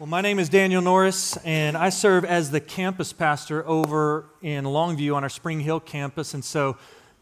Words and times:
Well, 0.00 0.08
my 0.08 0.22
name 0.22 0.40
is 0.40 0.48
Daniel 0.48 0.82
Norris, 0.82 1.36
and 1.44 1.76
I 1.76 1.90
serve 1.90 2.24
as 2.24 2.50
the 2.50 2.58
campus 2.58 3.12
pastor 3.12 3.64
over 3.64 4.24
in 4.42 4.64
Longview 4.64 5.14
on 5.14 5.22
our 5.22 5.28
Spring 5.28 5.60
Hill 5.60 5.78
campus. 5.78 6.34
And 6.34 6.44
so, 6.44 6.76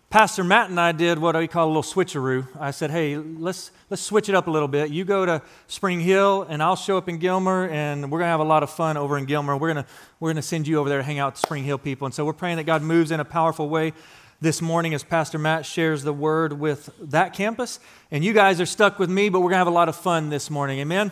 Pastor 0.08 0.42
Matt 0.42 0.70
and 0.70 0.80
I 0.80 0.92
did 0.92 1.18
what 1.18 1.36
we 1.36 1.48
call 1.48 1.66
a 1.66 1.68
little 1.68 1.82
switcheroo. 1.82 2.48
I 2.58 2.70
said, 2.70 2.90
"Hey, 2.90 3.18
let's 3.18 3.72
let's 3.90 4.00
switch 4.00 4.30
it 4.30 4.34
up 4.34 4.46
a 4.46 4.50
little 4.50 4.68
bit. 4.68 4.88
You 4.88 5.04
go 5.04 5.26
to 5.26 5.42
Spring 5.66 6.00
Hill, 6.00 6.46
and 6.48 6.62
I'll 6.62 6.74
show 6.74 6.96
up 6.96 7.10
in 7.10 7.18
Gilmer, 7.18 7.68
and 7.68 8.10
we're 8.10 8.20
gonna 8.20 8.30
have 8.30 8.40
a 8.40 8.44
lot 8.44 8.62
of 8.62 8.70
fun 8.70 8.96
over 8.96 9.18
in 9.18 9.26
Gilmer. 9.26 9.54
We're 9.54 9.74
gonna 9.74 9.86
we're 10.18 10.30
gonna 10.30 10.40
send 10.40 10.66
you 10.66 10.78
over 10.78 10.88
there 10.88 10.98
to 10.98 11.04
hang 11.04 11.18
out 11.18 11.34
with 11.34 11.40
Spring 11.40 11.64
Hill 11.64 11.76
people." 11.76 12.06
And 12.06 12.14
so, 12.14 12.24
we're 12.24 12.32
praying 12.32 12.56
that 12.56 12.64
God 12.64 12.80
moves 12.80 13.10
in 13.10 13.20
a 13.20 13.24
powerful 13.26 13.68
way 13.68 13.92
this 14.40 14.62
morning 14.62 14.94
as 14.94 15.04
Pastor 15.04 15.36
Matt 15.36 15.66
shares 15.66 16.04
the 16.04 16.14
word 16.14 16.54
with 16.54 16.88
that 16.98 17.34
campus. 17.34 17.80
And 18.10 18.24
you 18.24 18.32
guys 18.32 18.62
are 18.62 18.66
stuck 18.66 18.98
with 18.98 19.10
me, 19.10 19.28
but 19.28 19.40
we're 19.40 19.50
gonna 19.50 19.58
have 19.58 19.66
a 19.66 19.70
lot 19.70 19.90
of 19.90 19.96
fun 19.96 20.30
this 20.30 20.48
morning. 20.48 20.78
Amen. 20.78 21.10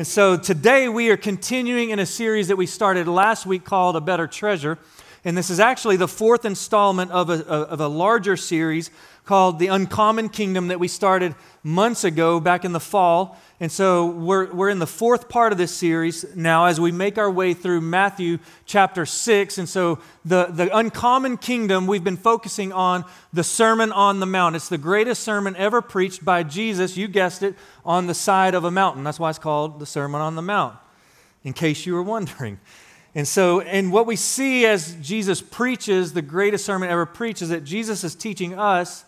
And 0.00 0.06
so 0.06 0.38
today 0.38 0.88
we 0.88 1.10
are 1.10 1.18
continuing 1.18 1.90
in 1.90 1.98
a 1.98 2.06
series 2.06 2.48
that 2.48 2.56
we 2.56 2.64
started 2.64 3.06
last 3.06 3.44
week 3.44 3.64
called 3.64 3.96
A 3.96 4.00
Better 4.00 4.26
Treasure. 4.26 4.78
And 5.26 5.36
this 5.36 5.50
is 5.50 5.60
actually 5.60 5.96
the 5.96 6.08
fourth 6.08 6.46
installment 6.46 7.10
of 7.10 7.28
a, 7.28 7.46
of 7.46 7.82
a 7.82 7.86
larger 7.86 8.34
series 8.34 8.90
called 9.26 9.58
The 9.58 9.66
Uncommon 9.66 10.30
Kingdom 10.30 10.68
that 10.68 10.80
we 10.80 10.88
started 10.88 11.34
months 11.62 12.02
ago 12.02 12.40
back 12.40 12.64
in 12.64 12.72
the 12.72 12.80
fall. 12.80 13.38
And 13.62 13.70
so 13.70 14.06
we're, 14.06 14.50
we're 14.50 14.70
in 14.70 14.78
the 14.78 14.86
fourth 14.86 15.28
part 15.28 15.52
of 15.52 15.58
this 15.58 15.70
series 15.70 16.24
now 16.34 16.64
as 16.64 16.80
we 16.80 16.92
make 16.92 17.18
our 17.18 17.30
way 17.30 17.52
through 17.52 17.82
Matthew 17.82 18.38
chapter 18.64 19.04
6. 19.04 19.58
And 19.58 19.68
so 19.68 19.98
the, 20.24 20.46
the 20.46 20.74
uncommon 20.74 21.36
kingdom, 21.36 21.86
we've 21.86 22.02
been 22.02 22.16
focusing 22.16 22.72
on 22.72 23.04
the 23.34 23.44
Sermon 23.44 23.92
on 23.92 24.18
the 24.18 24.24
Mount. 24.24 24.56
It's 24.56 24.70
the 24.70 24.78
greatest 24.78 25.22
sermon 25.22 25.54
ever 25.56 25.82
preached 25.82 26.24
by 26.24 26.42
Jesus, 26.42 26.96
you 26.96 27.06
guessed 27.06 27.42
it, 27.42 27.54
on 27.84 28.06
the 28.06 28.14
side 28.14 28.54
of 28.54 28.64
a 28.64 28.70
mountain. 28.70 29.04
That's 29.04 29.20
why 29.20 29.28
it's 29.28 29.38
called 29.38 29.78
the 29.78 29.84
Sermon 29.84 30.22
on 30.22 30.36
the 30.36 30.42
Mount, 30.42 30.78
in 31.44 31.52
case 31.52 31.84
you 31.84 31.92
were 31.92 32.02
wondering. 32.02 32.58
And 33.14 33.28
so, 33.28 33.60
and 33.60 33.92
what 33.92 34.06
we 34.06 34.16
see 34.16 34.64
as 34.64 34.94
Jesus 35.02 35.42
preaches, 35.42 36.14
the 36.14 36.22
greatest 36.22 36.64
sermon 36.64 36.88
ever 36.88 37.04
preached, 37.04 37.42
is 37.42 37.50
that 37.50 37.64
Jesus 37.64 38.04
is 38.04 38.14
teaching 38.14 38.58
us 38.58 39.04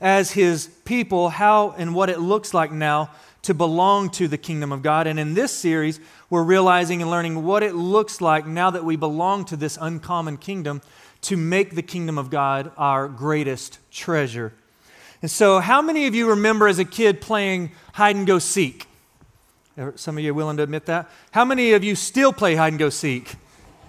as 0.00 0.30
his 0.30 0.68
people 0.84 1.30
how 1.30 1.70
and 1.76 1.94
what 1.94 2.10
it 2.10 2.20
looks 2.20 2.52
like 2.54 2.70
now 2.70 3.10
to 3.46 3.54
belong 3.54 4.10
to 4.10 4.26
the 4.26 4.36
kingdom 4.36 4.72
of 4.72 4.82
God. 4.82 5.06
And 5.06 5.20
in 5.20 5.34
this 5.34 5.52
series, 5.52 6.00
we're 6.28 6.42
realizing 6.42 7.00
and 7.00 7.08
learning 7.08 7.44
what 7.44 7.62
it 7.62 7.76
looks 7.76 8.20
like 8.20 8.44
now 8.44 8.70
that 8.70 8.84
we 8.84 8.96
belong 8.96 9.44
to 9.46 9.56
this 9.56 9.78
uncommon 9.80 10.36
kingdom 10.36 10.82
to 11.22 11.36
make 11.36 11.76
the 11.76 11.82
kingdom 11.82 12.18
of 12.18 12.28
God 12.28 12.72
our 12.76 13.06
greatest 13.06 13.78
treasure. 13.92 14.52
And 15.22 15.30
so, 15.30 15.60
how 15.60 15.80
many 15.80 16.08
of 16.08 16.14
you 16.16 16.30
remember 16.30 16.66
as 16.66 16.80
a 16.80 16.84
kid 16.84 17.20
playing 17.20 17.70
hide 17.92 18.16
and 18.16 18.26
go 18.26 18.40
seek? 18.40 18.88
Some 19.94 20.18
of 20.18 20.24
you 20.24 20.34
willing 20.34 20.56
to 20.56 20.64
admit 20.64 20.86
that. 20.86 21.08
How 21.30 21.44
many 21.44 21.72
of 21.72 21.84
you 21.84 21.94
still 21.94 22.32
play 22.32 22.56
hide 22.56 22.72
and 22.72 22.80
go 22.80 22.90
seek? 22.90 23.36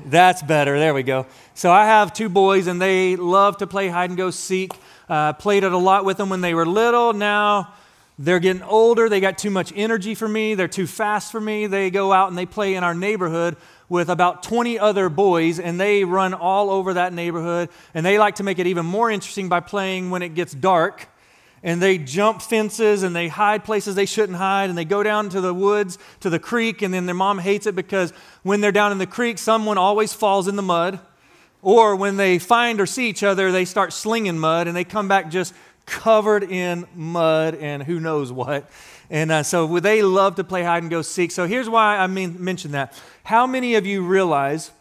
That's 0.05 0.43
better. 0.43 0.77
There 0.77 0.93
we 0.93 1.01
go. 1.01 1.25
So, 1.55 1.71
I 1.71 1.85
have 1.85 2.13
two 2.13 2.29
boys, 2.29 2.67
and 2.67 2.79
they 2.79 3.15
love 3.15 3.57
to 3.57 3.65
play 3.65 3.87
hide 3.87 4.11
and 4.11 4.17
go 4.17 4.29
seek. 4.29 4.71
Uh, 5.09 5.33
played 5.33 5.63
it 5.63 5.71
a 5.71 5.77
lot 5.77 6.05
with 6.05 6.17
them 6.17 6.29
when 6.29 6.41
they 6.41 6.53
were 6.53 6.65
little. 6.65 7.13
Now, 7.13 7.73
they're 8.19 8.39
getting 8.39 8.63
older. 8.63 9.09
They 9.09 9.19
got 9.19 9.37
too 9.37 9.51
much 9.51 9.71
energy 9.75 10.15
for 10.15 10.27
me. 10.27 10.55
They're 10.55 10.67
too 10.67 10.87
fast 10.87 11.31
for 11.31 11.39
me. 11.39 11.67
They 11.67 11.91
go 11.91 12.11
out 12.11 12.29
and 12.29 12.37
they 12.37 12.45
play 12.45 12.73
in 12.73 12.83
our 12.83 12.95
neighborhood 12.95 13.57
with 13.89 14.09
about 14.09 14.43
20 14.43 14.79
other 14.79 15.07
boys, 15.07 15.59
and 15.59 15.79
they 15.79 16.03
run 16.03 16.33
all 16.33 16.69
over 16.69 16.95
that 16.95 17.13
neighborhood. 17.13 17.69
And 17.93 18.05
they 18.05 18.19
like 18.19 18.35
to 18.35 18.43
make 18.43 18.59
it 18.59 18.67
even 18.67 18.85
more 18.85 19.09
interesting 19.09 19.49
by 19.49 19.59
playing 19.59 20.09
when 20.09 20.21
it 20.21 20.35
gets 20.35 20.53
dark. 20.53 21.07
And 21.63 21.81
they 21.81 21.97
jump 21.97 22.41
fences 22.41 23.03
and 23.03 23.15
they 23.15 23.27
hide 23.27 23.63
places 23.63 23.95
they 23.95 24.05
shouldn't 24.05 24.37
hide. 24.37 24.69
And 24.69 24.77
they 24.77 24.85
go 24.85 25.03
down 25.03 25.29
to 25.29 25.41
the 25.41 25.53
woods, 25.53 25.97
to 26.19 26.29
the 26.29 26.39
creek. 26.39 26.81
And 26.81 26.93
then 26.93 27.05
their 27.07 27.15
mom 27.15 27.39
hates 27.39 27.65
it 27.65 27.75
because 27.75 28.13
when 28.43 28.61
they're 28.61 28.71
down 28.71 28.91
in 28.91 28.99
the 28.99 29.07
creek, 29.07 29.37
someone 29.37 29.77
always 29.77 30.13
falls 30.13 30.47
in 30.47 30.55
the 30.55 30.61
mud. 30.61 30.99
Or 31.63 31.95
when 31.95 32.17
they 32.17 32.37
find 32.37 32.79
or 32.79 32.85
see 32.85 33.09
each 33.09 33.23
other, 33.23 33.51
they 33.51 33.65
start 33.65 33.91
slinging 33.91 34.37
mud 34.37 34.67
and 34.67 34.77
they 34.77 34.83
come 34.83 35.07
back 35.07 35.31
just 35.31 35.53
covered 35.87 36.43
in 36.43 36.85
mud 36.93 37.55
and 37.55 37.81
who 37.81 37.99
knows 37.99 38.31
what. 38.31 38.69
And 39.09 39.31
uh, 39.31 39.41
so 39.41 39.79
they 39.79 40.03
love 40.03 40.35
to 40.35 40.43
play 40.43 40.61
hide 40.61 40.83
and 40.83 40.91
go 40.91 41.01
seek. 41.01 41.31
So 41.31 41.47
here's 41.47 41.69
why 41.69 41.97
I 41.97 42.05
mean, 42.05 42.43
mention 42.43 42.73
that. 42.73 42.93
How 43.23 43.47
many 43.47 43.73
of 43.75 43.87
you 43.87 44.05
realize 44.05 44.71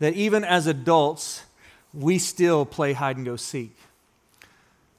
that 0.00 0.14
even 0.14 0.42
as 0.42 0.66
adults, 0.66 1.44
we 1.92 2.18
still 2.18 2.64
play 2.64 2.94
hide 2.94 3.16
and 3.16 3.24
go 3.24 3.36
seek? 3.36 3.76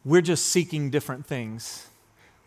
We're 0.06 0.22
just 0.22 0.46
seeking 0.46 0.92
different 0.92 1.26
things. 1.26 1.88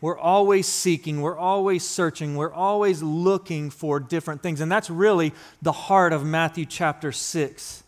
We're 0.00 0.18
always 0.18 0.68
seeking, 0.68 1.20
we're 1.22 1.36
always 1.36 1.84
searching, 1.84 2.36
we're 2.36 2.52
always 2.52 3.02
looking 3.02 3.68
for 3.68 3.98
different 3.98 4.44
things. 4.44 4.60
And 4.60 4.70
that's 4.70 4.88
really 4.88 5.32
the 5.60 5.72
heart 5.72 6.12
of 6.12 6.24
Matthew 6.24 6.66
chapter 6.66 7.10
6. 7.10 7.82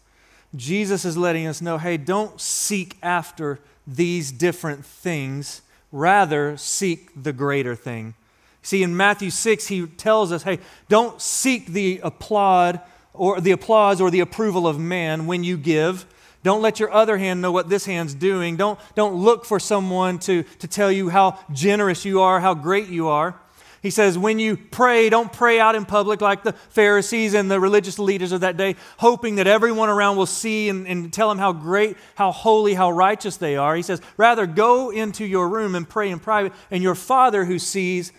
Jesus 0.56 1.05
is 1.05 1.17
letting 1.17 1.47
us 1.47 1.62
know 1.62 1.79
hey, 1.79 1.97
don't 1.97 2.41
seek 2.41 2.97
after 3.00 3.61
these 3.95 4.33
different 4.33 4.84
things, 4.84 5.62
rather, 5.91 6.56
seek 6.56 7.11
the 7.21 7.33
greater 7.33 7.75
thing. 7.75 8.15
See, 8.62 8.83
in 8.83 8.97
Matthew 8.97 9.31
6, 9.31 9.67
he 9.69 9.87
tells 9.87 10.33
us, 10.33 10.43
hey, 10.43 10.59
don't 10.89 11.21
seek 11.21 11.67
the 11.67 12.00
applaud 12.03 12.81
or 13.15 13.41
the 13.41 13.53
applause 13.53 14.00
or 14.00 14.11
the 14.11 14.21
approval 14.21 14.69
of 14.69 14.79
man 14.79 15.27
when 15.27 15.45
you 15.45 15.56
give. 15.56 16.06
Don't 16.43 16.62
let 16.62 16.79
your 16.79 16.93
other 16.93 17.19
hand 17.19 17.43
know 17.43 17.53
what 17.53 17.69
this 17.69 17.87
hand's 17.87 18.15
doing. 18.15 18.56
Don't, 18.56 18.79
don't 18.95 19.15
look 19.15 19.45
for 19.45 19.59
someone 19.59 20.19
to, 20.21 20.43
to 20.43 20.69
tell 20.69 20.93
you 20.93 21.09
how 21.09 21.39
generous 21.53 22.05
you 22.05 22.21
are, 22.21 22.41
how 22.41 22.55
great 22.55 22.89
you 22.89 23.09
are. 23.09 23.40
He 23.83 23.89
says, 23.89 24.19
when 24.19 24.39
you 24.39 24.59
pray, 24.59 25.09
don't 25.09 25.33
pray 25.33 25.59
out 25.59 25.75
in 25.75 25.87
public 25.87 26.21
like 26.21 26.43
the 26.43 26.53
Pharisees 26.53 27.33
and 27.33 27.51
the 27.51 27.59
religious 27.59 27.99
leaders 27.99 28.31
of 28.31 28.43
that 28.43 28.59
day, 28.59 28.77
hoping 28.99 29.37
that 29.37 29.47
everyone 29.47 29.89
around 29.89 30.19
will 30.19 30.27
see 30.27 30.69
and, 30.69 30.87
and 30.87 31.11
tell 31.11 31.31
them 31.31 31.39
how 31.39 31.53
great, 31.53 31.97
how 32.15 32.31
holy, 32.31 32.75
how 32.75 32.91
righteous 32.91 33.39
they 33.39 33.57
are. 33.57 33.75
He 33.75 33.83
says, 33.83 34.03
rather, 34.19 34.47
go 34.47 34.91
into 34.91 35.25
your 35.25 35.49
room 35.49 35.75
and 35.75 35.89
pray 35.89 36.11
in 36.11 36.19
private, 36.19 36.53
and 36.71 36.83
your 36.83 36.95
Father 36.95 37.47
who 37.47 37.59
sees 37.59 38.13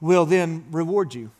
will 0.00 0.24
then 0.24 0.66
reward 0.70 1.14
you. 1.14 1.32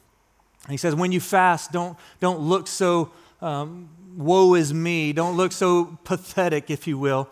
He 0.69 0.77
says, 0.77 0.97
when 0.97 1.13
you 1.13 1.21
fast, 1.21 1.71
don't, 1.71 1.97
don't 2.19 2.41
look 2.41 2.67
so 2.67 3.13
um, 3.41 3.91
woe 4.17 4.55
is 4.55 4.75
me, 4.75 5.13
don't 5.13 5.37
look 5.37 5.53
so 5.53 5.99
pathetic, 6.03 6.69
if 6.69 6.89
you 6.89 6.99
will, 6.99 7.29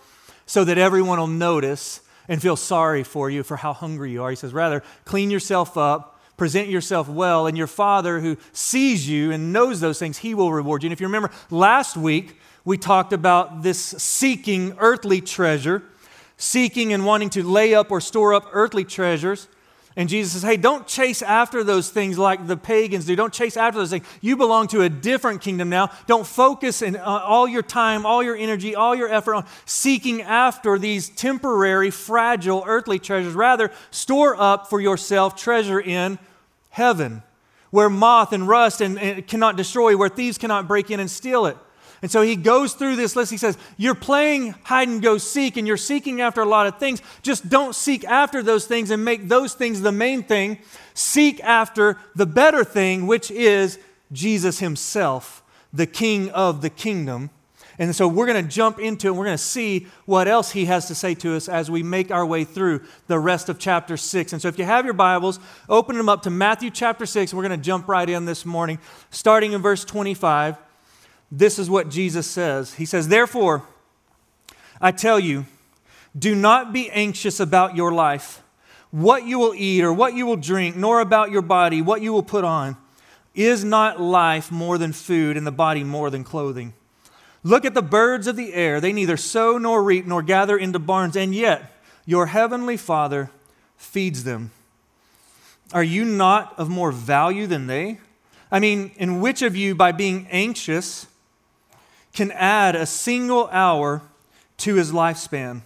so 0.46 0.62
that 0.62 0.78
everyone 0.78 1.18
will 1.18 1.26
notice 1.26 2.02
and 2.28 2.40
feel 2.40 2.56
sorry 2.56 3.02
for 3.02 3.28
you 3.28 3.42
for 3.42 3.56
how 3.56 3.72
hungry 3.72 4.12
you 4.12 4.22
are. 4.22 4.30
He 4.30 4.36
says, 4.36 4.52
rather, 4.52 4.84
clean 5.04 5.32
yourself 5.32 5.76
up 5.76 6.18
present 6.40 6.70
yourself 6.70 7.06
well, 7.06 7.46
and 7.46 7.58
your 7.58 7.66
Father 7.66 8.18
who 8.18 8.34
sees 8.54 9.06
you 9.06 9.30
and 9.30 9.52
knows 9.52 9.78
those 9.78 9.98
things, 9.98 10.16
He 10.16 10.32
will 10.32 10.50
reward 10.50 10.82
you. 10.82 10.86
And 10.86 10.92
if 10.94 10.98
you 10.98 11.06
remember 11.06 11.30
last 11.50 11.98
week, 11.98 12.38
we 12.64 12.78
talked 12.78 13.12
about 13.12 13.62
this 13.62 13.78
seeking 13.78 14.74
earthly 14.78 15.20
treasure, 15.20 15.82
seeking 16.38 16.94
and 16.94 17.04
wanting 17.04 17.28
to 17.28 17.42
lay 17.42 17.74
up 17.74 17.90
or 17.90 18.00
store 18.00 18.32
up 18.32 18.48
earthly 18.54 18.84
treasures. 18.84 19.48
And 19.96 20.08
Jesus 20.08 20.32
says, 20.32 20.42
hey, 20.42 20.56
don't 20.56 20.86
chase 20.86 21.20
after 21.20 21.62
those 21.62 21.90
things 21.90 22.16
like 22.16 22.46
the 22.46 22.56
pagans 22.56 23.04
do. 23.04 23.14
Don't 23.14 23.34
chase 23.34 23.58
after 23.58 23.78
those 23.78 23.90
things. 23.90 24.06
You 24.22 24.34
belong 24.38 24.66
to 24.68 24.80
a 24.80 24.88
different 24.88 25.42
kingdom 25.42 25.68
now. 25.68 25.90
Don't 26.06 26.26
focus 26.26 26.80
in, 26.80 26.96
uh, 26.96 27.02
all 27.04 27.46
your 27.48 27.60
time, 27.60 28.06
all 28.06 28.22
your 28.22 28.36
energy, 28.36 28.74
all 28.74 28.94
your 28.94 29.12
effort 29.12 29.34
on 29.34 29.44
seeking 29.66 30.22
after 30.22 30.78
these 30.78 31.10
temporary, 31.10 31.90
fragile 31.90 32.64
earthly 32.66 32.98
treasures. 32.98 33.34
Rather, 33.34 33.70
store 33.90 34.40
up 34.40 34.70
for 34.70 34.80
yourself 34.80 35.36
treasure 35.36 35.78
in 35.78 36.18
heaven, 36.70 37.22
where 37.70 37.90
moth 37.90 38.32
and 38.32 38.48
rust 38.48 38.80
and, 38.80 38.98
and 38.98 39.26
cannot 39.26 39.56
destroy, 39.56 39.96
where 39.96 40.08
thieves 40.08 40.38
cannot 40.38 40.66
break 40.66 40.90
in 40.90 40.98
and 40.98 41.10
steal 41.10 41.46
it. 41.46 41.56
And 42.02 42.10
so 42.10 42.22
he 42.22 42.34
goes 42.34 42.72
through 42.72 42.96
this 42.96 43.14
list. 43.14 43.30
He 43.30 43.36
says, 43.36 43.58
You're 43.76 43.94
playing 43.94 44.54
hide 44.64 44.88
and 44.88 45.02
go 45.02 45.18
seek, 45.18 45.56
and 45.56 45.66
you're 45.66 45.76
seeking 45.76 46.20
after 46.20 46.40
a 46.40 46.46
lot 46.46 46.66
of 46.66 46.78
things. 46.78 47.02
Just 47.22 47.48
don't 47.48 47.74
seek 47.74 48.04
after 48.04 48.42
those 48.42 48.66
things 48.66 48.90
and 48.90 49.04
make 49.04 49.28
those 49.28 49.52
things 49.54 49.82
the 49.82 49.92
main 49.92 50.22
thing. 50.22 50.58
Seek 50.94 51.42
after 51.44 51.98
the 52.14 52.26
better 52.26 52.64
thing, 52.64 53.06
which 53.06 53.30
is 53.30 53.78
Jesus 54.12 54.60
himself, 54.60 55.42
the 55.72 55.86
King 55.86 56.30
of 56.30 56.62
the 56.62 56.70
kingdom. 56.70 57.30
And 57.80 57.96
so 57.96 58.06
we're 58.06 58.26
going 58.26 58.44
to 58.44 58.48
jump 58.48 58.78
into 58.78 59.06
it. 59.06 59.10
And 59.10 59.18
we're 59.18 59.24
going 59.24 59.38
to 59.38 59.42
see 59.42 59.86
what 60.04 60.28
else 60.28 60.50
he 60.50 60.66
has 60.66 60.86
to 60.88 60.94
say 60.94 61.14
to 61.14 61.34
us 61.34 61.48
as 61.48 61.70
we 61.70 61.82
make 61.82 62.10
our 62.10 62.26
way 62.26 62.44
through 62.44 62.82
the 63.06 63.18
rest 63.18 63.48
of 63.48 63.58
chapter 63.58 63.96
6. 63.96 64.34
And 64.34 64.42
so 64.42 64.48
if 64.48 64.58
you 64.58 64.66
have 64.66 64.84
your 64.84 64.92
Bibles, 64.92 65.40
open 65.66 65.96
them 65.96 66.06
up 66.06 66.22
to 66.24 66.30
Matthew 66.30 66.70
chapter 66.70 67.06
6. 67.06 67.32
We're 67.32 67.42
going 67.42 67.58
to 67.58 67.64
jump 67.64 67.88
right 67.88 68.08
in 68.08 68.26
this 68.26 68.44
morning, 68.44 68.78
starting 69.08 69.54
in 69.54 69.62
verse 69.62 69.82
25. 69.86 70.58
This 71.32 71.58
is 71.58 71.70
what 71.70 71.88
Jesus 71.88 72.26
says 72.26 72.74
He 72.74 72.84
says, 72.84 73.08
Therefore, 73.08 73.62
I 74.78 74.92
tell 74.92 75.18
you, 75.18 75.46
do 76.18 76.34
not 76.34 76.74
be 76.74 76.90
anxious 76.90 77.40
about 77.40 77.76
your 77.76 77.92
life, 77.92 78.42
what 78.90 79.24
you 79.24 79.38
will 79.38 79.54
eat 79.54 79.82
or 79.82 79.92
what 79.92 80.12
you 80.12 80.26
will 80.26 80.36
drink, 80.36 80.76
nor 80.76 81.00
about 81.00 81.30
your 81.30 81.42
body, 81.42 81.80
what 81.80 82.02
you 82.02 82.12
will 82.12 82.22
put 82.22 82.44
on. 82.44 82.76
Is 83.34 83.64
not 83.64 83.98
life 83.98 84.52
more 84.52 84.76
than 84.76 84.92
food 84.92 85.38
and 85.38 85.46
the 85.46 85.52
body 85.52 85.82
more 85.82 86.10
than 86.10 86.24
clothing? 86.24 86.74
Look 87.42 87.64
at 87.64 87.74
the 87.74 87.82
birds 87.82 88.26
of 88.26 88.36
the 88.36 88.52
air. 88.52 88.80
They 88.80 88.92
neither 88.92 89.16
sow 89.16 89.56
nor 89.56 89.82
reap 89.82 90.06
nor 90.06 90.22
gather 90.22 90.58
into 90.58 90.78
barns, 90.78 91.16
and 91.16 91.34
yet 91.34 91.72
your 92.04 92.26
heavenly 92.26 92.76
Father 92.76 93.30
feeds 93.76 94.24
them. 94.24 94.50
Are 95.72 95.84
you 95.84 96.04
not 96.04 96.58
of 96.58 96.68
more 96.68 96.92
value 96.92 97.46
than 97.46 97.66
they? 97.66 97.98
I 98.50 98.58
mean, 98.58 98.92
in 98.96 99.20
which 99.20 99.42
of 99.42 99.54
you, 99.54 99.74
by 99.74 99.92
being 99.92 100.26
anxious, 100.30 101.06
can 102.12 102.32
add 102.32 102.74
a 102.74 102.86
single 102.86 103.48
hour 103.48 104.02
to 104.58 104.74
his 104.74 104.90
lifespan? 104.90 105.62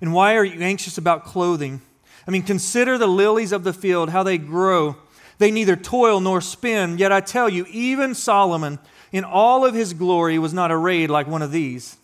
And 0.00 0.12
why 0.12 0.34
are 0.36 0.44
you 0.44 0.60
anxious 0.60 0.98
about 0.98 1.24
clothing? 1.24 1.82
I 2.26 2.30
mean, 2.30 2.42
consider 2.42 2.98
the 2.98 3.06
lilies 3.06 3.52
of 3.52 3.64
the 3.64 3.72
field, 3.72 4.10
how 4.10 4.22
they 4.22 4.38
grow. 4.38 4.96
They 5.38 5.50
neither 5.50 5.76
toil 5.76 6.20
nor 6.20 6.40
spin. 6.40 6.98
Yet 6.98 7.12
I 7.12 7.20
tell 7.20 7.48
you, 7.48 7.66
even 7.70 8.14
Solomon, 8.14 8.78
in 9.12 9.24
all 9.24 9.64
of 9.64 9.74
his 9.74 9.92
glory, 9.92 10.38
was 10.38 10.54
not 10.54 10.72
arrayed 10.72 11.10
like 11.10 11.26
one 11.26 11.42
of 11.42 11.52
these. 11.52 11.96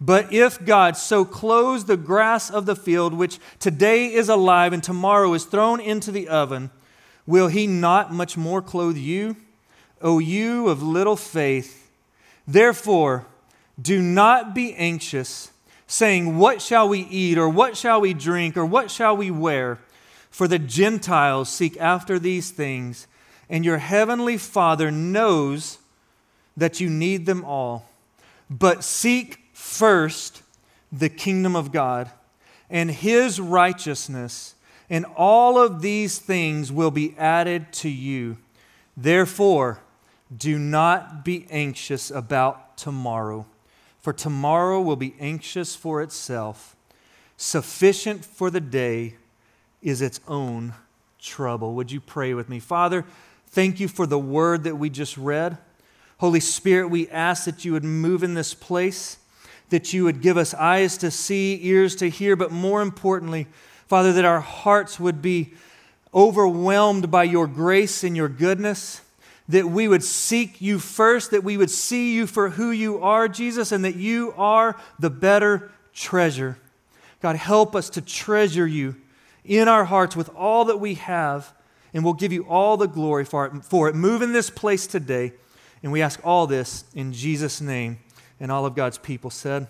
But 0.00 0.32
if 0.32 0.62
God 0.64 0.96
so 0.96 1.24
clothes 1.24 1.84
the 1.84 1.96
grass 1.96 2.50
of 2.50 2.66
the 2.66 2.76
field, 2.76 3.14
which 3.14 3.38
today 3.58 4.12
is 4.12 4.28
alive 4.28 4.72
and 4.72 4.82
tomorrow 4.82 5.32
is 5.32 5.44
thrown 5.44 5.80
into 5.80 6.12
the 6.12 6.28
oven, 6.28 6.70
will 7.26 7.48
he 7.48 7.66
not 7.66 8.12
much 8.12 8.36
more 8.36 8.60
clothe 8.60 8.96
you, 8.96 9.36
O 10.02 10.18
you 10.18 10.68
of 10.68 10.82
little 10.82 11.16
faith? 11.16 11.90
Therefore, 12.46 13.26
do 13.80 14.02
not 14.02 14.54
be 14.54 14.74
anxious, 14.74 15.50
saying, 15.86 16.36
What 16.36 16.60
shall 16.60 16.88
we 16.88 17.00
eat, 17.00 17.38
or 17.38 17.48
what 17.48 17.76
shall 17.76 18.00
we 18.00 18.12
drink, 18.12 18.56
or 18.56 18.66
what 18.66 18.90
shall 18.90 19.16
we 19.16 19.30
wear? 19.30 19.78
For 20.30 20.46
the 20.46 20.58
Gentiles 20.58 21.48
seek 21.48 21.78
after 21.78 22.18
these 22.18 22.50
things, 22.50 23.06
and 23.48 23.64
your 23.64 23.78
heavenly 23.78 24.36
Father 24.36 24.90
knows 24.90 25.78
that 26.56 26.80
you 26.80 26.88
need 26.88 27.26
them 27.26 27.44
all. 27.44 27.88
But 28.48 28.84
seek 28.84 29.40
first 29.52 30.42
the 30.92 31.08
kingdom 31.08 31.56
of 31.56 31.72
God 31.72 32.10
and 32.70 32.90
his 32.90 33.40
righteousness, 33.40 34.54
and 34.88 35.04
all 35.16 35.58
of 35.58 35.82
these 35.82 36.18
things 36.18 36.72
will 36.72 36.90
be 36.90 37.14
added 37.18 37.72
to 37.72 37.88
you. 37.88 38.38
Therefore, 38.96 39.80
do 40.34 40.58
not 40.58 41.24
be 41.24 41.46
anxious 41.50 42.10
about 42.10 42.76
tomorrow, 42.76 43.46
for 44.00 44.12
tomorrow 44.12 44.80
will 44.80 44.96
be 44.96 45.14
anxious 45.20 45.76
for 45.76 46.02
itself. 46.02 46.74
Sufficient 47.36 48.24
for 48.24 48.50
the 48.50 48.60
day 48.60 49.16
is 49.82 50.00
its 50.00 50.20
own 50.26 50.74
trouble. 51.20 51.74
Would 51.74 51.92
you 51.92 52.00
pray 52.00 52.34
with 52.34 52.48
me? 52.48 52.58
Father, 52.58 53.04
thank 53.48 53.78
you 53.78 53.88
for 53.88 54.06
the 54.06 54.18
word 54.18 54.64
that 54.64 54.76
we 54.76 54.90
just 54.90 55.16
read. 55.16 55.58
Holy 56.18 56.40
Spirit, 56.40 56.88
we 56.88 57.08
ask 57.08 57.44
that 57.44 57.64
you 57.64 57.72
would 57.72 57.84
move 57.84 58.22
in 58.22 58.34
this 58.34 58.54
place 58.54 59.18
that 59.70 59.92
you 59.92 60.04
would 60.04 60.22
give 60.22 60.36
us 60.36 60.54
eyes 60.54 60.96
to 60.98 61.10
see, 61.10 61.58
ears 61.62 61.96
to 61.96 62.08
hear, 62.08 62.36
but 62.36 62.52
more 62.52 62.82
importantly, 62.82 63.46
Father, 63.86 64.12
that 64.12 64.24
our 64.24 64.40
hearts 64.40 65.00
would 65.00 65.20
be 65.20 65.54
overwhelmed 66.14 67.10
by 67.10 67.24
your 67.24 67.46
grace 67.46 68.04
and 68.04 68.16
your 68.16 68.28
goodness, 68.28 69.00
that 69.48 69.66
we 69.66 69.86
would 69.86 70.02
seek 70.02 70.60
you 70.60 70.78
first, 70.78 71.30
that 71.30 71.44
we 71.44 71.56
would 71.56 71.70
see 71.70 72.14
you 72.14 72.26
for 72.26 72.50
who 72.50 72.70
you 72.70 73.02
are, 73.02 73.28
Jesus, 73.28 73.72
and 73.72 73.84
that 73.84 73.96
you 73.96 74.32
are 74.36 74.76
the 74.98 75.10
better 75.10 75.70
treasure. 75.92 76.58
God, 77.20 77.36
help 77.36 77.74
us 77.74 77.90
to 77.90 78.00
treasure 78.00 78.66
you 78.66 78.96
in 79.44 79.68
our 79.68 79.84
hearts 79.84 80.16
with 80.16 80.28
all 80.30 80.64
that 80.66 80.78
we 80.78 80.94
have, 80.94 81.52
and 81.92 82.04
we'll 82.04 82.14
give 82.14 82.32
you 82.32 82.44
all 82.44 82.76
the 82.76 82.88
glory 82.88 83.24
for 83.24 83.46
it. 83.46 83.64
For 83.64 83.88
it. 83.88 83.94
Move 83.94 84.22
in 84.22 84.32
this 84.32 84.50
place 84.50 84.86
today, 84.86 85.32
and 85.86 85.92
we 85.92 86.02
ask 86.02 86.18
all 86.24 86.48
this 86.48 86.84
in 86.96 87.12
Jesus' 87.12 87.60
name. 87.60 88.00
And 88.40 88.50
all 88.50 88.66
of 88.66 88.74
God's 88.74 88.98
people 88.98 89.30
said, 89.30 89.68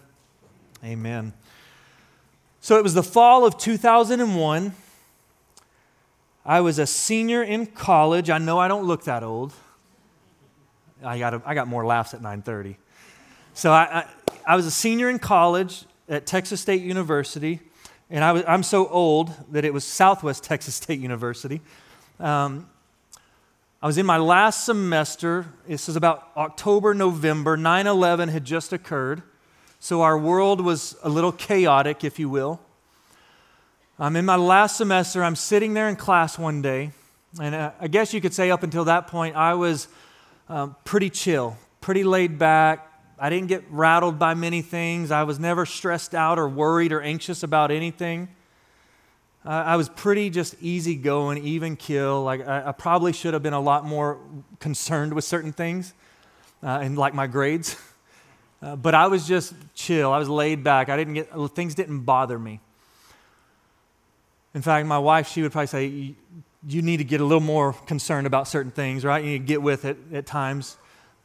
Amen. 0.83 1.35
So 2.59 2.79
it 2.79 2.83
was 2.83 2.95
the 2.95 3.03
fall 3.03 3.45
of 3.45 3.59
2001. 3.59 4.73
I 6.47 6.61
was 6.63 6.79
a 6.79 6.87
senior 6.87 7.43
in 7.43 7.67
college. 7.67 8.31
I 8.31 8.39
know 8.39 8.59
I 8.59 8.67
don't 8.67 8.85
look 8.85 9.05
that 9.05 9.23
old. 9.23 9.53
I 11.05 11.19
got, 11.19 11.35
a, 11.35 11.43
I 11.45 11.53
got 11.53 11.69
more 11.69 11.85
laughs 11.85 12.15
at 12.15 12.23
9:30. 12.23 12.77
So 13.53 13.71
I, 13.71 13.83
I, 13.83 14.07
I, 14.47 14.57
was 14.57 14.65
a 14.65 14.71
senior 14.71 15.11
in 15.11 15.19
college 15.19 15.85
at 16.09 16.25
Texas 16.25 16.63
State 16.63 16.81
University, 16.81 17.61
and 18.09 18.25
I 18.25 18.33
was, 18.33 18.43
I'm 18.49 18.63
so 18.63 18.89
old 18.89 19.35
that 19.53 19.67
it 19.67 19.75
was 19.75 19.85
Southwest 19.85 20.45
Texas 20.45 20.77
State 20.77 20.99
University. 20.99 21.61
Um, 22.19 22.71
I 23.83 23.87
was 23.87 23.99
in 23.99 24.07
my 24.07 24.17
last 24.17 24.65
semester. 24.65 25.47
This 25.69 25.89
is 25.89 25.97
about 25.97 26.31
October, 26.35 26.95
November. 26.95 27.59
9 27.59 27.87
11 27.87 28.31
had 28.31 28.45
just 28.45 28.73
occurred. 28.73 29.23
So 29.81 30.01
our 30.01 30.19
world 30.19 30.63
was 30.63 30.97
a 31.03 31.11
little 31.11 31.33
chaotic, 31.33 32.03
if 32.03 32.19
you 32.19 32.31
will. 32.31 32.59
I'm 33.99 34.17
in 34.17 34.25
my 34.25 34.37
last 34.37 34.79
semester. 34.79 35.23
I'm 35.23 35.37
sitting 35.37 35.75
there 35.75 35.89
in 35.89 35.97
class 35.97 36.39
one 36.39 36.63
day. 36.63 36.93
And 37.41 37.55
uh, 37.55 37.73
I 37.79 37.89
guess 37.89 38.15
you 38.15 38.21
could 38.23 38.33
say 38.33 38.51
up 38.51 38.63
until 38.63 38.87
that 38.87 39.09
point, 39.09 39.37
I 39.37 39.53
was 39.55 39.89
um, 40.49 40.75
pretty 40.85 41.11
chill, 41.11 41.59
pretty 41.83 42.03
laid 42.03 42.39
back. 42.39 42.91
I 43.19 43.29
didn't 43.29 43.49
get 43.49 43.65
rattled 43.71 44.19
by 44.19 44.33
many 44.33 44.63
things. 44.63 45.11
I 45.11 45.25
was 45.25 45.39
never 45.39 45.67
stressed 45.67 46.15
out 46.15 46.39
or 46.39 46.49
worried 46.49 46.93
or 46.93 47.03
anxious 47.03 47.43
about 47.43 47.71
anything. 47.71 48.29
Uh, 49.47 49.63
I 49.65 49.77
was 49.77 49.89
pretty 49.89 50.29
just 50.29 50.57
easygoing, 50.61 51.39
even 51.45 51.77
kill. 51.77 52.25
Like 52.25 52.47
I, 52.49 52.65
I, 52.67 52.73
probably 52.73 53.13
should 53.13 53.33
have 53.33 53.45
been 53.45 53.53
a 53.53 53.61
lot 53.61 53.85
more 53.85 54.19
concerned 54.59 55.15
with 55.15 55.23
certain 55.23 55.53
things, 55.53 55.95
uh, 56.65 56.81
and 56.83 56.99
like 56.99 57.15
my 57.15 57.27
grades. 57.27 57.77
Uh, 58.63 58.75
but 58.75 58.95
I 58.95 59.07
was 59.07 59.29
just 59.29 59.53
chill. 59.75 60.11
I 60.11 60.19
was 60.19 60.31
laid 60.31 60.65
back. 60.65 60.89
I 60.89 60.97
didn't 60.97 61.13
get 61.13 61.29
things 61.55 61.75
didn't 61.75 62.01
bother 62.01 62.39
me. 62.39 62.59
In 64.55 64.63
fact, 64.63 64.87
my 64.87 64.99
wife 64.99 65.29
she 65.29 65.43
would 65.43 65.53
probably 65.53 65.67
say, 65.67 66.15
"You 66.67 66.81
need 66.81 66.97
to 66.97 67.05
get 67.05 67.21
a 67.21 67.25
little 67.25 67.43
more 67.43 67.75
concerned 67.75 68.27
about 68.27 68.49
certain 68.49 68.73
things, 68.73 69.05
right? 69.05 69.23
You 69.23 69.33
need 69.33 69.41
to 69.41 69.45
get 69.45 69.61
with 69.61 69.85
it 69.85 69.99
at 70.11 70.25
times." 70.25 70.79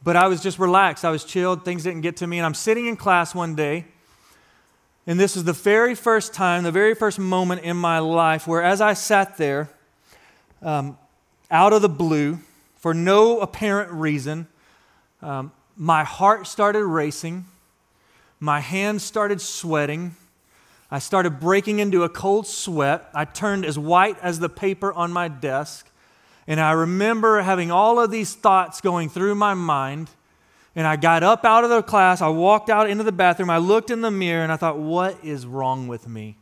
But 0.04 0.14
I 0.14 0.28
was 0.28 0.42
just 0.42 0.58
relaxed. 0.58 1.06
I 1.06 1.10
was 1.10 1.24
chilled. 1.24 1.64
Things 1.64 1.84
didn't 1.84 2.02
get 2.02 2.18
to 2.18 2.26
me, 2.26 2.38
and 2.38 2.44
I'm 2.44 2.54
sitting 2.54 2.84
in 2.84 2.96
class 2.96 3.34
one 3.34 3.54
day 3.54 3.86
and 5.06 5.18
this 5.18 5.36
is 5.36 5.44
the 5.44 5.52
very 5.52 5.94
first 5.94 6.32
time, 6.32 6.62
the 6.62 6.72
very 6.72 6.94
first 6.94 7.18
moment 7.18 7.62
in 7.62 7.76
my 7.76 7.98
life 7.98 8.46
where, 8.46 8.62
as 8.62 8.80
I 8.80 8.94
sat 8.94 9.36
there, 9.36 9.68
um, 10.62 10.96
out 11.50 11.72
of 11.72 11.82
the 11.82 11.88
blue, 11.88 12.38
for 12.76 12.94
no 12.94 13.40
apparent 13.40 13.90
reason, 13.92 14.46
um, 15.20 15.52
my 15.76 16.04
heart 16.04 16.46
started 16.46 16.84
racing, 16.84 17.44
my 18.40 18.60
hands 18.60 19.02
started 19.02 19.40
sweating, 19.40 20.16
I 20.92 20.98
started 20.98 21.40
breaking 21.40 21.78
into 21.78 22.02
a 22.02 22.08
cold 22.10 22.46
sweat. 22.46 23.08
I 23.14 23.24
turned 23.24 23.64
as 23.64 23.78
white 23.78 24.18
as 24.20 24.40
the 24.40 24.50
paper 24.50 24.92
on 24.92 25.10
my 25.10 25.26
desk. 25.26 25.90
And 26.46 26.60
I 26.60 26.72
remember 26.72 27.40
having 27.40 27.70
all 27.70 27.98
of 27.98 28.10
these 28.10 28.34
thoughts 28.34 28.82
going 28.82 29.08
through 29.08 29.34
my 29.34 29.54
mind. 29.54 30.10
And 30.74 30.86
I 30.86 30.96
got 30.96 31.22
up 31.22 31.44
out 31.44 31.64
of 31.64 31.70
the 31.70 31.82
class, 31.82 32.22
I 32.22 32.28
walked 32.28 32.70
out 32.70 32.88
into 32.88 33.04
the 33.04 33.12
bathroom, 33.12 33.50
I 33.50 33.58
looked 33.58 33.90
in 33.90 34.00
the 34.00 34.10
mirror, 34.10 34.42
and 34.42 34.50
I 34.50 34.56
thought, 34.56 34.78
what 34.78 35.22
is 35.22 35.44
wrong 35.44 35.86
with 35.86 36.08
me? 36.08 36.36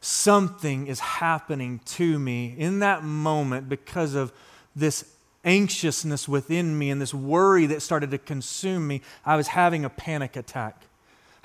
Something 0.00 0.88
is 0.88 0.98
happening 0.98 1.80
to 1.86 2.18
me 2.18 2.54
in 2.58 2.80
that 2.80 3.04
moment 3.04 3.68
because 3.68 4.14
of 4.14 4.32
this 4.74 5.08
anxiousness 5.44 6.28
within 6.28 6.76
me 6.76 6.90
and 6.90 7.00
this 7.00 7.14
worry 7.14 7.66
that 7.66 7.82
started 7.82 8.10
to 8.10 8.18
consume 8.18 8.86
me. 8.86 9.00
I 9.24 9.36
was 9.36 9.48
having 9.48 9.84
a 9.84 9.90
panic 9.90 10.36
attack. 10.36 10.82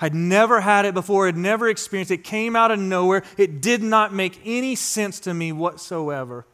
I'd 0.00 0.14
never 0.14 0.62
had 0.62 0.86
it 0.86 0.94
before, 0.94 1.28
I'd 1.28 1.36
never 1.36 1.68
experienced 1.68 2.10
it. 2.10 2.20
It 2.20 2.24
came 2.24 2.56
out 2.56 2.70
of 2.70 2.78
nowhere. 2.78 3.22
It 3.36 3.60
did 3.60 3.82
not 3.82 4.12
make 4.12 4.40
any 4.44 4.74
sense 4.74 5.20
to 5.20 5.34
me 5.34 5.52
whatsoever. 5.52 6.46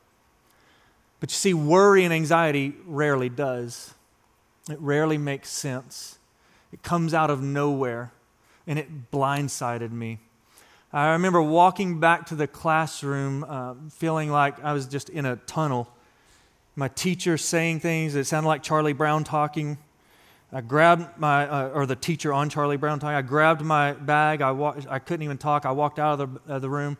But 1.21 1.31
you 1.31 1.37
see, 1.37 1.55
worry 1.55 2.05
and 2.05 2.13
anxiety 2.13 2.75
rarely 2.87 3.29
does. 3.29 3.95
It 4.71 4.81
rarely 4.81 5.19
makes 5.19 5.49
sense. 5.49 6.19
It 6.73 6.83
comes 6.83 7.15
out 7.15 7.31
of 7.31 7.41
nowhere, 7.43 8.13
and 8.67 8.79
it 8.79 9.11
blindsided 9.11 9.93
me. 9.93 10.19
I 10.93 11.11
remember 11.11 11.43
walking 11.43 12.01
back 12.01 12.27
to 12.27 12.35
the 12.35 12.47
classroom 12.47 13.45
uh, 13.45 13.75
feeling 13.91 14.31
like 14.31 14.63
I 14.65 14.73
was 14.73 14.87
just 14.87 15.09
in 15.09 15.25
a 15.25 15.37
tunnel. 15.37 15.89
My 16.75 16.89
teacher 16.89 17.37
saying 17.39 17.81
things 17.81 18.15
that 18.15 18.25
sounded 18.25 18.49
like 18.49 18.63
Charlie 18.63 18.93
Brown 18.93 19.23
talking. 19.23 19.79
I 20.53 20.61
grabbed 20.61 21.19
my, 21.19 21.49
uh, 21.49 21.69
or 21.71 21.87
the 21.87 21.97
teacher 21.97 22.33
on 22.33 22.51
Charlie 22.51 22.77
Brown 22.77 22.99
talking. 22.99 23.17
I 23.17 23.23
grabbed 23.23 23.63
my 23.63 23.93
bag. 23.93 24.43
I, 24.43 24.53
walked, 24.53 24.87
I 24.89 24.99
couldn't 24.99 25.23
even 25.23 25.39
talk. 25.39 25.67
I 25.67 25.73
walked 25.73 25.99
out 25.99 26.21
of 26.21 26.45
the, 26.47 26.55
of 26.55 26.63
the 26.63 26.71
room. 26.71 26.97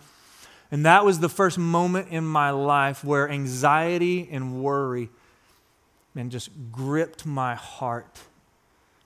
And 0.71 0.85
that 0.85 1.05
was 1.05 1.21
the 1.21 1.29
first 1.29 1.59
moment 1.59 2.09
in 2.11 2.25
my 2.25 2.51
life 2.51 3.05
where 3.05 3.29
anxiety 3.29 4.29
and 4.31 4.63
worry 4.63 5.11
and 6.17 6.31
just 6.31 6.51
gripped 6.73 7.27
my 7.27 7.55
heart, 7.55 8.21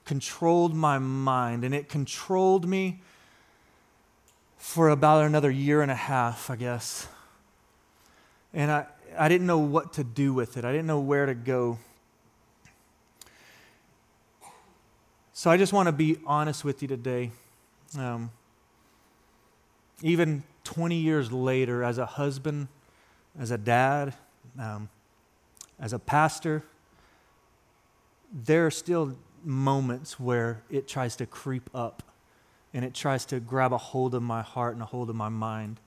controlled 0.05 0.73
my 0.73 0.97
mind, 0.97 1.63
and 1.63 1.75
it 1.75 1.89
controlled 1.89 2.67
me 2.67 3.01
for 4.57 4.89
about 4.89 5.25
another 5.25 5.51
year 5.51 5.81
and 5.81 5.91
a 5.91 5.95
half, 5.95 6.49
I 6.49 6.55
guess. 6.55 7.07
And 8.53 8.71
I, 8.71 8.85
I 9.17 9.27
didn't 9.27 9.47
know 9.47 9.57
what 9.57 9.93
to 9.93 10.03
do 10.03 10.33
with 10.33 10.57
it, 10.57 10.65
I 10.65 10.71
didn't 10.71 10.87
know 10.87 10.99
where 10.99 11.25
to 11.25 11.33
go. 11.33 11.77
So 15.33 15.49
I 15.49 15.57
just 15.57 15.73
want 15.73 15.87
to 15.87 15.91
be 15.91 16.17
honest 16.25 16.63
with 16.63 16.83
you 16.83 16.87
today. 16.87 17.31
Um, 17.97 18.29
even 20.03 20.43
20 20.63 20.95
years 20.95 21.31
later, 21.31 21.83
as 21.83 21.97
a 21.97 22.05
husband, 22.05 22.67
as 23.39 23.49
a 23.49 23.57
dad, 23.57 24.13
um, 24.59 24.89
as 25.79 25.93
a 25.93 25.99
pastor, 25.99 26.63
there 28.31 28.65
are 28.65 28.71
still 28.71 29.17
moments 29.43 30.19
where 30.19 30.63
it 30.69 30.87
tries 30.87 31.15
to 31.17 31.25
creep 31.25 31.69
up 31.73 32.03
and 32.73 32.85
it 32.85 32.93
tries 32.93 33.25
to 33.25 33.39
grab 33.39 33.73
a 33.73 33.77
hold 33.77 34.15
of 34.15 34.23
my 34.23 34.41
heart 34.41 34.73
and 34.73 34.81
a 34.81 34.85
hold 34.85 35.09
of 35.09 35.15
my 35.15 35.29
mind. 35.29 35.79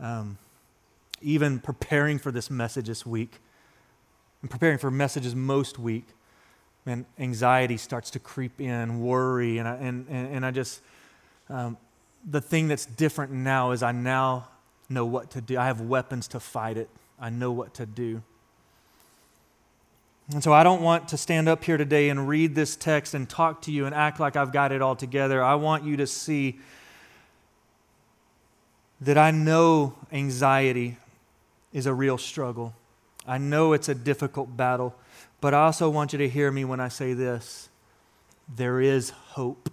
Um, 0.00 0.38
even 1.20 1.60
preparing 1.60 2.18
for 2.18 2.32
this 2.32 2.50
message 2.50 2.86
this 2.86 3.04
week 3.04 3.38
and 4.40 4.50
preparing 4.50 4.78
for 4.78 4.90
messages 4.90 5.34
most 5.34 5.78
week, 5.78 6.06
man, 6.84 7.04
anxiety 7.18 7.76
starts 7.76 8.10
to 8.10 8.18
creep 8.18 8.60
in, 8.60 9.00
worry, 9.00 9.58
and 9.58 9.68
I, 9.68 9.74
and, 9.76 10.06
and, 10.08 10.34
and 10.34 10.46
I 10.46 10.50
just, 10.50 10.80
um, 11.48 11.76
the 12.28 12.40
thing 12.40 12.68
that's 12.68 12.86
different 12.86 13.32
now 13.32 13.72
is 13.72 13.82
I 13.82 13.92
now 13.92 14.48
know 14.88 15.04
what 15.04 15.30
to 15.32 15.40
do. 15.40 15.58
I 15.58 15.66
have 15.66 15.80
weapons 15.80 16.26
to 16.28 16.40
fight 16.40 16.76
it. 16.76 16.88
I 17.20 17.30
know 17.30 17.52
what 17.52 17.74
to 17.74 17.86
do. 17.86 18.22
And 20.30 20.42
so 20.42 20.52
I 20.52 20.62
don't 20.62 20.82
want 20.82 21.08
to 21.08 21.16
stand 21.16 21.48
up 21.48 21.64
here 21.64 21.76
today 21.76 22.08
and 22.08 22.28
read 22.28 22.54
this 22.54 22.76
text 22.76 23.14
and 23.14 23.28
talk 23.28 23.62
to 23.62 23.72
you 23.72 23.86
and 23.86 23.94
act 23.94 24.20
like 24.20 24.36
I've 24.36 24.52
got 24.52 24.72
it 24.72 24.80
all 24.80 24.94
together. 24.94 25.42
I 25.42 25.56
want 25.56 25.84
you 25.84 25.96
to 25.96 26.06
see 26.06 26.60
that 29.00 29.18
I 29.18 29.32
know 29.32 29.94
anxiety 30.12 30.96
is 31.72 31.86
a 31.86 31.92
real 31.92 32.18
struggle. 32.18 32.74
I 33.26 33.38
know 33.38 33.72
it's 33.72 33.88
a 33.88 33.94
difficult 33.94 34.56
battle, 34.56 34.94
but 35.40 35.54
I 35.54 35.64
also 35.64 35.90
want 35.90 36.12
you 36.12 36.18
to 36.20 36.28
hear 36.28 36.50
me 36.50 36.64
when 36.64 36.80
I 36.80 36.88
say 36.88 37.12
this 37.12 37.68
there 38.54 38.80
is 38.80 39.10
hope. 39.10 39.70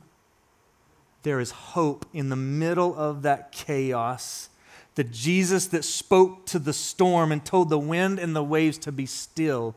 There 1.24 1.39
is 1.39 1.51
hope 1.51 2.06
in 2.13 2.29
the 2.29 2.36
middle 2.36 2.96
of 2.96 3.24
that 3.24 3.51
chaos. 3.51 4.50
The 4.96 5.03
Jesus 5.03 5.68
that 5.68 5.84
spoke 5.84 6.46
to 6.48 6.60
the 6.60 6.74
storm 6.74 7.32
and 7.32 7.44
told 7.44 7.70
the 7.70 7.79
wind 7.79 8.20
and 8.20 8.36
the 8.36 8.44
waves 8.44 8.77
to 8.79 8.91
be 8.91 9.06
still, 9.06 9.75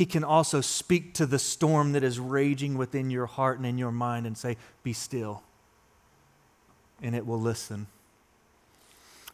he 0.00 0.06
can 0.06 0.24
also 0.24 0.62
speak 0.62 1.12
to 1.12 1.26
the 1.26 1.38
storm 1.38 1.92
that 1.92 2.02
is 2.02 2.18
raging 2.18 2.78
within 2.78 3.10
your 3.10 3.26
heart 3.26 3.58
and 3.58 3.66
in 3.66 3.76
your 3.76 3.92
mind 3.92 4.26
and 4.26 4.34
say, 4.34 4.56
Be 4.82 4.94
still. 4.94 5.42
And 7.02 7.14
it 7.14 7.26
will 7.26 7.38
listen. 7.38 7.86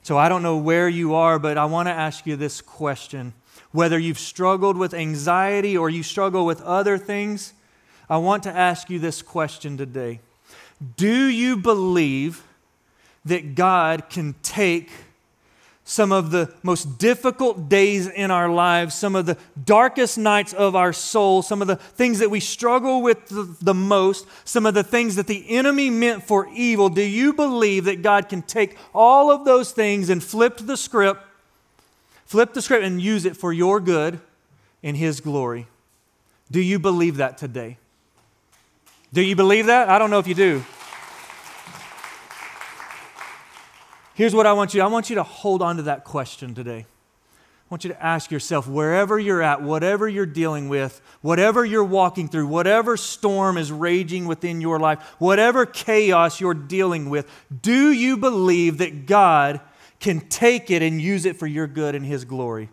So 0.03 0.19
I 0.19 0.29
don't 0.29 0.43
know 0.43 0.57
where 0.57 0.89
you 0.89 1.15
are, 1.15 1.39
but 1.39 1.57
I 1.57 1.67
want 1.67 1.87
to 1.87 1.93
ask 1.93 2.27
you 2.27 2.35
this 2.35 2.61
question. 2.61 3.33
Whether 3.71 3.97
you've 3.97 4.19
struggled 4.19 4.77
with 4.77 4.93
anxiety 4.93 5.77
or 5.77 5.89
you 5.89 6.03
struggle 6.03 6.45
with 6.45 6.61
other 6.63 6.99
things, 6.99 7.53
I 8.11 8.17
want 8.17 8.43
to 8.43 8.51
ask 8.51 8.91
you 8.91 8.99
this 8.99 9.23
question 9.23 9.77
today. 9.77 10.19
Do 10.97 11.27
you 11.27 11.57
believe 11.57 12.43
that 13.25 13.55
God 13.55 14.11
can 14.11 14.35
take 14.43 14.91
some 15.89 16.11
of 16.11 16.33
the 16.33 16.53
most 16.65 16.99
difficult 16.99 17.69
days 17.69 18.09
in 18.09 18.33
our 18.33 18.51
lives, 18.51 18.93
some 18.93 19.15
of 19.15 19.25
the 19.25 19.39
darkest 19.65 20.19
nights 20.19 20.53
of 20.53 20.75
our 20.75 20.93
soul, 20.93 21.43
some 21.43 21.63
of 21.63 21.69
the 21.69 21.77
things 21.77 22.19
that 22.19 22.29
we 22.29 22.41
struggle 22.41 23.03
with 23.03 23.29
the, 23.65 23.73
most, 23.73 24.27
some 24.45 24.67
of 24.67 24.75
the 24.75 24.83
things 24.83 25.15
that 25.15 25.29
the 25.29 25.49
enemy 25.49 25.89
meant 25.89 26.25
for 26.25 26.49
evil, 26.49 26.89
do 26.89 27.03
you 27.03 27.33
believe 27.33 27.85
that 27.85 28.03
God 28.03 28.29
can 28.29 28.43
take 28.43 28.77
all 28.93 29.31
of 29.31 29.45
those 29.45 29.71
things 29.71 30.11
and 30.11 30.23
flip 30.23 30.57
the 30.59 30.77
script, 30.77 31.23
flip 32.25 32.53
the 32.53 32.61
script 32.61 32.85
and 32.85 33.01
use 33.01 33.25
it 33.25 33.37
for 33.37 33.53
your 33.53 33.79
good 33.79 34.19
and 34.83 34.97
his 34.97 35.21
glory? 35.21 35.69
Do 36.51 36.61
you 36.61 36.81
believe 36.81 37.19
that 37.19 37.39
today? 37.39 37.79
Do 39.13 39.23
you 39.23 39.37
believe 39.37 39.67
that? 39.67 39.89
I 39.89 40.01
don't 40.01 40.11
know 40.11 40.19
if 40.19 40.27
you 40.27 40.35
do. 40.35 40.65
Here's 44.17 44.35
what 44.35 44.47
I 44.47 44.55
want 44.55 44.73
you 44.73 44.81
I 44.81 44.87
want 44.87 45.11
you 45.11 45.17
to 45.17 45.23
hold 45.23 45.61
on 45.61 45.77
to 45.77 45.83
that 45.83 46.05
question 46.05 46.55
today. 46.55 46.87
I 47.29 47.69
want 47.69 47.85
you 47.85 47.91
to 47.91 48.03
ask 48.03 48.31
yourself 48.31 48.67
wherever 48.67 49.19
you're 49.19 49.43
at, 49.43 49.61
whatever 49.61 50.09
you're 50.09 50.25
dealing 50.25 50.71
with, 50.71 51.03
whatever 51.21 51.67
you're 51.67 51.85
walking 51.85 52.27
through, 52.27 52.47
whatever 52.47 52.97
storm 52.97 53.59
is 53.59 53.71
raging 53.71 54.25
within 54.27 54.63
your 54.63 54.79
life, 54.79 55.03
whatever 55.19 55.67
chaos 55.67 56.41
you're 56.41 56.55
dealing 56.55 57.11
with, 57.11 57.31
do 57.61 57.91
you 57.91 58.17
believe 58.17 58.79
that 58.79 59.05
God 59.05 59.61
can 60.01 60.21
take 60.21 60.71
it 60.71 60.81
and 60.81 60.99
use 60.99 61.27
it 61.27 61.37
for 61.37 61.47
your 61.47 61.67
good 61.67 61.95
and 61.95 62.07
His 62.07 62.25
glory? 62.25 62.71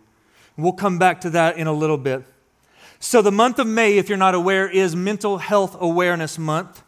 We'll 0.56 0.72
come 0.72 0.98
back 0.98 1.20
to 1.22 1.30
that 1.30 1.58
in 1.58 1.66
a 1.66 1.72
little 1.74 1.98
bit. 1.98 2.24
So, 3.00 3.20
the 3.20 3.32
month 3.32 3.58
of 3.58 3.66
May, 3.66 3.98
if 3.98 4.08
you're 4.08 4.16
not 4.16 4.34
aware, 4.34 4.66
is 4.66 4.96
Mental 4.96 5.36
Health 5.36 5.76
Awareness 5.78 6.38
Month. 6.38 6.83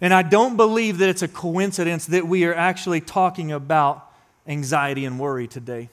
And 0.00 0.14
I 0.14 0.22
don't 0.22 0.56
believe 0.56 0.98
that 0.98 1.08
it's 1.08 1.22
a 1.22 1.28
coincidence 1.28 2.06
that 2.06 2.26
we 2.26 2.44
are 2.44 2.54
actually 2.54 3.00
talking 3.00 3.50
about 3.50 4.10
anxiety 4.46 5.04
and 5.04 5.18
worry 5.18 5.48
today. 5.48 5.88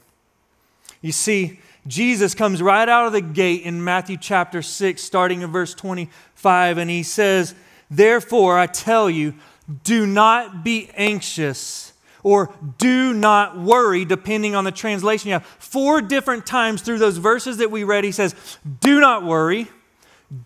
You 1.01 1.12
see, 1.12 1.59
Jesus 1.88 2.33
comes 2.33 2.62
right 2.62 2.88
out 2.88 3.07
of 3.07 3.13
the 3.13 3.21
gate 3.21 3.63
in 3.63 3.83
Matthew 3.83 4.17
chapter 4.17 4.62
6, 4.62 5.01
starting 5.01 5.41
in 5.41 5.51
verse 5.51 5.74
25, 5.74 6.77
and 6.77 6.89
he 6.89 7.03
says, 7.03 7.55
Therefore, 7.89 8.57
I 8.57 8.67
tell 8.67 9.09
you, 9.09 9.35
do 9.83 10.05
not 10.05 10.63
be 10.63 10.89
anxious 10.95 11.93
or 12.24 12.51
do 12.79 13.13
not 13.13 13.57
worry, 13.57 14.03
depending 14.03 14.55
on 14.55 14.63
the 14.63 14.71
translation 14.71 15.27
you 15.27 15.33
have. 15.33 15.45
Four 15.45 16.01
different 16.01 16.47
times 16.47 16.81
through 16.81 16.97
those 16.97 17.17
verses 17.17 17.57
that 17.57 17.69
we 17.69 17.83
read, 17.83 18.03
he 18.03 18.12
says, 18.12 18.33
Do 18.81 19.00
not 19.00 19.24
worry, 19.24 19.67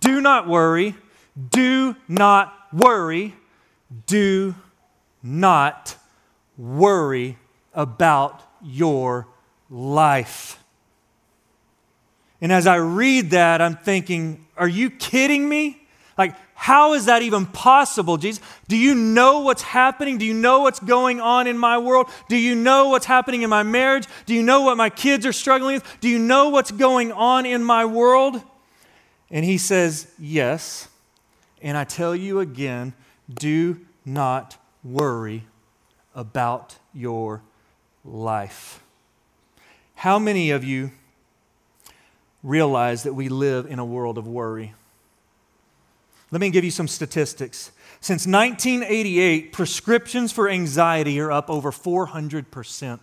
do 0.01 0.19
not 0.19 0.47
worry, 0.47 0.95
do 1.51 1.95
not 2.07 2.53
worry 2.73 3.33
do 4.07 4.55
not 5.23 5.95
worry 6.57 7.37
about 7.73 8.43
your 8.61 9.27
life. 9.69 10.61
And 12.41 12.51
as 12.51 12.67
I 12.67 12.75
read 12.75 13.31
that, 13.31 13.61
I'm 13.61 13.75
thinking, 13.75 14.45
are 14.57 14.67
you 14.67 14.89
kidding 14.89 15.47
me? 15.47 15.81
Like, 16.17 16.35
how 16.53 16.93
is 16.93 17.05
that 17.05 17.21
even 17.21 17.45
possible, 17.45 18.17
Jesus? 18.17 18.43
Do 18.67 18.75
you 18.75 18.93
know 18.93 19.39
what's 19.39 19.61
happening? 19.61 20.17
Do 20.17 20.25
you 20.25 20.33
know 20.33 20.59
what's 20.59 20.81
going 20.81 21.21
on 21.21 21.47
in 21.47 21.57
my 21.57 21.77
world? 21.77 22.09
Do 22.27 22.35
you 22.35 22.55
know 22.55 22.89
what's 22.89 23.05
happening 23.05 23.43
in 23.43 23.49
my 23.49 23.63
marriage? 23.63 24.05
Do 24.25 24.33
you 24.33 24.43
know 24.43 24.61
what 24.61 24.75
my 24.75 24.89
kids 24.89 25.25
are 25.25 25.31
struggling 25.31 25.75
with? 25.75 25.99
Do 26.01 26.09
you 26.09 26.19
know 26.19 26.49
what's 26.49 26.71
going 26.71 27.13
on 27.13 27.45
in 27.45 27.63
my 27.63 27.85
world? 27.85 28.41
And 29.31 29.45
he 29.45 29.57
says, 29.57 30.11
Yes. 30.19 30.89
And 31.61 31.77
I 31.77 31.85
tell 31.85 32.15
you 32.15 32.39
again, 32.39 32.93
do 33.33 33.85
not 34.05 34.57
worry 34.83 35.45
about 36.15 36.77
your 36.93 37.41
life. 38.03 38.81
How 39.95 40.17
many 40.17 40.51
of 40.51 40.63
you 40.63 40.91
realize 42.41 43.03
that 43.03 43.13
we 43.13 43.29
live 43.29 43.65
in 43.65 43.79
a 43.79 43.85
world 43.85 44.17
of 44.17 44.27
worry? 44.27 44.73
Let 46.31 46.41
me 46.41 46.49
give 46.49 46.63
you 46.63 46.71
some 46.71 46.87
statistics. 46.87 47.71
Since 48.01 48.25
1988, 48.27 49.51
prescriptions 49.51 50.31
for 50.31 50.47
anxiety 50.47 51.19
are 51.19 51.31
up 51.31 51.49
over 51.49 51.71
400%. 51.71 52.99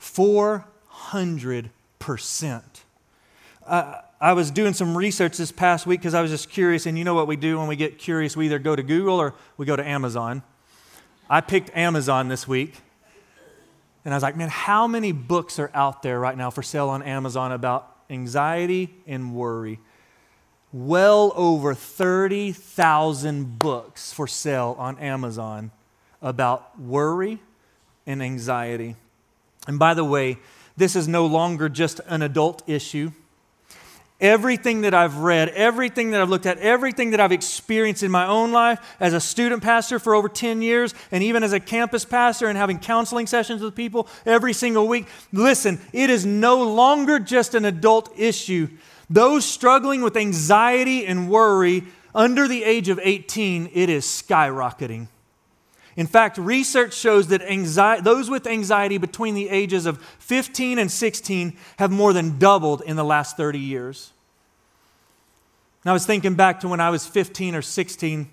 400%. 0.00 2.62
Uh, 3.66 3.94
I 4.20 4.32
was 4.32 4.50
doing 4.50 4.72
some 4.72 4.96
research 4.96 5.36
this 5.36 5.52
past 5.52 5.86
week 5.86 6.00
because 6.00 6.14
I 6.14 6.22
was 6.22 6.30
just 6.30 6.48
curious, 6.48 6.86
and 6.86 6.96
you 6.96 7.04
know 7.04 7.14
what 7.14 7.26
we 7.26 7.36
do 7.36 7.58
when 7.58 7.66
we 7.66 7.76
get 7.76 7.98
curious? 7.98 8.36
We 8.36 8.46
either 8.46 8.58
go 8.58 8.76
to 8.76 8.82
Google 8.82 9.20
or 9.20 9.34
we 9.56 9.66
go 9.66 9.76
to 9.76 9.86
Amazon. 9.86 10.42
I 11.28 11.40
picked 11.40 11.76
Amazon 11.76 12.28
this 12.28 12.46
week, 12.46 12.76
and 14.04 14.14
I 14.14 14.16
was 14.16 14.22
like, 14.22 14.36
man, 14.36 14.48
how 14.48 14.86
many 14.86 15.12
books 15.12 15.58
are 15.58 15.70
out 15.74 16.02
there 16.02 16.20
right 16.20 16.36
now 16.36 16.50
for 16.50 16.62
sale 16.62 16.88
on 16.88 17.02
Amazon 17.02 17.52
about 17.52 17.96
anxiety 18.08 18.94
and 19.06 19.34
worry? 19.34 19.80
Well 20.72 21.32
over 21.34 21.74
30,000 21.74 23.58
books 23.58 24.12
for 24.12 24.26
sale 24.26 24.74
on 24.78 24.98
Amazon 24.98 25.70
about 26.20 26.80
worry 26.80 27.40
and 28.06 28.22
anxiety. 28.22 28.96
And 29.66 29.78
by 29.78 29.94
the 29.94 30.04
way, 30.04 30.38
this 30.76 30.96
is 30.96 31.06
no 31.08 31.26
longer 31.26 31.68
just 31.68 32.00
an 32.06 32.22
adult 32.22 32.68
issue 32.68 33.12
everything 34.24 34.80
that 34.80 34.94
I've 34.94 35.18
read, 35.18 35.50
everything 35.50 36.12
that 36.12 36.22
I've 36.22 36.30
looked 36.30 36.46
at, 36.46 36.56
everything 36.58 37.10
that 37.10 37.20
I've 37.20 37.30
experienced 37.30 38.02
in 38.02 38.10
my 38.10 38.26
own 38.26 38.52
life 38.52 38.96
as 38.98 39.12
a 39.12 39.20
student 39.20 39.62
pastor 39.62 39.98
for 39.98 40.14
over 40.14 40.30
10 40.30 40.62
years, 40.62 40.94
and 41.12 41.22
even 41.22 41.44
as 41.44 41.52
a 41.52 41.60
campus 41.60 42.06
pastor 42.06 42.48
and 42.48 42.56
having 42.56 42.78
counseling 42.78 43.26
sessions 43.26 43.60
with 43.60 43.76
people 43.76 44.08
every 44.24 44.54
single 44.54 44.88
week. 44.88 45.06
Listen, 45.30 45.78
it 45.92 46.08
is 46.08 46.24
no 46.24 46.62
longer 46.62 47.18
just 47.18 47.54
an 47.54 47.66
adult 47.66 48.18
issue. 48.18 48.68
Those 49.10 49.44
struggling 49.44 50.00
with 50.00 50.16
anxiety 50.16 51.04
and 51.04 51.28
worry 51.28 51.84
under 52.14 52.48
the 52.48 52.64
age 52.64 52.88
of 52.88 52.98
18, 53.02 53.72
it 53.74 53.90
is 53.90 54.06
skyrocketing. 54.06 55.08
In 55.96 56.06
fact, 56.06 56.38
research 56.38 56.94
shows 56.94 57.28
that 57.28 57.42
anxiety, 57.42 58.02
those 58.02 58.30
with 58.30 58.46
anxiety 58.46 58.96
between 58.96 59.34
the 59.34 59.50
ages 59.50 59.84
of 59.84 60.02
15 60.18 60.78
and 60.78 60.90
16 60.90 61.58
have 61.78 61.92
more 61.92 62.14
than 62.14 62.38
doubled 62.38 62.80
in 62.86 62.96
the 62.96 63.04
last 63.04 63.36
30 63.36 63.58
years. 63.58 64.13
And 65.84 65.90
I 65.90 65.92
was 65.92 66.06
thinking 66.06 66.34
back 66.34 66.60
to 66.60 66.68
when 66.68 66.80
I 66.80 66.88
was 66.88 67.06
15 67.06 67.54
or 67.54 67.62
16, 67.62 68.28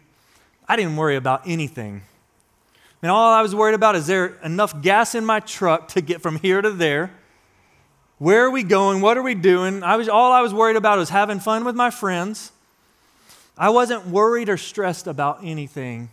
I 0.68 0.76
didn't 0.78 0.96
worry 0.96 1.18
about 1.18 1.42
anything. 1.46 2.02
And 3.02 3.12
all 3.12 3.34
I 3.34 3.42
was 3.42 3.54
worried 3.54 3.74
about 3.76 3.96
is 3.96 4.08
there 4.08 4.38
enough 4.44 4.82
gas 4.82 5.16
in 5.16 5.26
my 5.26 5.42
truck 5.42 5.90
to 5.90 6.02
get 6.02 6.22
from 6.22 6.38
here 6.38 6.62
to 6.62 6.70
there? 6.72 7.12
Where 8.20 8.46
are 8.46 8.52
we 8.52 8.64
going? 8.64 9.02
What 9.02 9.18
are 9.18 9.24
we 9.24 9.36
doing? 9.36 9.84
I 9.84 9.98
was, 9.98 10.08
all 10.08 10.32
I 10.32 10.42
was 10.42 10.54
worried 10.54 10.78
about 10.78 10.98
was 10.98 11.10
having 11.10 11.40
fun 11.40 11.66
with 11.66 11.76
my 11.76 11.90
friends. 11.90 12.52
I 13.58 13.70
wasn't 13.70 14.08
worried 14.08 14.48
or 14.48 14.58
stressed 14.58 15.08
about 15.08 15.40
anything. 15.44 16.10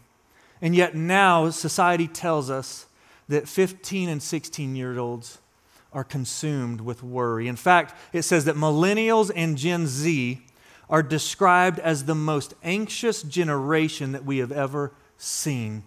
And 0.61 0.75
yet 0.75 0.95
now 0.97 1.50
society 1.50 2.09
tells 2.09 2.50
us 2.50 2.87
that 3.28 3.47
15 3.47 4.09
and 4.09 4.23
16 4.23 4.75
year 4.75 4.99
olds 4.99 5.38
are 5.92 6.04
consumed 6.04 6.80
with 6.80 7.02
worry. 7.02 7.47
In 7.47 7.57
fact, 7.57 7.95
it 8.12 8.23
says 8.23 8.45
that 8.47 8.57
millennials 8.57 9.30
and 9.37 9.57
Gen 9.57 9.87
Z 9.87 10.42
are 10.90 11.02
described 11.02 11.78
as 11.78 12.04
the 12.04 12.14
most 12.14 12.54
anxious 12.62 13.23
generation 13.23 14.12
that 14.12 14.25
we 14.25 14.38
have 14.38 14.52
ever 14.52 14.92
seen. 15.16 15.83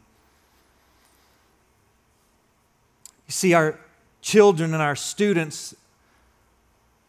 You 3.27 3.31
see, 3.31 3.53
our 3.53 3.79
children 4.22 4.74
and 4.74 4.81
our 4.81 4.96
students 4.96 5.74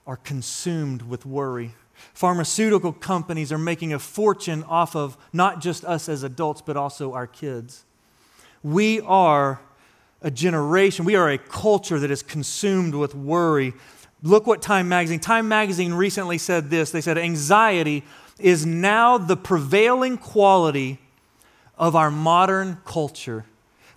are 0.07 0.17
consumed 0.17 1.03
with 1.03 1.27
worry. 1.27 1.75
Pharmaceutical 2.15 2.93
companies 2.93 3.53
are 3.53 3.59
making 3.59 3.93
a 3.93 3.99
fortune 3.99 4.65
off 4.65 4.97
of 4.97 5.17
not 5.33 5.61
just 5.61 5.85
us 5.85 6.09
as 6.09 6.23
adults, 6.23 6.63
but 6.63 6.77
also 6.77 7.13
our 7.13 7.27
kids. 7.27 7.85
We 8.63 9.01
are 9.01 9.61
a 10.21 10.31
generation, 10.31 11.05
we 11.05 11.17
are 11.17 11.31
a 11.31 11.39
culture 11.39 11.99
that 11.99 12.11
is 12.11 12.23
consumed 12.23 12.95
with 12.95 13.15
worry. 13.15 13.75
Look 14.23 14.47
what 14.47 14.63
Time 14.63 14.89
Magazine, 14.89 15.21
Time 15.21 15.49
Magazine 15.49 15.93
recently 15.95 16.39
said 16.39 16.71
this. 16.71 16.91
They 16.91 17.01
said, 17.01 17.19
anxiety 17.19 18.05
is 18.39 18.65
now 18.65 19.19
the 19.19 19.37
prevailing 19.37 20.17
quality 20.17 20.99
of 21.77 21.97
our 21.97 22.11
modern 22.11 22.79
culture. 22.85 23.45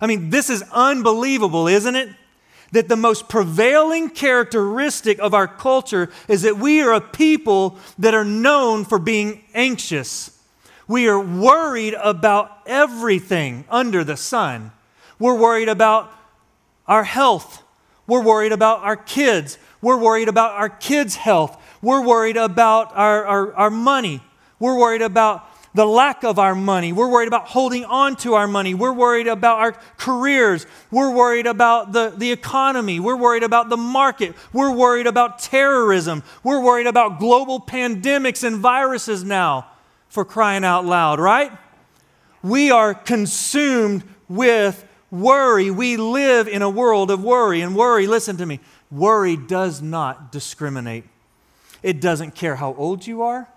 I 0.00 0.06
mean, 0.06 0.30
this 0.30 0.50
is 0.50 0.64
unbelievable, 0.72 1.68
isn't 1.68 1.94
it? 1.94 2.10
that 2.72 2.88
the 2.88 2.96
most 2.96 3.28
prevailing 3.28 4.10
characteristic 4.10 5.18
of 5.18 5.34
our 5.34 5.46
culture 5.46 6.10
is 6.28 6.42
that 6.42 6.58
we 6.58 6.82
are 6.82 6.92
a 6.94 7.00
people 7.00 7.78
that 7.98 8.14
are 8.14 8.24
known 8.24 8.84
for 8.84 8.98
being 8.98 9.44
anxious. 9.54 10.38
We 10.88 11.08
are 11.08 11.20
worried 11.20 11.94
about 11.94 12.58
everything 12.66 13.64
under 13.68 14.04
the 14.04 14.16
sun. 14.16 14.72
We're 15.18 15.38
worried 15.38 15.68
about 15.68 16.12
our 16.86 17.04
health. 17.04 17.62
We're 18.06 18.22
worried 18.22 18.52
about 18.52 18.80
our 18.80 18.96
kids. 18.96 19.58
We're 19.80 19.98
worried 19.98 20.28
about 20.28 20.52
our 20.52 20.68
kids' 20.68 21.16
health. 21.16 21.60
We're 21.82 22.04
worried 22.04 22.36
about 22.36 22.92
our, 22.94 23.24
our, 23.24 23.54
our 23.54 23.70
money. 23.70 24.22
We're 24.58 24.78
worried 24.78 25.02
about 25.02 25.48
the 25.74 25.84
lack 25.84 26.24
of 26.24 26.38
our 26.38 26.54
money. 26.54 26.92
We're 26.92 27.10
worried 27.10 27.28
about 27.28 27.48
holding 27.48 27.84
on 27.84 28.16
to 28.16 28.34
our 28.34 28.48
money. 28.48 28.72
We're 28.72 28.94
worried 28.94 29.26
about 29.26 29.58
our 29.58 29.72
careers. 29.98 30.66
We're 30.90 31.14
worried 31.14 31.46
about 31.46 31.92
the, 31.92 32.14
the 32.16 32.32
economy. 32.32 32.98
We're 32.98 33.16
worried 33.16 33.42
about 33.42 33.68
the 33.68 33.76
market. 33.76 34.34
We're 34.54 34.74
worried 34.74 35.06
about 35.06 35.38
terrorism. 35.38 36.22
We're 36.42 36.62
worried 36.62 36.86
about 36.86 37.18
global 37.18 37.60
pandemics 37.60 38.42
and 38.42 38.56
viruses 38.56 39.22
now, 39.22 39.66
for 40.08 40.24
crying 40.24 40.64
out 40.64 40.86
loud, 40.86 41.20
right? 41.20 41.52
We 42.42 42.70
are 42.70 42.94
consumed 42.94 44.02
with 44.30 44.82
worry. 45.10 45.70
We 45.70 45.98
live 45.98 46.48
in 46.48 46.62
a 46.62 46.70
world 46.70 47.10
of 47.10 47.22
worry. 47.22 47.60
And 47.60 47.76
worry, 47.76 48.06
listen 48.06 48.38
to 48.38 48.46
me, 48.46 48.60
worry 48.90 49.36
does 49.36 49.82
not 49.82 50.32
discriminate. 50.32 51.04
It 51.82 52.00
doesn't 52.00 52.34
care 52.34 52.56
how 52.56 52.74
old 52.74 53.06
you 53.06 53.22
are. 53.22 53.48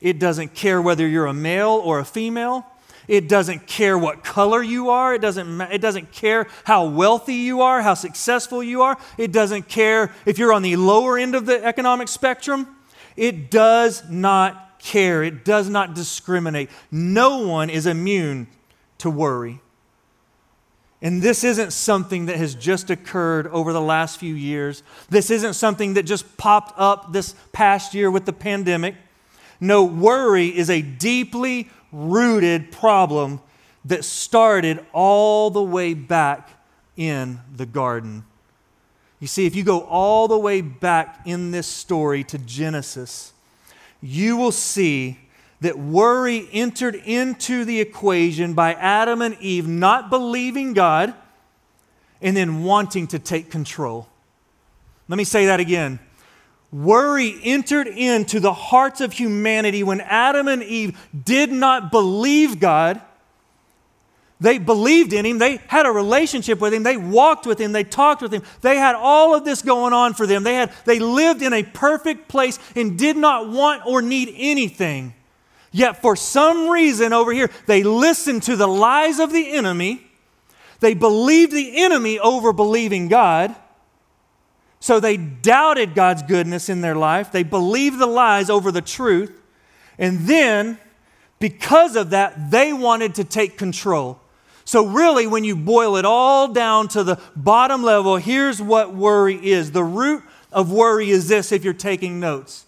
It 0.00 0.18
doesn't 0.18 0.54
care 0.54 0.80
whether 0.80 1.06
you're 1.06 1.26
a 1.26 1.34
male 1.34 1.80
or 1.84 1.98
a 1.98 2.04
female. 2.04 2.66
It 3.08 3.28
doesn't 3.28 3.66
care 3.66 3.96
what 3.96 4.24
color 4.24 4.62
you 4.62 4.90
are. 4.90 5.14
It 5.14 5.20
doesn't, 5.20 5.60
it 5.60 5.80
doesn't 5.80 6.12
care 6.12 6.48
how 6.64 6.86
wealthy 6.86 7.34
you 7.34 7.60
are, 7.60 7.82
how 7.82 7.94
successful 7.94 8.62
you 8.62 8.82
are. 8.82 8.98
It 9.16 9.32
doesn't 9.32 9.68
care 9.68 10.12
if 10.24 10.38
you're 10.38 10.52
on 10.52 10.62
the 10.62 10.76
lower 10.76 11.16
end 11.18 11.34
of 11.34 11.46
the 11.46 11.64
economic 11.64 12.08
spectrum. 12.08 12.66
It 13.16 13.50
does 13.50 14.08
not 14.10 14.80
care. 14.80 15.22
It 15.22 15.44
does 15.44 15.68
not 15.68 15.94
discriminate. 15.94 16.68
No 16.90 17.46
one 17.46 17.70
is 17.70 17.86
immune 17.86 18.48
to 18.98 19.10
worry. 19.10 19.60
And 21.02 21.20
this 21.20 21.44
isn't 21.44 21.72
something 21.72 22.26
that 22.26 22.36
has 22.36 22.54
just 22.54 22.90
occurred 22.90 23.46
over 23.48 23.72
the 23.72 23.80
last 23.80 24.18
few 24.18 24.34
years. 24.34 24.82
This 25.10 25.30
isn't 25.30 25.54
something 25.54 25.94
that 25.94 26.04
just 26.04 26.36
popped 26.36 26.78
up 26.78 27.12
this 27.12 27.34
past 27.52 27.94
year 27.94 28.10
with 28.10 28.24
the 28.24 28.32
pandemic. 28.32 28.94
No, 29.60 29.84
worry 29.84 30.48
is 30.48 30.70
a 30.70 30.82
deeply 30.82 31.68
rooted 31.92 32.72
problem 32.72 33.40
that 33.84 34.04
started 34.04 34.84
all 34.92 35.50
the 35.50 35.62
way 35.62 35.94
back 35.94 36.50
in 36.96 37.40
the 37.54 37.66
garden. 37.66 38.24
You 39.20 39.26
see, 39.26 39.46
if 39.46 39.54
you 39.54 39.64
go 39.64 39.80
all 39.80 40.28
the 40.28 40.38
way 40.38 40.60
back 40.60 41.20
in 41.24 41.50
this 41.50 41.66
story 41.66 42.24
to 42.24 42.38
Genesis, 42.38 43.32
you 44.02 44.36
will 44.36 44.52
see 44.52 45.18
that 45.60 45.78
worry 45.78 46.48
entered 46.52 46.94
into 46.94 47.64
the 47.64 47.80
equation 47.80 48.54
by 48.54 48.74
Adam 48.74 49.22
and 49.22 49.36
Eve 49.40 49.66
not 49.66 50.10
believing 50.10 50.74
God 50.74 51.14
and 52.20 52.36
then 52.36 52.62
wanting 52.62 53.06
to 53.08 53.18
take 53.18 53.50
control. 53.50 54.08
Let 55.08 55.16
me 55.16 55.24
say 55.24 55.46
that 55.46 55.60
again. 55.60 55.98
Worry 56.72 57.38
entered 57.42 57.86
into 57.86 58.40
the 58.40 58.52
hearts 58.52 59.00
of 59.00 59.12
humanity 59.12 59.82
when 59.82 60.00
Adam 60.00 60.48
and 60.48 60.62
Eve 60.62 60.98
did 61.24 61.52
not 61.52 61.90
believe 61.90 62.58
God. 62.60 63.00
They 64.40 64.58
believed 64.58 65.14
in 65.14 65.24
Him. 65.24 65.38
They 65.38 65.58
had 65.68 65.86
a 65.86 65.90
relationship 65.90 66.60
with 66.60 66.74
Him. 66.74 66.82
They 66.82 66.98
walked 66.98 67.46
with 67.46 67.58
Him. 67.58 67.72
They 67.72 67.84
talked 67.84 68.20
with 68.20 68.34
Him. 68.34 68.42
They 68.60 68.76
had 68.76 68.94
all 68.94 69.34
of 69.34 69.44
this 69.44 69.62
going 69.62 69.94
on 69.94 70.12
for 70.12 70.26
them. 70.26 70.42
They, 70.42 70.56
had, 70.56 70.72
they 70.84 70.98
lived 70.98 71.40
in 71.40 71.54
a 71.54 71.62
perfect 71.62 72.28
place 72.28 72.58
and 72.74 72.98
did 72.98 73.16
not 73.16 73.48
want 73.48 73.86
or 73.86 74.02
need 74.02 74.34
anything. 74.36 75.14
Yet, 75.76 76.00
for 76.00 76.16
some 76.16 76.70
reason 76.70 77.12
over 77.12 77.34
here, 77.34 77.50
they 77.66 77.82
listened 77.82 78.44
to 78.44 78.56
the 78.56 78.66
lies 78.66 79.18
of 79.18 79.30
the 79.30 79.52
enemy. 79.52 80.06
They 80.80 80.94
believed 80.94 81.52
the 81.52 81.84
enemy 81.84 82.18
over 82.18 82.54
believing 82.54 83.08
God. 83.08 83.54
So 84.80 85.00
they 85.00 85.18
doubted 85.18 85.94
God's 85.94 86.22
goodness 86.22 86.70
in 86.70 86.80
their 86.80 86.94
life. 86.94 87.30
They 87.30 87.42
believed 87.42 87.98
the 87.98 88.06
lies 88.06 88.48
over 88.48 88.72
the 88.72 88.80
truth. 88.80 89.38
And 89.98 90.20
then, 90.20 90.78
because 91.40 91.94
of 91.94 92.08
that, 92.08 92.50
they 92.50 92.72
wanted 92.72 93.14
to 93.16 93.24
take 93.24 93.58
control. 93.58 94.18
So, 94.64 94.86
really, 94.86 95.26
when 95.26 95.44
you 95.44 95.56
boil 95.56 95.96
it 95.96 96.06
all 96.06 96.48
down 96.48 96.88
to 96.88 97.04
the 97.04 97.20
bottom 97.36 97.82
level, 97.82 98.16
here's 98.16 98.62
what 98.62 98.94
worry 98.94 99.36
is. 99.46 99.72
The 99.72 99.84
root 99.84 100.24
of 100.50 100.72
worry 100.72 101.10
is 101.10 101.28
this 101.28 101.52
if 101.52 101.64
you're 101.64 101.74
taking 101.74 102.18
notes. 102.18 102.65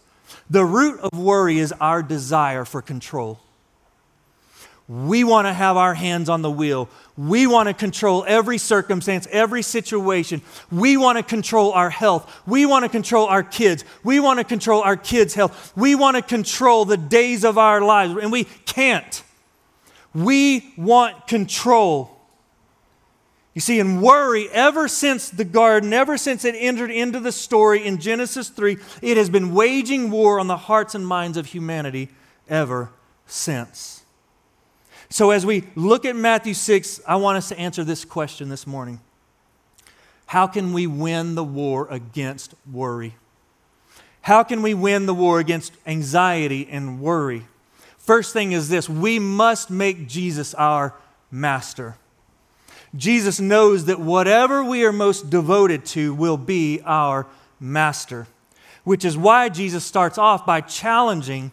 The 0.51 0.65
root 0.65 1.01
of 1.01 1.19
worry 1.19 1.59
is 1.59 1.73
our 1.73 2.03
desire 2.03 2.65
for 2.65 2.81
control. 2.81 3.41
We 4.89 5.23
want 5.23 5.47
to 5.47 5.53
have 5.53 5.77
our 5.77 5.93
hands 5.93 6.31
on 6.31 6.41
the 6.41 6.51
wheel. 6.51 6.89
We 7.19 7.47
want 7.47 7.69
to 7.69 7.75
control 7.75 8.25
every 8.27 8.57
circumstance, 8.57 9.29
every 9.31 9.61
situation. 9.61 10.41
We 10.73 10.97
want 10.97 11.19
to 11.19 11.23
control 11.23 11.73
our 11.73 11.91
health. 11.91 12.35
We 12.47 12.65
want 12.65 12.87
to 12.87 12.89
control 12.89 13.27
our 13.27 13.43
kids. 13.43 13.85
We 14.03 14.19
want 14.19 14.39
to 14.39 14.45
control 14.45 14.81
our 14.81 14.97
kids' 14.97 15.35
health. 15.35 15.75
We 15.77 15.95
want 15.95 16.17
to 16.17 16.23
control 16.23 16.87
the 16.87 16.97
days 16.97 17.45
of 17.45 17.59
our 17.59 17.83
lives, 17.83 18.17
and 18.17 18.33
we 18.33 18.45
can't. 18.65 19.23
We 20.15 20.73
want 20.79 21.27
control. 21.27 22.18
You 23.59 23.61
see, 23.61 23.81
in 23.81 24.01
worry, 24.01 24.49
ever 24.51 24.87
since 24.87 25.31
the 25.31 25.44
garden, 25.44 25.92
ever 25.92 26.16
since 26.16 26.44
it 26.44 26.55
entered 26.57 26.92
into 26.92 27.18
the 27.18 27.33
story 27.33 27.85
in 27.85 27.99
Genesis 27.99 28.51
3, 28.51 28.77
it 29.03 29.16
has 29.16 29.29
been 29.29 29.53
waging 29.53 30.12
war 30.12 30.38
on 30.38 30.47
the 30.47 30.57
hearts 30.57 30.94
and 30.94 31.05
minds 31.05 31.37
of 31.37 31.47
humanity 31.47 32.09
ever 32.49 32.90
since. 33.27 34.05
So, 35.11 35.33
as 35.33 35.44
we 35.44 35.64
look 35.75 36.05
at 36.05 36.14
Matthew 36.14 36.55
6, 36.55 37.01
I 37.05 37.16
want 37.16 37.37
us 37.37 37.49
to 37.49 37.59
answer 37.59 37.83
this 37.83 38.05
question 38.05 38.49
this 38.49 38.64
morning 38.64 39.01
How 40.27 40.47
can 40.47 40.73
we 40.73 40.87
win 40.87 41.35
the 41.35 41.42
war 41.42 41.88
against 41.90 42.55
worry? 42.73 43.16
How 44.21 44.44
can 44.44 44.62
we 44.62 44.73
win 44.73 45.07
the 45.07 45.14
war 45.14 45.40
against 45.40 45.73
anxiety 45.85 46.68
and 46.71 47.01
worry? 47.01 47.44
First 47.99 48.33
thing 48.33 48.53
is 48.53 48.68
this 48.68 48.88
we 48.88 49.18
must 49.18 49.68
make 49.68 50.07
Jesus 50.07 50.55
our 50.55 50.94
master. 51.33 51.97
Jesus 52.94 53.38
knows 53.40 53.85
that 53.85 54.01
whatever 54.01 54.64
we 54.64 54.85
are 54.85 54.92
most 54.92 55.31
devoted 55.31 55.85
to 55.87 56.14
will 56.14 56.37
be 56.37 56.81
our 56.85 57.27
master, 57.61 58.27
which 58.85 59.05
is 59.05 59.16
why 59.16 59.48
Jesus 59.48 59.85
starts 59.85 60.18
off 60.18 60.46
by 60.46 60.61
challenging 60.61 61.53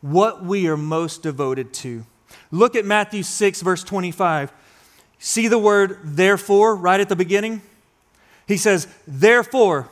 what 0.00 0.44
we 0.44 0.68
are 0.68 0.76
most 0.76 1.22
devoted 1.22 1.72
to. 1.72 2.04
Look 2.50 2.76
at 2.76 2.84
Matthew 2.84 3.22
6, 3.22 3.62
verse 3.62 3.82
25. 3.82 4.52
See 5.18 5.48
the 5.48 5.58
word 5.58 5.98
therefore 6.04 6.76
right 6.76 7.00
at 7.00 7.08
the 7.08 7.16
beginning? 7.16 7.60
He 8.46 8.56
says, 8.56 8.86
Therefore, 9.06 9.88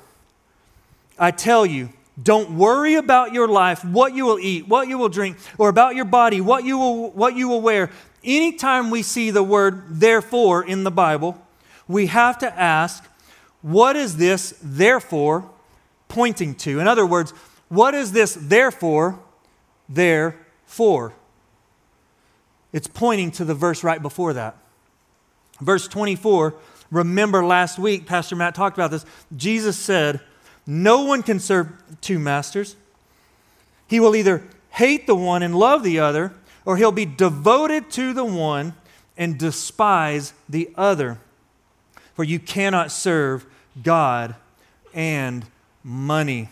I 1.18 1.30
tell 1.32 1.66
you, 1.66 1.90
don't 2.22 2.56
worry 2.56 2.94
about 2.94 3.34
your 3.34 3.48
life, 3.48 3.84
what 3.84 4.14
you 4.14 4.24
will 4.24 4.38
eat, 4.38 4.66
what 4.66 4.88
you 4.88 4.96
will 4.96 5.10
drink, 5.10 5.36
or 5.58 5.68
about 5.68 5.96
your 5.96 6.06
body, 6.06 6.40
what 6.40 6.64
you 6.64 6.78
will, 6.78 7.10
what 7.10 7.36
you 7.36 7.48
will 7.48 7.60
wear. 7.60 7.90
Anytime 8.26 8.90
we 8.90 9.02
see 9.02 9.30
the 9.30 9.42
word 9.42 9.84
therefore 9.88 10.64
in 10.64 10.84
the 10.84 10.90
Bible, 10.90 11.40
we 11.88 12.06
have 12.06 12.36
to 12.38 12.58
ask, 12.58 13.08
what 13.62 13.96
is 13.96 14.16
this 14.16 14.58
therefore 14.60 15.48
pointing 16.08 16.54
to. 16.54 16.80
In 16.80 16.88
other 16.88 17.06
words, 17.06 17.32
what 17.68 17.94
is 17.94 18.12
this 18.12 18.36
therefore, 18.40 19.18
therefore? 19.88 21.12
It's 22.72 22.86
pointing 22.86 23.30
to 23.32 23.44
the 23.44 23.54
verse 23.54 23.82
right 23.82 24.00
before 24.00 24.32
that. 24.34 24.56
Verse 25.60 25.88
24, 25.88 26.54
remember 26.90 27.44
last 27.44 27.78
week, 27.78 28.06
Pastor 28.06 28.36
Matt 28.36 28.54
talked 28.54 28.76
about 28.76 28.90
this. 28.90 29.06
Jesus 29.36 29.76
said, 29.76 30.20
No 30.66 31.02
one 31.02 31.22
can 31.22 31.40
serve 31.40 31.72
two 32.00 32.18
masters. 32.18 32.76
He 33.88 34.00
will 34.00 34.14
either 34.14 34.44
hate 34.70 35.06
the 35.06 35.14
one 35.14 35.42
and 35.42 35.56
love 35.56 35.82
the 35.82 36.00
other, 36.00 36.32
or 36.66 36.76
he'll 36.76 36.92
be 36.92 37.06
devoted 37.06 37.88
to 37.92 38.12
the 38.12 38.24
one 38.24 38.74
and 39.16 39.38
despise 39.38 40.34
the 40.48 40.68
other. 40.74 41.18
For 42.14 42.24
you 42.24 42.38
cannot 42.38 42.90
serve 42.90 43.46
God 43.82 44.34
and 44.92 45.46
money. 45.82 46.48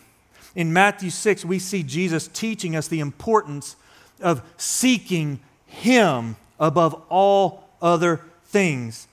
In 0.54 0.72
Matthew 0.72 1.10
6, 1.10 1.44
we 1.44 1.58
see 1.58 1.82
Jesus 1.82 2.28
teaching 2.28 2.76
us 2.76 2.86
the 2.86 3.00
importance 3.00 3.76
of 4.20 4.42
seeking 4.56 5.40
Him 5.66 6.36
above 6.60 7.02
all 7.08 7.68
other 7.82 8.20
things. 8.44 9.08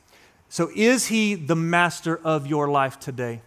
So, 0.50 0.70
is 0.76 1.08
He 1.08 1.34
the 1.34 1.56
master 1.56 2.20
of 2.24 2.46
your 2.46 2.70
life 2.70 3.00
today? 3.00 3.42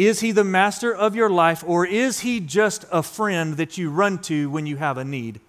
Is 0.00 0.20
He 0.20 0.32
the 0.32 0.44
master 0.44 0.94
of 0.94 1.14
your 1.14 1.28
life, 1.28 1.62
or 1.66 1.84
is 1.84 2.20
He 2.20 2.40
just 2.40 2.86
a 2.90 3.02
friend 3.02 3.58
that 3.58 3.76
you 3.76 3.90
run 3.90 4.16
to 4.22 4.48
when 4.48 4.64
you 4.64 4.78
have 4.78 4.96
a 4.96 5.04
need? 5.04 5.40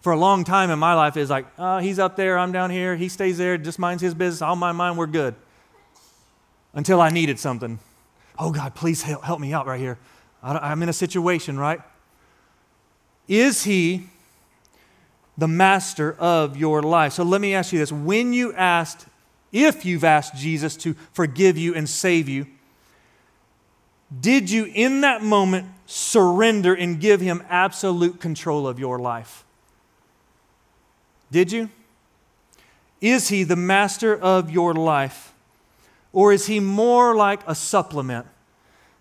For 0.00 0.12
a 0.12 0.18
long 0.18 0.42
time 0.42 0.70
in 0.70 0.80
my 0.80 0.94
life, 0.94 1.16
it's 1.16 1.30
like, 1.30 1.46
oh, 1.56 1.78
He's 1.78 2.00
up 2.00 2.16
there, 2.16 2.36
I'm 2.36 2.50
down 2.50 2.70
here, 2.70 2.96
He 2.96 3.08
stays 3.08 3.38
there, 3.38 3.56
just 3.56 3.78
minds 3.78 4.02
His 4.02 4.12
business, 4.12 4.42
I'll 4.42 4.56
mind 4.56 4.76
mine, 4.76 4.96
we're 4.96 5.06
good. 5.06 5.36
Until 6.74 7.00
I 7.00 7.10
needed 7.10 7.38
something. 7.38 7.78
Oh, 8.36 8.50
God, 8.50 8.74
please 8.74 9.02
help, 9.02 9.22
help 9.22 9.38
me 9.38 9.52
out 9.52 9.68
right 9.68 9.78
here. 9.78 9.98
I'm 10.42 10.82
in 10.82 10.88
a 10.88 10.92
situation, 10.92 11.56
right? 11.56 11.80
Is 13.28 13.62
He 13.62 14.08
the 15.38 15.46
master 15.46 16.12
of 16.14 16.56
your 16.56 16.82
life? 16.82 17.12
So 17.12 17.22
let 17.22 17.40
me 17.40 17.54
ask 17.54 17.72
you 17.72 17.78
this. 17.78 17.92
When 17.92 18.32
you 18.32 18.52
asked, 18.54 19.06
if 19.52 19.84
you've 19.84 20.02
asked 20.02 20.34
Jesus 20.34 20.76
to 20.78 20.94
forgive 21.12 21.56
you 21.56 21.72
and 21.72 21.88
save 21.88 22.28
you, 22.28 22.48
did 24.20 24.50
you 24.50 24.64
in 24.64 25.02
that 25.02 25.22
moment 25.22 25.66
surrender 25.86 26.74
and 26.74 27.00
give 27.00 27.20
Him 27.20 27.42
absolute 27.48 28.20
control 28.20 28.66
of 28.66 28.78
your 28.78 28.98
life? 28.98 29.44
Did 31.30 31.52
you? 31.52 31.70
Is 33.00 33.28
He 33.28 33.44
the 33.44 33.56
master 33.56 34.16
of 34.16 34.50
your 34.50 34.74
life? 34.74 35.32
Or 36.12 36.32
is 36.32 36.46
he 36.46 36.60
more 36.60 37.14
like 37.14 37.40
a 37.46 37.54
supplement? 37.54 38.26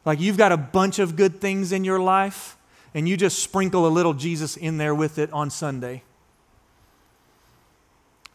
Like 0.06 0.19
you've 0.19 0.38
got 0.38 0.52
a 0.52 0.58
bunch 0.58 1.00
of 1.00 1.15
good 1.15 1.41
things 1.41 1.71
in 1.71 1.84
your 1.84 2.00
life 2.00 2.58
and 2.93 3.08
you 3.08 3.17
just 3.17 3.39
sprinkle 3.39 3.86
a 3.86 3.89
little 3.89 4.13
Jesus 4.13 4.58
in 4.58 4.78
there 4.78 4.95
with 4.95 5.19
it 5.19 5.32
on 5.32 5.50
Sunday? 5.50 6.04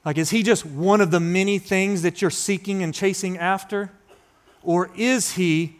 Like, 0.04 0.18
is 0.18 0.30
he 0.30 0.44
just 0.44 0.64
one 0.64 1.00
of 1.00 1.10
the 1.10 1.18
many 1.18 1.58
things 1.58 2.02
that 2.02 2.22
you're 2.22 2.30
seeking 2.30 2.82
and 2.82 2.94
chasing 2.94 3.38
after? 3.38 3.90
Or 4.62 4.90
is 4.94 5.32
he 5.32 5.76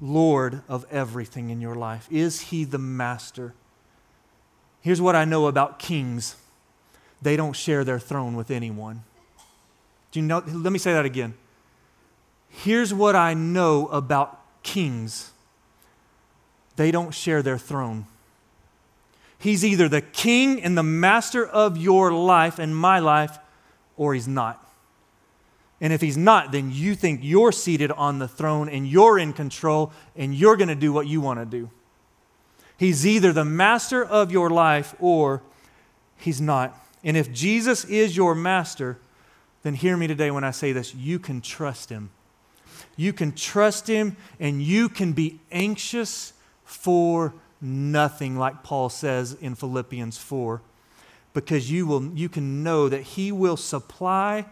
Lord 0.00 0.62
of 0.68 0.84
everything 0.90 1.50
in 1.50 1.60
your 1.60 1.74
life? 1.74 2.08
Is 2.10 2.40
he 2.42 2.64
the 2.64 2.78
master? 2.78 3.54
Here's 4.80 5.00
what 5.00 5.16
I 5.16 5.24
know 5.24 5.46
about 5.46 5.78
kings 5.78 6.36
they 7.22 7.36
don't 7.36 7.54
share 7.54 7.84
their 7.84 7.98
throne 7.98 8.36
with 8.36 8.50
anyone. 8.50 9.02
Do 10.12 10.20
you 10.20 10.26
know? 10.26 10.42
Let 10.46 10.72
me 10.72 10.78
say 10.78 10.92
that 10.92 11.06
again. 11.06 11.34
Here's 12.48 12.92
what 12.92 13.16
I 13.16 13.34
know 13.34 13.86
about 13.88 14.40
kings 14.62 15.30
they 16.76 16.90
don't 16.90 17.12
share 17.12 17.42
their 17.42 17.58
throne. 17.58 18.06
He's 19.38 19.64
either 19.64 19.88
the 19.88 20.00
king 20.00 20.62
and 20.62 20.76
the 20.76 20.82
master 20.82 21.46
of 21.46 21.76
your 21.76 22.12
life 22.12 22.58
and 22.58 22.76
my 22.76 22.98
life, 22.98 23.38
or 23.96 24.14
he's 24.14 24.26
not. 24.26 24.63
And 25.80 25.92
if 25.92 26.00
he's 26.00 26.16
not, 26.16 26.52
then 26.52 26.70
you 26.72 26.94
think 26.94 27.20
you're 27.22 27.52
seated 27.52 27.90
on 27.90 28.18
the 28.18 28.28
throne 28.28 28.68
and 28.68 28.86
you're 28.86 29.18
in 29.18 29.32
control 29.32 29.92
and 30.16 30.34
you're 30.34 30.56
going 30.56 30.68
to 30.68 30.74
do 30.74 30.92
what 30.92 31.06
you 31.06 31.20
want 31.20 31.40
to 31.40 31.46
do. 31.46 31.70
He's 32.76 33.06
either 33.06 33.32
the 33.32 33.44
master 33.44 34.04
of 34.04 34.32
your 34.32 34.50
life 34.50 34.94
or 35.00 35.42
he's 36.16 36.40
not. 36.40 36.78
And 37.02 37.16
if 37.16 37.32
Jesus 37.32 37.84
is 37.84 38.16
your 38.16 38.34
master, 38.34 38.98
then 39.62 39.74
hear 39.74 39.96
me 39.96 40.06
today 40.06 40.30
when 40.30 40.44
I 40.44 40.50
say 40.50 40.72
this 40.72 40.94
you 40.94 41.18
can 41.18 41.40
trust 41.40 41.90
him. 41.90 42.10
You 42.96 43.12
can 43.12 43.32
trust 43.32 43.86
him 43.88 44.16
and 44.38 44.62
you 44.62 44.88
can 44.88 45.12
be 45.12 45.40
anxious 45.50 46.32
for 46.64 47.34
nothing, 47.60 48.36
like 48.36 48.62
Paul 48.62 48.88
says 48.88 49.36
in 49.40 49.54
Philippians 49.54 50.18
4, 50.18 50.60
because 51.32 51.70
you, 51.70 51.86
will, 51.86 52.04
you 52.14 52.28
can 52.28 52.62
know 52.62 52.88
that 52.88 53.02
he 53.02 53.32
will 53.32 53.56
supply 53.56 54.46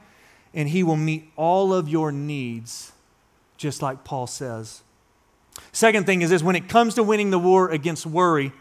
and 0.54 0.68
he 0.68 0.82
will 0.82 0.96
meet 0.96 1.30
all 1.36 1.72
of 1.72 1.88
your 1.88 2.12
needs, 2.12 2.92
just 3.56 3.82
like 3.82 4.04
Paul 4.04 4.26
says. 4.26 4.82
Second 5.72 6.06
thing 6.06 6.22
is 6.22 6.30
this 6.30 6.42
when 6.42 6.56
it 6.56 6.68
comes 6.68 6.94
to 6.94 7.02
winning 7.02 7.30
the 7.30 7.38
war 7.38 7.70
against 7.70 8.06
worry, 8.06 8.52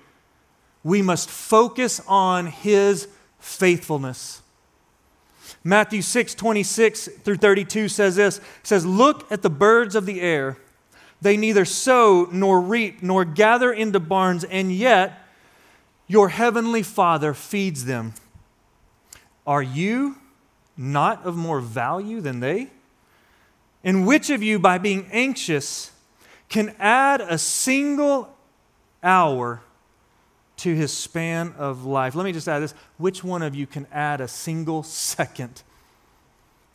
we 0.83 1.01
must 1.01 1.29
focus 1.29 2.01
on 2.07 2.47
his 2.47 3.07
faithfulness. 3.39 4.41
Matthew 5.63 6.01
6, 6.01 6.33
26 6.35 7.07
through 7.07 7.37
32 7.37 7.87
says 7.87 8.15
this 8.15 8.41
says, 8.63 8.85
Look 8.85 9.31
at 9.31 9.41
the 9.41 9.49
birds 9.49 9.95
of 9.95 10.05
the 10.05 10.21
air. 10.21 10.57
They 11.21 11.37
neither 11.37 11.65
sow 11.65 12.27
nor 12.31 12.59
reap 12.59 13.03
nor 13.03 13.25
gather 13.25 13.71
into 13.71 13.99
barns, 13.99 14.43
and 14.43 14.71
yet 14.71 15.19
your 16.07 16.29
heavenly 16.29 16.81
Father 16.81 17.33
feeds 17.33 17.85
them. 17.85 18.13
Are 19.45 19.61
you 19.61 20.17
not 20.81 21.25
of 21.25 21.35
more 21.35 21.61
value 21.61 22.21
than 22.21 22.39
they? 22.39 22.69
And 23.83 24.05
which 24.05 24.29
of 24.29 24.43
you, 24.43 24.59
by 24.59 24.77
being 24.77 25.07
anxious, 25.11 25.91
can 26.49 26.75
add 26.79 27.21
a 27.21 27.37
single 27.37 28.35
hour 29.03 29.61
to 30.57 30.75
his 30.75 30.95
span 30.95 31.55
of 31.57 31.85
life. 31.85 32.13
Let 32.13 32.23
me 32.23 32.31
just 32.31 32.47
add 32.47 32.59
this. 32.59 32.75
Which 32.97 33.23
one 33.23 33.41
of 33.41 33.55
you 33.55 33.65
can 33.65 33.87
add 33.91 34.21
a 34.21 34.27
single 34.27 34.83
second 34.83 35.63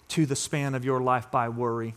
to 0.09 0.27
the 0.27 0.35
span 0.35 0.75
of 0.75 0.85
your 0.85 1.01
life 1.01 1.31
by 1.31 1.49
worry? 1.49 1.95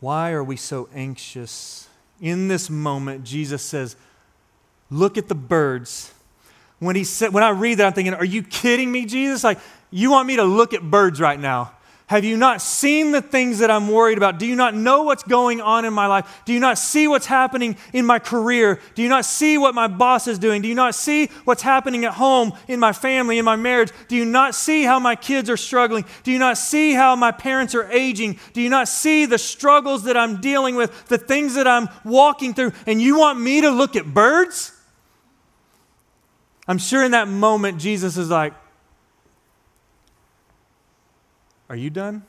Why 0.00 0.32
are 0.32 0.42
we 0.42 0.56
so 0.56 0.88
anxious? 0.94 1.88
In 2.22 2.48
this 2.48 2.70
moment, 2.70 3.24
Jesus 3.24 3.62
says, 3.62 3.96
Look 4.90 5.18
at 5.18 5.28
the 5.28 5.34
birds. 5.34 6.14
When, 6.80 6.96
he 6.96 7.04
said, 7.04 7.32
when 7.32 7.44
I 7.44 7.50
read 7.50 7.78
that, 7.78 7.86
I'm 7.86 7.92
thinking, 7.92 8.14
Are 8.14 8.24
you 8.24 8.42
kidding 8.42 8.90
me, 8.90 9.06
Jesus? 9.06 9.44
Like, 9.44 9.58
you 9.90 10.10
want 10.10 10.26
me 10.26 10.36
to 10.36 10.44
look 10.44 10.74
at 10.74 10.82
birds 10.82 11.20
right 11.20 11.38
now? 11.38 11.72
Have 12.10 12.24
you 12.24 12.36
not 12.36 12.60
seen 12.60 13.12
the 13.12 13.22
things 13.22 13.60
that 13.60 13.70
I'm 13.70 13.86
worried 13.86 14.18
about? 14.18 14.40
Do 14.40 14.46
you 14.46 14.56
not 14.56 14.74
know 14.74 15.04
what's 15.04 15.22
going 15.22 15.60
on 15.60 15.84
in 15.84 15.92
my 15.92 16.08
life? 16.08 16.42
Do 16.44 16.52
you 16.52 16.58
not 16.58 16.76
see 16.76 17.06
what's 17.06 17.26
happening 17.26 17.76
in 17.92 18.04
my 18.04 18.18
career? 18.18 18.80
Do 18.96 19.02
you 19.02 19.08
not 19.08 19.24
see 19.24 19.58
what 19.58 19.76
my 19.76 19.86
boss 19.86 20.26
is 20.26 20.36
doing? 20.36 20.60
Do 20.60 20.66
you 20.66 20.74
not 20.74 20.96
see 20.96 21.26
what's 21.44 21.62
happening 21.62 22.04
at 22.04 22.14
home, 22.14 22.52
in 22.66 22.80
my 22.80 22.92
family, 22.92 23.38
in 23.38 23.44
my 23.44 23.54
marriage? 23.54 23.92
Do 24.08 24.16
you 24.16 24.24
not 24.24 24.56
see 24.56 24.82
how 24.82 24.98
my 24.98 25.14
kids 25.14 25.48
are 25.48 25.56
struggling? 25.56 26.04
Do 26.24 26.32
you 26.32 26.40
not 26.40 26.58
see 26.58 26.94
how 26.94 27.14
my 27.14 27.30
parents 27.30 27.76
are 27.76 27.88
aging? 27.92 28.40
Do 28.54 28.60
you 28.60 28.70
not 28.70 28.88
see 28.88 29.26
the 29.26 29.38
struggles 29.38 30.02
that 30.02 30.16
I'm 30.16 30.40
dealing 30.40 30.74
with, 30.74 31.06
the 31.06 31.18
things 31.18 31.54
that 31.54 31.68
I'm 31.68 31.88
walking 32.04 32.54
through? 32.54 32.72
And 32.88 33.00
you 33.00 33.20
want 33.20 33.38
me 33.38 33.60
to 33.60 33.70
look 33.70 33.94
at 33.94 34.12
birds? 34.12 34.72
I'm 36.68 36.78
sure 36.78 37.04
in 37.04 37.12
that 37.12 37.28
moment, 37.28 37.78
Jesus 37.78 38.16
is 38.16 38.30
like, 38.30 38.54
Are 41.68 41.76
you 41.76 41.90
done? 41.90 42.22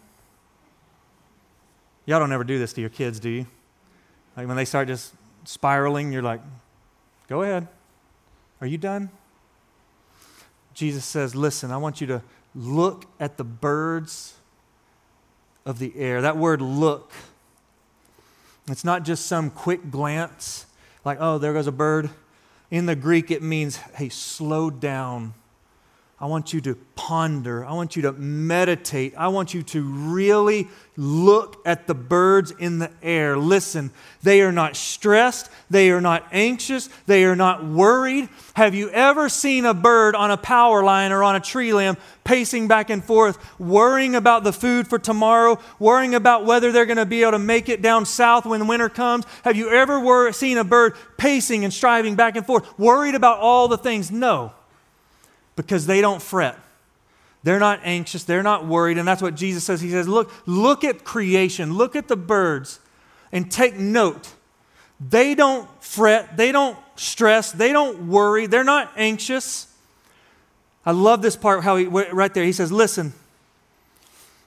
Y'all 2.05 2.19
don't 2.19 2.31
ever 2.31 2.43
do 2.43 2.59
this 2.59 2.73
to 2.73 2.81
your 2.81 2.89
kids, 2.89 3.19
do 3.19 3.29
you? 3.29 3.45
Like 4.35 4.47
when 4.47 4.57
they 4.57 4.65
start 4.65 4.87
just 4.87 5.13
spiraling, 5.45 6.11
you're 6.11 6.21
like, 6.21 6.41
Go 7.27 7.43
ahead. 7.43 7.67
Are 8.59 8.67
you 8.67 8.77
done? 8.77 9.09
Jesus 10.73 11.05
says, 11.05 11.35
Listen, 11.35 11.71
I 11.71 11.77
want 11.77 12.01
you 12.01 12.07
to 12.07 12.21
look 12.55 13.05
at 13.19 13.37
the 13.37 13.43
birds 13.43 14.35
of 15.65 15.79
the 15.79 15.93
air. 15.95 16.21
That 16.21 16.37
word 16.37 16.61
look, 16.61 17.11
it's 18.67 18.83
not 18.83 19.03
just 19.03 19.25
some 19.25 19.49
quick 19.49 19.89
glance, 19.91 20.65
like, 21.03 21.17
oh, 21.19 21.37
there 21.37 21.53
goes 21.53 21.67
a 21.67 21.71
bird. 21.71 22.09
In 22.71 22.85
the 22.85 22.95
Greek, 22.95 23.29
it 23.29 23.43
means, 23.43 23.75
hey, 23.75 24.07
slow 24.07 24.69
down. 24.69 25.33
I 26.21 26.27
want 26.27 26.53
you 26.53 26.61
to 26.61 26.75
ponder. 26.95 27.65
I 27.65 27.73
want 27.73 27.95
you 27.95 28.03
to 28.03 28.11
meditate. 28.11 29.15
I 29.17 29.29
want 29.29 29.55
you 29.55 29.63
to 29.63 29.81
really 29.81 30.67
look 30.95 31.59
at 31.65 31.87
the 31.87 31.95
birds 31.95 32.51
in 32.51 32.77
the 32.77 32.91
air. 33.01 33.39
Listen, 33.39 33.89
they 34.21 34.43
are 34.43 34.51
not 34.51 34.75
stressed. 34.75 35.49
They 35.71 35.89
are 35.89 35.99
not 35.99 36.27
anxious. 36.31 36.89
They 37.07 37.23
are 37.23 37.35
not 37.35 37.65
worried. 37.65 38.29
Have 38.53 38.75
you 38.75 38.91
ever 38.91 39.29
seen 39.29 39.65
a 39.65 39.73
bird 39.73 40.13
on 40.13 40.29
a 40.29 40.37
power 40.37 40.83
line 40.83 41.11
or 41.11 41.23
on 41.23 41.35
a 41.35 41.39
tree 41.39 41.73
limb 41.73 41.97
pacing 42.23 42.67
back 42.67 42.91
and 42.91 43.03
forth, 43.03 43.39
worrying 43.59 44.13
about 44.13 44.43
the 44.43 44.53
food 44.53 44.87
for 44.87 44.99
tomorrow, 44.99 45.57
worrying 45.79 46.13
about 46.13 46.45
whether 46.45 46.71
they're 46.71 46.85
going 46.85 46.97
to 46.97 47.05
be 47.07 47.23
able 47.23 47.31
to 47.31 47.39
make 47.39 47.67
it 47.67 47.81
down 47.81 48.05
south 48.05 48.45
when 48.45 48.67
winter 48.67 48.89
comes? 48.89 49.25
Have 49.43 49.55
you 49.55 49.71
ever 49.71 50.31
seen 50.33 50.59
a 50.59 50.63
bird 50.63 50.93
pacing 51.17 51.63
and 51.63 51.73
striving 51.73 52.13
back 52.13 52.35
and 52.35 52.45
forth, 52.45 52.77
worried 52.77 53.15
about 53.15 53.39
all 53.39 53.67
the 53.67 53.77
things? 53.79 54.11
No 54.11 54.53
because 55.55 55.85
they 55.85 56.01
don't 56.01 56.21
fret. 56.21 56.57
They're 57.43 57.59
not 57.59 57.79
anxious, 57.83 58.23
they're 58.23 58.43
not 58.43 58.65
worried, 58.65 58.97
and 58.97 59.07
that's 59.07 59.21
what 59.21 59.35
Jesus 59.35 59.63
says. 59.63 59.81
He 59.81 59.89
says, 59.89 60.07
"Look, 60.07 60.31
look 60.45 60.83
at 60.83 61.03
creation, 61.03 61.73
look 61.73 61.95
at 61.95 62.07
the 62.07 62.15
birds 62.15 62.79
and 63.31 63.51
take 63.51 63.77
note. 63.77 64.29
They 64.99 65.33
don't 65.33 65.67
fret, 65.83 66.37
they 66.37 66.51
don't 66.51 66.77
stress, 66.95 67.51
they 67.51 67.71
don't 67.71 68.07
worry, 68.07 68.45
they're 68.45 68.63
not 68.63 68.91
anxious." 68.95 69.67
I 70.85 70.91
love 70.91 71.21
this 71.21 71.35
part 71.35 71.63
how 71.63 71.77
he 71.77 71.85
right 71.85 72.33
there. 72.33 72.43
He 72.43 72.53
says, 72.53 72.71
"Listen, 72.71 73.13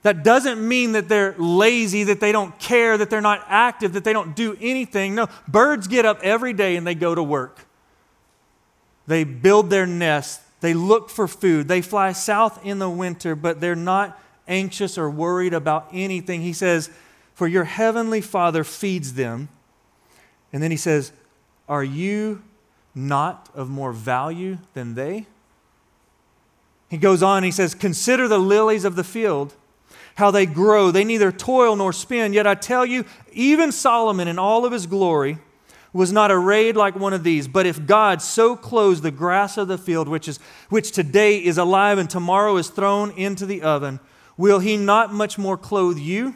that 0.04 0.22
doesn't 0.22 0.60
mean 0.66 0.92
that 0.92 1.08
they're 1.08 1.34
lazy, 1.38 2.04
that 2.04 2.20
they 2.20 2.30
don't 2.30 2.56
care, 2.58 2.98
that 2.98 3.08
they're 3.08 3.22
not 3.22 3.42
active, 3.48 3.94
that 3.94 4.04
they 4.04 4.12
don't 4.12 4.36
do 4.36 4.56
anything. 4.60 5.14
No, 5.14 5.28
birds 5.48 5.88
get 5.88 6.04
up 6.04 6.20
every 6.22 6.52
day 6.52 6.76
and 6.76 6.86
they 6.86 6.94
go 6.94 7.14
to 7.14 7.22
work. 7.22 7.60
They 9.06 9.24
build 9.24 9.70
their 9.70 9.86
nest, 9.86 10.42
they 10.64 10.72
look 10.72 11.10
for 11.10 11.28
food. 11.28 11.68
They 11.68 11.82
fly 11.82 12.12
south 12.12 12.64
in 12.64 12.78
the 12.78 12.88
winter, 12.88 13.36
but 13.36 13.60
they're 13.60 13.76
not 13.76 14.18
anxious 14.48 14.96
or 14.96 15.10
worried 15.10 15.52
about 15.52 15.90
anything. 15.92 16.40
He 16.40 16.54
says, 16.54 16.88
For 17.34 17.46
your 17.46 17.64
heavenly 17.64 18.22
Father 18.22 18.64
feeds 18.64 19.12
them. 19.12 19.50
And 20.54 20.62
then 20.62 20.70
he 20.70 20.78
says, 20.78 21.12
Are 21.68 21.84
you 21.84 22.42
not 22.94 23.50
of 23.54 23.68
more 23.68 23.92
value 23.92 24.56
than 24.72 24.94
they? 24.94 25.26
He 26.88 26.96
goes 26.96 27.22
on, 27.22 27.42
he 27.42 27.50
says, 27.50 27.74
Consider 27.74 28.26
the 28.26 28.38
lilies 28.38 28.86
of 28.86 28.96
the 28.96 29.04
field, 29.04 29.52
how 30.14 30.30
they 30.30 30.46
grow. 30.46 30.90
They 30.90 31.04
neither 31.04 31.30
toil 31.30 31.76
nor 31.76 31.92
spin. 31.92 32.32
Yet 32.32 32.46
I 32.46 32.54
tell 32.54 32.86
you, 32.86 33.04
even 33.34 33.70
Solomon 33.70 34.28
in 34.28 34.38
all 34.38 34.64
of 34.64 34.72
his 34.72 34.86
glory, 34.86 35.36
was 35.94 36.12
not 36.12 36.32
arrayed 36.32 36.76
like 36.76 36.96
one 36.96 37.12
of 37.12 37.22
these. 37.22 37.46
But 37.46 37.66
if 37.66 37.86
God 37.86 38.20
so 38.20 38.56
clothes 38.56 39.00
the 39.00 39.12
grass 39.12 39.56
of 39.56 39.68
the 39.68 39.78
field, 39.78 40.08
which, 40.08 40.26
is, 40.26 40.38
which 40.68 40.90
today 40.90 41.42
is 41.42 41.56
alive 41.56 41.98
and 41.98 42.10
tomorrow 42.10 42.56
is 42.56 42.68
thrown 42.68 43.12
into 43.12 43.46
the 43.46 43.62
oven, 43.62 44.00
will 44.36 44.58
he 44.58 44.76
not 44.76 45.14
much 45.14 45.38
more 45.38 45.56
clothe 45.56 45.96
you? 45.96 46.34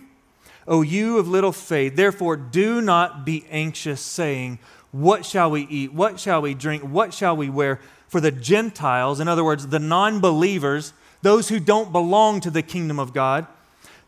O 0.68 0.82
you 0.82 1.18
of 1.18 1.26
little 1.26 1.50
faith. 1.50 1.96
Therefore, 1.96 2.36
do 2.36 2.80
not 2.80 3.26
be 3.26 3.44
anxious, 3.50 4.00
saying, 4.00 4.60
What 4.92 5.26
shall 5.26 5.50
we 5.50 5.62
eat? 5.62 5.92
What 5.92 6.20
shall 6.20 6.40
we 6.40 6.54
drink? 6.54 6.84
What 6.84 7.12
shall 7.12 7.36
we 7.36 7.50
wear? 7.50 7.80
For 8.06 8.20
the 8.20 8.30
Gentiles, 8.30 9.18
in 9.18 9.28
other 9.28 9.44
words, 9.44 9.66
the 9.66 9.78
non 9.78 10.20
believers, 10.20 10.92
those 11.22 11.48
who 11.48 11.58
don't 11.58 11.90
belong 11.90 12.40
to 12.42 12.50
the 12.50 12.62
kingdom 12.62 13.00
of 13.00 13.12
God, 13.12 13.46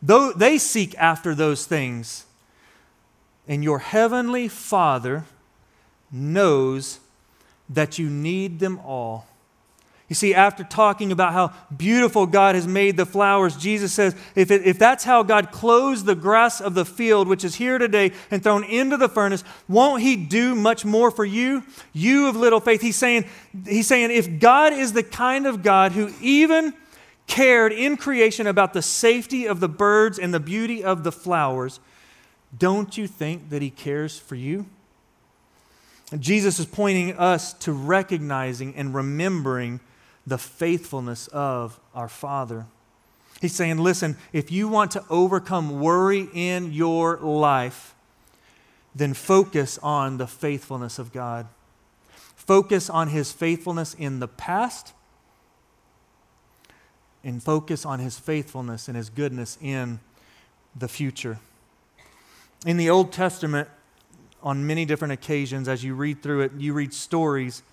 though 0.01 0.31
they 0.31 0.57
seek 0.57 0.95
after 0.97 1.35
those 1.35 1.65
things. 1.65 2.25
And 3.47 3.63
your 3.63 3.79
heavenly 3.79 4.47
Father 4.47 5.25
knows 6.11 6.99
that 7.69 7.97
you 7.97 8.09
need 8.09 8.59
them 8.59 8.79
all. 8.79 9.25
You 10.11 10.15
see, 10.15 10.35
after 10.35 10.65
talking 10.65 11.13
about 11.13 11.31
how 11.31 11.53
beautiful 11.73 12.25
God 12.25 12.55
has 12.55 12.67
made 12.67 12.97
the 12.97 13.05
flowers, 13.05 13.55
Jesus 13.55 13.93
says, 13.93 14.13
if, 14.35 14.51
it, 14.51 14.65
if 14.65 14.77
that's 14.77 15.05
how 15.05 15.23
God 15.23 15.53
clothes 15.53 16.03
the 16.03 16.15
grass 16.15 16.59
of 16.59 16.73
the 16.73 16.83
field, 16.83 17.29
which 17.29 17.45
is 17.45 17.55
here 17.55 17.77
today 17.77 18.11
and 18.29 18.43
thrown 18.43 18.65
into 18.65 18.97
the 18.97 19.07
furnace, 19.07 19.45
won't 19.69 20.01
He 20.01 20.17
do 20.17 20.53
much 20.53 20.83
more 20.83 21.11
for 21.11 21.23
you? 21.23 21.63
You 21.93 22.27
of 22.27 22.35
little 22.35 22.59
faith. 22.59 22.81
He's 22.81 22.97
saying, 22.97 23.23
he's 23.65 23.87
saying 23.87 24.11
if 24.11 24.37
God 24.37 24.73
is 24.73 24.91
the 24.91 25.03
kind 25.03 25.47
of 25.47 25.63
God 25.63 25.93
who 25.93 26.11
even 26.19 26.73
cared 27.25 27.71
in 27.71 27.95
creation 27.95 28.47
about 28.47 28.73
the 28.73 28.81
safety 28.81 29.45
of 29.45 29.61
the 29.61 29.69
birds 29.69 30.19
and 30.19 30.33
the 30.33 30.41
beauty 30.41 30.83
of 30.83 31.05
the 31.05 31.13
flowers, 31.13 31.79
don't 32.57 32.97
you 32.97 33.07
think 33.07 33.49
that 33.49 33.61
He 33.61 33.69
cares 33.69 34.19
for 34.19 34.35
you? 34.35 34.65
Jesus 36.19 36.59
is 36.59 36.65
pointing 36.65 37.17
us 37.17 37.53
to 37.53 37.71
recognizing 37.71 38.75
and 38.75 38.93
remembering 38.93 39.79
the 40.27 40.37
faithfulness 40.37 41.27
of 41.29 41.79
our 41.95 42.09
Father. 42.09 42.65
He's 43.39 43.55
saying, 43.55 43.77
listen, 43.77 44.17
if 44.33 44.51
you 44.51 44.67
want 44.67 44.91
to 44.91 45.03
overcome 45.09 45.79
worry 45.79 46.27
in 46.33 46.73
your 46.73 47.17
life, 47.17 47.95
then 48.93 49.13
focus 49.13 49.79
on 49.81 50.17
the 50.17 50.27
faithfulness 50.27 50.99
of 50.99 51.11
God. 51.13 51.47
Focus 52.35 52.89
on 52.89 53.07
His 53.07 53.31
faithfulness 53.31 53.93
in 53.93 54.19
the 54.19 54.27
past, 54.27 54.93
and 57.23 57.41
focus 57.41 57.85
on 57.85 57.99
His 57.99 58.19
faithfulness 58.19 58.87
and 58.87 58.97
His 58.97 59.09
goodness 59.09 59.57
in 59.61 59.99
the 60.75 60.87
future. 60.87 61.39
In 62.65 62.77
the 62.77 62.89
Old 62.89 63.11
Testament, 63.11 63.69
on 64.43 64.65
many 64.65 64.85
different 64.85 65.13
occasions 65.13 65.67
as 65.67 65.83
you 65.83 65.93
read 65.93 66.21
through 66.21 66.41
it. 66.41 66.51
You 66.57 66.73
read 66.73 66.93
stories. 66.93 67.63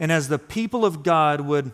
And 0.00 0.12
as 0.12 0.28
the 0.28 0.38
people 0.38 0.84
of 0.84 1.02
God 1.02 1.40
would 1.40 1.72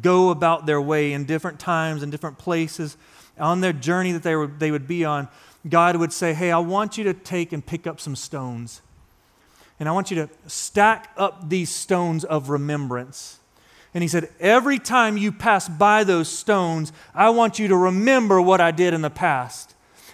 go 0.00 0.30
about 0.30 0.66
their 0.66 0.80
way 0.80 1.12
in 1.12 1.24
different 1.24 1.60
times 1.60 2.02
and 2.02 2.10
different 2.10 2.38
places, 2.38 2.96
on 3.38 3.60
their 3.60 3.72
journey 3.72 4.12
that 4.12 4.22
they, 4.22 4.34
were, 4.36 4.46
they 4.46 4.70
would 4.70 4.86
be 4.86 5.04
on, 5.04 5.28
God 5.68 5.96
would 5.96 6.12
say, 6.12 6.34
Hey, 6.34 6.50
I 6.50 6.58
want 6.58 6.98
you 6.98 7.04
to 7.04 7.14
take 7.14 7.52
and 7.52 7.64
pick 7.64 7.86
up 7.86 8.00
some 8.00 8.16
stones. 8.16 8.82
And 9.78 9.88
I 9.88 9.92
want 9.92 10.10
you 10.10 10.16
to 10.16 10.28
stack 10.46 11.10
up 11.16 11.48
these 11.48 11.70
stones 11.70 12.24
of 12.24 12.50
remembrance. 12.50 13.38
And 13.94 14.02
he 14.02 14.08
said, 14.08 14.30
Every 14.40 14.78
time 14.78 15.16
you 15.16 15.32
pass 15.32 15.68
by 15.68 16.04
those 16.04 16.28
stones, 16.28 16.92
I 17.14 17.30
want 17.30 17.58
you 17.58 17.68
to 17.68 17.76
remember 17.76 18.40
what 18.40 18.60
I 18.60 18.70
did 18.70 18.94
in 18.94 19.02
the 19.02 19.10
past. 19.10 19.71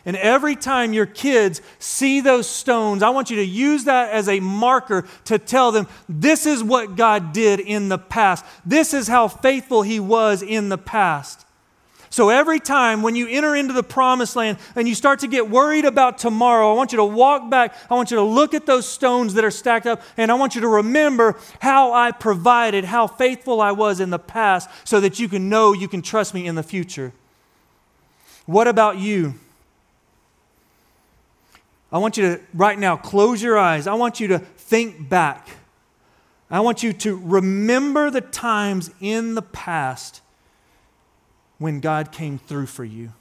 And 0.08 0.16
every 0.16 0.56
time 0.56 0.94
your 0.94 1.04
kids 1.04 1.60
see 1.78 2.22
those 2.22 2.48
stones, 2.48 3.02
I 3.02 3.10
want 3.10 3.28
you 3.28 3.36
to 3.36 3.44
use 3.44 3.84
that 3.84 4.10
as 4.10 4.26
a 4.26 4.40
marker 4.40 5.06
to 5.26 5.38
tell 5.38 5.70
them 5.70 5.86
this 6.08 6.46
is 6.46 6.64
what 6.64 6.96
God 6.96 7.34
did 7.34 7.60
in 7.60 7.90
the 7.90 7.98
past. 7.98 8.42
This 8.64 8.94
is 8.94 9.06
how 9.06 9.28
faithful 9.28 9.82
He 9.82 10.00
was 10.00 10.40
in 10.42 10.70
the 10.70 10.78
past. 10.78 11.44
So 12.08 12.30
every 12.30 12.58
time 12.58 13.02
when 13.02 13.16
you 13.16 13.28
enter 13.28 13.54
into 13.54 13.74
the 13.74 13.82
promised 13.82 14.34
land 14.34 14.56
and 14.74 14.88
you 14.88 14.94
start 14.94 15.18
to 15.18 15.26
get 15.26 15.50
worried 15.50 15.84
about 15.84 16.16
tomorrow, 16.16 16.72
I 16.72 16.74
want 16.74 16.90
you 16.90 16.96
to 16.96 17.04
walk 17.04 17.50
back. 17.50 17.74
I 17.90 17.94
want 17.94 18.10
you 18.10 18.16
to 18.16 18.22
look 18.22 18.54
at 18.54 18.64
those 18.64 18.88
stones 18.88 19.34
that 19.34 19.44
are 19.44 19.50
stacked 19.50 19.86
up, 19.86 20.00
and 20.16 20.30
I 20.30 20.36
want 20.36 20.54
you 20.54 20.62
to 20.62 20.68
remember 20.68 21.38
how 21.60 21.92
I 21.92 22.12
provided, 22.12 22.86
how 22.86 23.08
faithful 23.08 23.60
I 23.60 23.72
was 23.72 24.00
in 24.00 24.08
the 24.08 24.18
past, 24.18 24.70
so 24.84 25.00
that 25.00 25.18
you 25.18 25.28
can 25.28 25.50
know 25.50 25.74
you 25.74 25.86
can 25.86 26.00
trust 26.00 26.32
me 26.32 26.46
in 26.46 26.54
the 26.54 26.62
future. 26.62 27.12
What 28.46 28.68
about 28.68 28.96
you? 28.96 29.34
I 31.90 31.98
want 31.98 32.16
you 32.16 32.36
to, 32.36 32.42
right 32.52 32.78
now, 32.78 32.96
close 32.96 33.42
your 33.42 33.58
eyes. 33.58 33.86
I 33.86 33.94
want 33.94 34.20
you 34.20 34.28
to 34.28 34.38
think 34.38 35.08
back. 35.08 35.48
I 36.50 36.60
want 36.60 36.82
you 36.82 36.92
to 36.92 37.16
remember 37.16 38.10
the 38.10 38.20
times 38.20 38.90
in 39.00 39.34
the 39.34 39.42
past 39.42 40.20
when 41.58 41.80
God 41.80 42.12
came 42.12 42.38
through 42.38 42.66
for 42.66 42.84
you. 42.84 43.12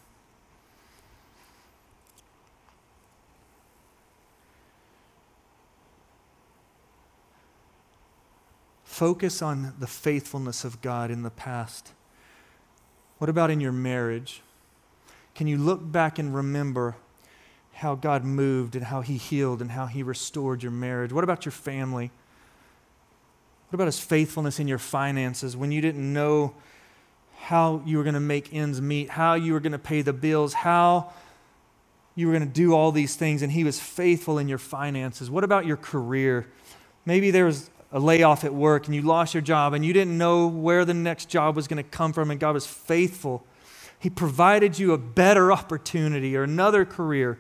Focus 8.84 9.42
on 9.42 9.76
the 9.80 9.88
faithfulness 9.88 10.64
of 10.64 10.82
God 10.82 11.12
in 11.12 11.22
the 11.22 11.30
past. 11.30 11.92
What 13.20 13.30
about 13.30 13.52
in 13.52 13.60
your 13.60 13.72
marriage? 13.72 14.42
Can 15.36 15.46
you 15.46 15.58
look 15.58 15.92
back 15.92 16.18
and 16.18 16.34
remember 16.34 16.96
how 17.78 17.94
God 17.94 18.24
moved 18.26 18.76
and 18.76 18.86
how 18.86 19.02
He 19.02 19.18
healed 19.18 19.62
and 19.62 19.70
how 19.70 19.86
He 19.86 20.02
restored 20.02 20.64
your 20.64 20.72
marriage? 20.72 21.14
What 21.14 21.24
about 21.24 21.46
your 21.46 21.52
family? 21.52 22.10
What 23.70 23.76
about 23.76 23.86
His 23.86 24.00
faithfulness 24.00 24.60
in 24.60 24.68
your 24.68 24.80
finances 24.80 25.56
when 25.56 25.72
you 25.72 25.80
didn't 25.80 26.12
know 26.12 26.56
how 27.38 27.84
you 27.86 27.98
were 27.98 28.04
going 28.04 28.16
to 28.16 28.20
make 28.20 28.52
ends 28.52 28.82
meet, 28.82 29.12
how 29.12 29.36
you 29.36 29.54
were 29.54 29.60
going 29.60 29.74
to 29.74 29.80
pay 29.80 30.02
the 30.02 30.12
bills, 30.12 30.56
how 30.56 31.14
you 32.16 32.26
were 32.26 32.34
going 32.34 32.48
to 32.48 32.52
do 32.52 32.74
all 32.74 32.92
these 32.92 33.16
things, 33.16 33.44
and 33.44 33.52
He 33.52 33.64
was 33.64 33.80
faithful 33.80 34.40
in 34.40 34.48
your 34.48 34.58
finances? 34.58 35.30
What 35.30 35.44
about 35.44 35.68
your 35.68 35.78
career? 35.78 36.48
Maybe 37.06 37.30
there 37.30 37.46
was 37.46 37.70
a 37.92 38.00
layoff 38.00 38.44
at 38.44 38.56
work 38.56 38.88
and 38.88 38.96
you 38.96 39.04
lost 39.04 39.36
your 39.36 39.42
job 39.42 39.74
and 39.74 39.86
you 39.86 39.94
didn't 39.94 40.18
know 40.18 40.48
where 40.48 40.84
the 40.84 40.96
next 40.96 41.30
job 41.30 41.56
was 41.56 41.68
going 41.68 41.84
to 41.84 41.88
come 41.88 42.12
from, 42.12 42.32
and 42.32 42.40
God 42.40 42.56
was 42.56 42.66
faithful. 42.66 43.46
He 44.00 44.10
provided 44.10 44.80
you 44.80 44.94
a 44.94 44.98
better 44.98 45.52
opportunity 45.52 46.36
or 46.36 46.42
another 46.42 46.84
career 46.84 47.38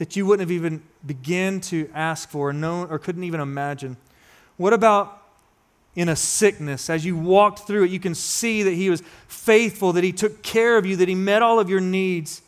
that 0.00 0.16
you 0.16 0.26
wouldn't 0.26 0.40
have 0.40 0.50
even 0.50 0.82
begun 1.06 1.60
to 1.60 1.88
ask 1.94 2.28
for 2.28 2.48
or 2.48 2.52
known 2.52 2.88
or 2.90 2.98
couldn't 2.98 3.22
even 3.22 3.38
imagine? 3.38 3.96
What 4.56 4.72
about 4.72 5.20
in 5.94 6.08
a 6.08 6.16
sickness. 6.16 6.88
As 6.88 7.04
you 7.04 7.16
walked 7.16 7.66
through 7.66 7.84
it, 7.84 7.90
you 7.90 8.00
can 8.00 8.14
see 8.14 8.62
that 8.62 8.72
He 8.72 8.90
was 8.90 9.02
faithful, 9.28 9.92
that 9.92 10.04
He 10.04 10.12
took 10.12 10.42
care 10.42 10.76
of 10.76 10.86
you, 10.86 10.96
that 10.96 11.08
He 11.08 11.14
met 11.14 11.42
all 11.42 11.58
of 11.58 11.68
your 11.68 11.80
needs. 11.80 12.42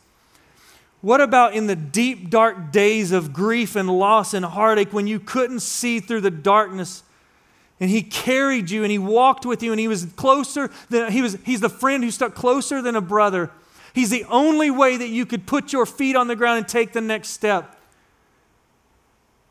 What 1.01 1.21
about 1.21 1.55
in 1.55 1.67
the 1.67 1.75
deep, 1.75 2.31
dark 2.31 2.71
days 2.71 3.11
of 3.11 3.33
grief 3.33 3.75
and 3.75 3.89
loss 3.91 4.35
and 4.35 4.45
heartache 4.45 4.93
when 4.93 5.09
you 5.09 5.19
couldn't 5.19 5.61
see 5.61 5.99
through 5.99 6.21
the 6.21 6.31
darkness? 6.31 7.03
And 7.81 7.91
he 7.91 8.03
carried 8.03 8.71
you 8.71 8.85
and 8.85 8.93
he 8.93 8.99
walked 8.99 9.45
with 9.45 9.61
you 9.61 9.73
and 9.73 9.81
he 9.81 9.89
was 9.89 10.05
closer 10.15 10.71
than 10.89 11.11
he 11.11 11.21
was 11.21 11.37
he's 11.45 11.61
the 11.61 11.69
friend 11.69 12.05
who 12.05 12.13
stuck 12.13 12.37
closer 12.37 12.81
than 12.81 12.95
a 12.95 13.01
brother. 13.01 13.51
He's 13.95 14.11
the 14.11 14.25
only 14.25 14.71
way 14.71 14.97
that 14.97 15.09
you 15.09 15.27
could 15.27 15.47
put 15.47 15.73
your 15.73 15.87
feet 15.87 16.17
on 16.17 16.27
the 16.29 16.37
ground 16.37 16.59
and 16.59 16.69
take 16.69 16.93
the 16.93 17.01
next 17.01 17.31
step. 17.31 17.79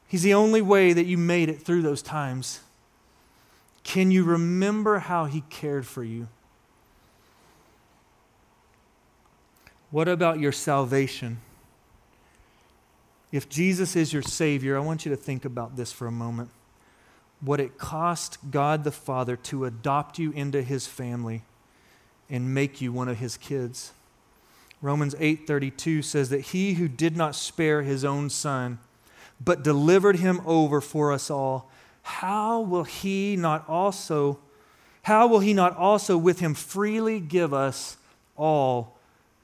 He's 0.08 0.23
the 0.23 0.34
only 0.34 0.62
way 0.62 0.93
that 0.93 1.06
you 1.06 1.17
made 1.17 1.49
it 1.49 1.62
through 1.62 1.84
those 1.84 2.01
times. 2.01 2.60
Can 3.84 4.12
you 4.12 4.23
remember 4.23 4.99
how 4.99 5.25
he 5.25 5.41
cared 5.49 5.86
for 5.86 6.04
you? 6.04 6.27
What 9.89 10.08
about 10.08 10.39
your 10.39 10.51
salvation? 10.51 11.39
If 13.32 13.47
Jesus 13.47 13.95
is 13.95 14.12
your 14.12 14.21
Savior, 14.21 14.77
I 14.77 14.82
want 14.82 15.06
you 15.06 15.12
to 15.12 15.17
think 15.17 15.45
about 15.45 15.75
this 15.75 15.91
for 15.91 16.08
a 16.08 16.12
moment. 16.12 16.49
What 17.39 17.60
it 17.60 17.77
cost 17.77 18.38
God 18.51 18.84
the 18.84 18.91
Father 18.91 19.36
to 19.36 19.65
adopt 19.65 20.19
you 20.19 20.32
into 20.32 20.62
his 20.62 20.88
family 20.88 21.43
and 22.30 22.54
make 22.54 22.82
you 22.82 22.91
one 22.91 23.08
of 23.08 23.17
his 23.17 23.38
kids. 23.38 23.93
Romans 24.81 25.15
8:32 25.15 26.03
says 26.03 26.29
that 26.29 26.41
he 26.41 26.73
who 26.75 26.87
did 26.87 27.15
not 27.15 27.35
spare 27.35 27.83
his 27.83 28.03
own 28.03 28.29
son 28.29 28.79
but 29.43 29.63
delivered 29.63 30.17
him 30.17 30.41
over 30.45 30.81
for 30.81 31.11
us 31.11 31.29
all 31.29 31.69
how 32.03 32.61
will 32.61 32.83
he 32.83 33.35
not 33.35 33.67
also 33.69 34.39
how 35.03 35.27
will 35.27 35.39
he 35.39 35.53
not 35.53 35.75
also 35.77 36.17
with 36.17 36.39
him 36.39 36.53
freely 36.53 37.19
give 37.19 37.53
us 37.53 37.97
all 38.35 38.97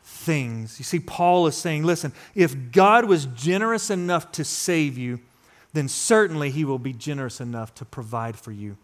things. 0.08 0.80
You 0.80 0.86
see, 0.86 1.00
Paul 1.00 1.48
is 1.48 1.56
saying, 1.56 1.84
listen, 1.84 2.14
if 2.34 2.72
God 2.72 3.06
was 3.06 3.26
generous 3.28 3.90
enough 3.90 4.32
to 4.34 4.44
save 4.46 4.98
you, 4.98 5.20
then 5.74 5.88
certainly 5.88 6.50
he 6.50 6.64
will 6.64 6.80
be 6.80 6.94
generous 6.94 7.42
enough 7.42 7.76
to 7.76 7.86
provide 7.86 8.38
for 8.38 8.52
you. 8.52 8.78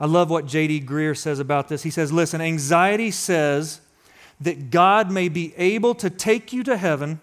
I 0.00 0.06
love 0.06 0.28
what 0.30 0.46
J.D. 0.46 0.82
Greear 0.82 1.16
says 1.16 1.38
about 1.38 1.68
this. 1.68 1.82
He 1.82 1.90
says, 1.90 2.12
listen, 2.12 2.40
anxiety 2.40 3.10
says 3.10 3.80
that 4.40 4.70
God 4.70 5.10
may 5.10 5.28
be 5.28 5.54
able 5.56 5.94
to 5.96 6.10
take 6.10 6.52
you 6.52 6.62
to 6.64 6.76
heaven, 6.76 7.20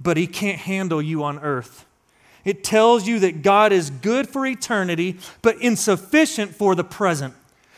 but 0.00 0.16
he 0.16 0.26
can't 0.26 0.58
handle 0.58 1.00
you 1.00 1.24
on 1.24 1.38
earth. 1.38 1.86
It 2.44 2.62
tells 2.64 3.06
you 3.06 3.18
that 3.20 3.42
God 3.42 3.72
is 3.72 3.90
good 3.90 4.28
for 4.28 4.46
eternity, 4.46 5.18
but 5.42 5.60
insufficient 5.60 6.54
for 6.54 6.74
the 6.74 6.84
present. 6.84 7.34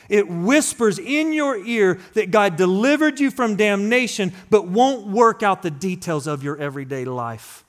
It 0.08 0.28
whispers 0.28 0.98
in 0.98 1.32
your 1.32 1.56
ear 1.56 2.00
that 2.14 2.30
God 2.30 2.56
delivered 2.56 3.20
you 3.20 3.30
from 3.30 3.56
damnation, 3.56 4.32
but 4.50 4.66
won't 4.66 5.06
work 5.06 5.42
out 5.42 5.62
the 5.62 5.70
details 5.70 6.26
of 6.26 6.42
your 6.42 6.56
everyday 6.56 7.04
life. 7.04 7.64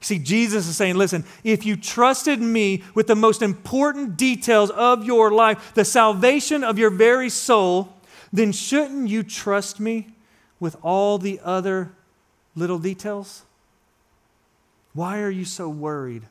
See, 0.00 0.18
Jesus 0.18 0.68
is 0.68 0.76
saying, 0.76 0.96
listen, 0.96 1.24
if 1.42 1.64
you 1.64 1.76
trusted 1.76 2.38
me 2.40 2.84
with 2.94 3.06
the 3.06 3.16
most 3.16 3.42
important 3.42 4.16
details 4.16 4.70
of 4.70 5.04
your 5.04 5.30
life, 5.30 5.72
the 5.74 5.84
salvation 5.84 6.62
of 6.62 6.78
your 6.78 6.90
very 6.90 7.30
soul, 7.30 7.88
then 8.32 8.52
shouldn't 8.52 9.08
you 9.08 9.22
trust 9.22 9.80
me 9.80 10.13
with 10.64 10.78
all 10.82 11.18
the 11.18 11.38
other 11.44 11.92
little 12.56 12.78
details? 12.78 13.42
Why 14.94 15.20
are 15.20 15.28
you 15.30 15.44
so 15.44 15.68
worried? 15.68 16.22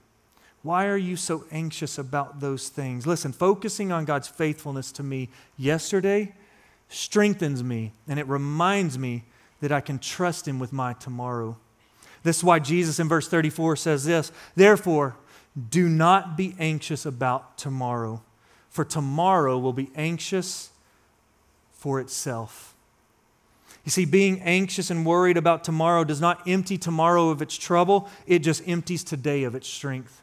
Why 0.63 0.88
are 0.88 0.98
you 0.98 1.17
so 1.17 1.46
anxious 1.52 2.00
about 2.00 2.39
those 2.39 2.67
things? 2.67 3.06
Listen, 3.06 3.32
focusing 3.32 3.91
on 3.91 4.06
God's 4.06 4.28
faithfulness 4.28 4.91
to 4.93 5.04
me 5.04 5.30
yesterday 5.56 6.34
strengthens 6.89 7.63
me 7.63 7.91
and 8.08 8.17
it 8.17 8.28
reminds 8.28 8.98
me 8.98 9.24
that 9.62 9.72
I 9.72 9.82
can 9.82 10.00
trust 10.00 10.48
Him 10.48 10.58
with 10.58 10.74
my 10.74 10.93
tomorrow. 10.93 11.56
This 12.24 12.38
is 12.38 12.43
why 12.43 12.58
Jesus 12.58 13.00
in 13.00 13.08
verse 13.08 13.28
34 13.28 13.76
says 13.76 14.04
this 14.04 14.32
Therefore, 14.56 15.15
do 15.69 15.88
not 15.88 16.36
be 16.36 16.56
anxious 16.58 17.06
about 17.06 17.56
tomorrow, 17.60 18.24
for 18.72 18.84
tomorrow 18.84 19.60
will 19.60 19.74
be 19.74 19.91
anxious 19.96 20.72
for 21.72 22.00
itself. 22.00 22.72
You 23.86 23.91
see, 23.91 24.06
being 24.06 24.39
anxious 24.41 24.89
and 24.89 25.06
worried 25.06 25.36
about 25.36 25.63
tomorrow 25.63 26.04
does 26.04 26.22
not 26.22 26.48
empty 26.48 26.78
tomorrow 26.78 27.30
of 27.30 27.41
its 27.41 27.58
trouble, 27.58 28.10
it 28.26 28.39
just 28.39 28.67
empties 28.67 29.04
today 29.04 29.43
of 29.43 29.56
its 29.56 29.67
strength. 29.67 30.22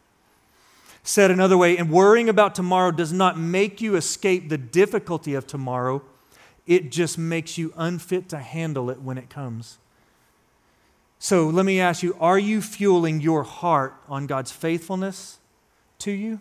Said 1.02 1.30
another 1.30 1.58
way, 1.58 1.76
and 1.76 1.90
worrying 1.90 2.28
about 2.28 2.54
tomorrow 2.54 2.90
does 2.90 3.12
not 3.12 3.38
make 3.38 3.80
you 3.80 3.96
escape 3.96 4.48
the 4.48 4.58
difficulty 4.58 5.34
of 5.34 5.46
tomorrow, 5.46 6.02
it 6.66 6.90
just 6.90 7.18
makes 7.18 7.58
you 7.58 7.72
unfit 7.76 8.28
to 8.30 8.38
handle 8.38 8.90
it 8.90 9.00
when 9.02 9.18
it 9.18 9.28
comes. 9.28 9.78
So 11.18 11.48
let 11.48 11.66
me 11.66 11.80
ask 11.80 12.02
you 12.02 12.16
are 12.18 12.38
you 12.38 12.62
fueling 12.62 13.20
your 13.20 13.42
heart 13.42 13.94
on 14.08 14.26
God's 14.26 14.50
faithfulness 14.50 15.38
to 15.98 16.10
you? 16.10 16.40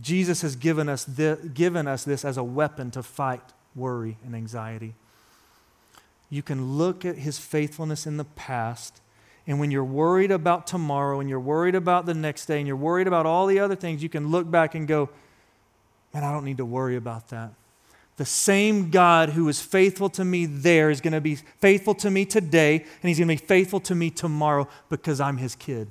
Jesus 0.00 0.42
has 0.42 0.56
given 0.56 0.88
us, 0.88 1.04
given 1.04 1.86
us 1.86 2.02
this 2.02 2.24
as 2.24 2.36
a 2.36 2.42
weapon 2.42 2.90
to 2.90 3.02
fight 3.04 3.52
worry 3.76 4.18
and 4.24 4.34
anxiety. 4.34 4.94
You 6.34 6.42
can 6.42 6.76
look 6.76 7.04
at 7.04 7.16
his 7.16 7.38
faithfulness 7.38 8.06
in 8.06 8.16
the 8.16 8.24
past 8.24 9.00
and 9.46 9.60
when 9.60 9.70
you're 9.70 9.84
worried 9.84 10.30
about 10.30 10.66
tomorrow 10.66 11.20
and 11.20 11.28
you're 11.28 11.40
worried 11.40 11.74
about 11.74 12.06
the 12.06 12.14
next 12.14 12.46
day 12.46 12.58
and 12.58 12.66
you're 12.66 12.76
worried 12.76 13.06
about 13.06 13.26
all 13.26 13.46
the 13.46 13.60
other 13.60 13.76
things, 13.76 14.02
you 14.02 14.08
can 14.08 14.30
look 14.30 14.50
back 14.50 14.74
and 14.74 14.88
go, 14.88 15.10
man, 16.12 16.24
I 16.24 16.32
don't 16.32 16.44
need 16.44 16.56
to 16.58 16.64
worry 16.64 16.96
about 16.96 17.28
that. 17.28 17.50
The 18.16 18.24
same 18.24 18.90
God 18.90 19.30
who 19.30 19.44
was 19.44 19.60
faithful 19.60 20.08
to 20.10 20.24
me 20.24 20.46
there 20.46 20.88
is 20.88 21.00
going 21.00 21.12
to 21.12 21.20
be 21.20 21.34
faithful 21.34 21.94
to 21.96 22.10
me 22.10 22.24
today, 22.24 22.76
and 22.76 23.08
he's 23.08 23.18
going 23.18 23.28
to 23.28 23.42
be 23.42 23.46
faithful 23.46 23.80
to 23.80 23.94
me 23.94 24.08
tomorrow 24.08 24.68
because 24.88 25.20
I'm 25.20 25.38
his 25.38 25.56
kid. 25.56 25.88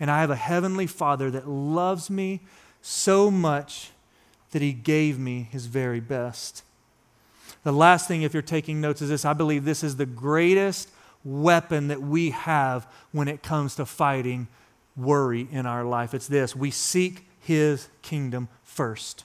And 0.00 0.10
I 0.10 0.20
have 0.20 0.30
a 0.30 0.36
heavenly 0.36 0.88
Father 0.88 1.30
that 1.30 1.48
loves 1.48 2.10
me 2.10 2.40
so 2.82 3.30
much 3.30 3.92
that 4.50 4.62
he 4.62 4.72
gave 4.72 5.18
me 5.18 5.48
his 5.50 5.66
very 5.66 6.00
best. 6.00 6.64
The 7.64 7.72
last 7.72 8.08
thing, 8.08 8.22
if 8.22 8.32
you're 8.32 8.42
taking 8.42 8.80
notes, 8.80 9.02
is 9.02 9.08
this 9.08 9.24
I 9.24 9.32
believe 9.32 9.64
this 9.64 9.82
is 9.82 9.96
the 9.96 10.06
greatest 10.06 10.90
weapon 11.24 11.88
that 11.88 12.00
we 12.00 12.30
have 12.30 12.86
when 13.12 13.28
it 13.28 13.42
comes 13.42 13.74
to 13.76 13.86
fighting 13.86 14.48
worry 14.96 15.48
in 15.50 15.66
our 15.66 15.84
life. 15.84 16.14
It's 16.14 16.26
this 16.26 16.54
we 16.56 16.70
seek 16.70 17.26
his 17.40 17.88
kingdom 18.02 18.48
first. 18.62 19.24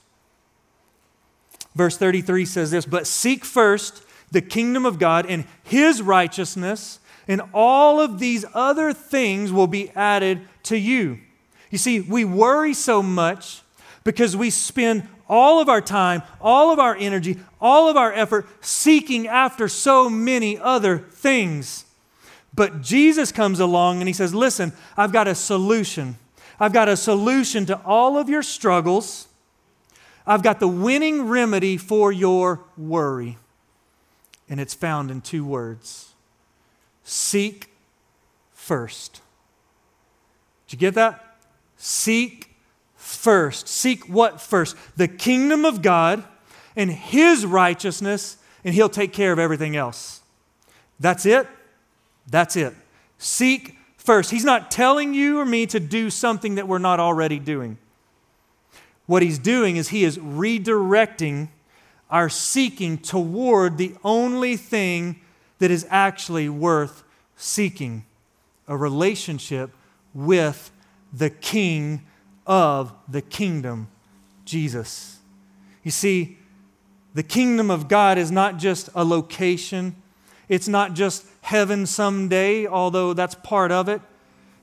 Verse 1.74 1.96
33 1.96 2.44
says 2.44 2.70
this 2.70 2.86
But 2.86 3.06
seek 3.06 3.44
first 3.44 4.02
the 4.30 4.42
kingdom 4.42 4.86
of 4.86 4.98
God 4.98 5.26
and 5.26 5.44
his 5.62 6.02
righteousness, 6.02 6.98
and 7.26 7.42
all 7.52 8.00
of 8.00 8.18
these 8.18 8.44
other 8.54 8.92
things 8.92 9.52
will 9.52 9.66
be 9.66 9.90
added 9.90 10.40
to 10.64 10.78
you. 10.78 11.18
You 11.70 11.78
see, 11.78 12.00
we 12.00 12.24
worry 12.24 12.74
so 12.74 13.02
much 13.02 13.62
because 14.04 14.36
we 14.36 14.50
spend 14.50 15.08
all 15.28 15.60
of 15.60 15.68
our 15.68 15.80
time, 15.80 16.22
all 16.40 16.72
of 16.72 16.78
our 16.78 16.96
energy, 16.96 17.38
all 17.60 17.88
of 17.88 17.96
our 17.96 18.12
effort 18.12 18.46
seeking 18.60 19.26
after 19.26 19.68
so 19.68 20.08
many 20.10 20.58
other 20.58 20.98
things. 20.98 21.84
But 22.54 22.82
Jesus 22.82 23.32
comes 23.32 23.60
along 23.60 24.00
and 24.00 24.08
he 24.08 24.12
says, 24.12 24.34
Listen, 24.34 24.72
I've 24.96 25.12
got 25.12 25.26
a 25.26 25.34
solution. 25.34 26.16
I've 26.60 26.72
got 26.72 26.88
a 26.88 26.96
solution 26.96 27.66
to 27.66 27.80
all 27.84 28.16
of 28.16 28.28
your 28.28 28.42
struggles. 28.42 29.28
I've 30.26 30.42
got 30.42 30.60
the 30.60 30.68
winning 30.68 31.28
remedy 31.28 31.76
for 31.76 32.12
your 32.12 32.60
worry. 32.76 33.38
And 34.48 34.60
it's 34.60 34.74
found 34.74 35.10
in 35.10 35.20
two 35.20 35.44
words 35.44 36.12
seek 37.02 37.70
first. 38.52 39.20
Did 40.66 40.74
you 40.74 40.78
get 40.78 40.94
that? 40.94 41.38
Seek 41.76 42.53
first. 43.04 43.68
Seek 43.68 44.08
what 44.08 44.40
first? 44.40 44.76
The 44.96 45.08
kingdom 45.08 45.64
of 45.64 45.82
God 45.82 46.24
and 46.74 46.90
his 46.90 47.44
righteousness, 47.44 48.38
and 48.64 48.74
he'll 48.74 48.88
take 48.88 49.12
care 49.12 49.32
of 49.32 49.38
everything 49.38 49.76
else. 49.76 50.22
That's 50.98 51.26
it. 51.26 51.46
That's 52.26 52.56
it. 52.56 52.74
Seek 53.18 53.76
first. 53.98 54.30
He's 54.30 54.44
not 54.44 54.70
telling 54.70 55.12
you 55.12 55.38
or 55.38 55.44
me 55.44 55.66
to 55.66 55.78
do 55.78 56.08
something 56.08 56.54
that 56.54 56.66
we're 56.66 56.78
not 56.78 56.98
already 56.98 57.38
doing. 57.38 57.76
What 59.06 59.22
he's 59.22 59.38
doing 59.38 59.76
is 59.76 59.88
he 59.88 60.04
is 60.04 60.16
redirecting 60.16 61.48
our 62.10 62.30
seeking 62.30 62.96
toward 62.96 63.76
the 63.76 63.94
only 64.02 64.56
thing 64.56 65.20
that 65.58 65.70
is 65.70 65.86
actually 65.90 66.48
worth 66.48 67.02
seeking 67.36 68.06
a 68.66 68.76
relationship 68.76 69.70
with 70.14 70.70
the 71.12 71.28
King 71.28 72.02
of 72.46 72.92
the 73.08 73.22
kingdom, 73.22 73.88
Jesus. 74.44 75.18
You 75.82 75.90
see, 75.90 76.38
the 77.14 77.22
kingdom 77.22 77.70
of 77.70 77.88
God 77.88 78.18
is 78.18 78.30
not 78.30 78.58
just 78.58 78.88
a 78.94 79.04
location, 79.04 79.94
it's 80.48 80.68
not 80.68 80.94
just 80.94 81.24
heaven 81.42 81.86
someday, 81.86 82.66
although 82.66 83.12
that's 83.12 83.34
part 83.36 83.70
of 83.70 83.88
it. 83.88 84.00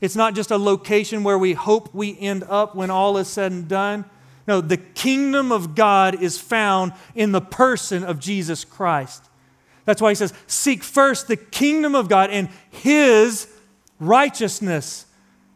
It's 0.01 0.15
not 0.15 0.33
just 0.33 0.51
a 0.51 0.57
location 0.57 1.23
where 1.23 1.37
we 1.37 1.53
hope 1.53 1.93
we 1.93 2.17
end 2.19 2.43
up 2.49 2.75
when 2.75 2.89
all 2.89 3.17
is 3.17 3.27
said 3.27 3.51
and 3.51 3.67
done. 3.67 4.05
No, 4.47 4.59
the 4.59 4.77
kingdom 4.77 5.51
of 5.51 5.75
God 5.75 6.21
is 6.21 6.39
found 6.39 6.93
in 7.13 7.31
the 7.31 7.41
person 7.41 8.03
of 8.03 8.19
Jesus 8.19 8.65
Christ. 8.65 9.23
That's 9.85 10.01
why 10.01 10.09
he 10.09 10.15
says, 10.15 10.33
Seek 10.47 10.83
first 10.83 11.27
the 11.27 11.37
kingdom 11.37 11.95
of 11.95 12.09
God 12.09 12.31
and 12.31 12.49
his 12.69 13.47
righteousness. 13.99 15.05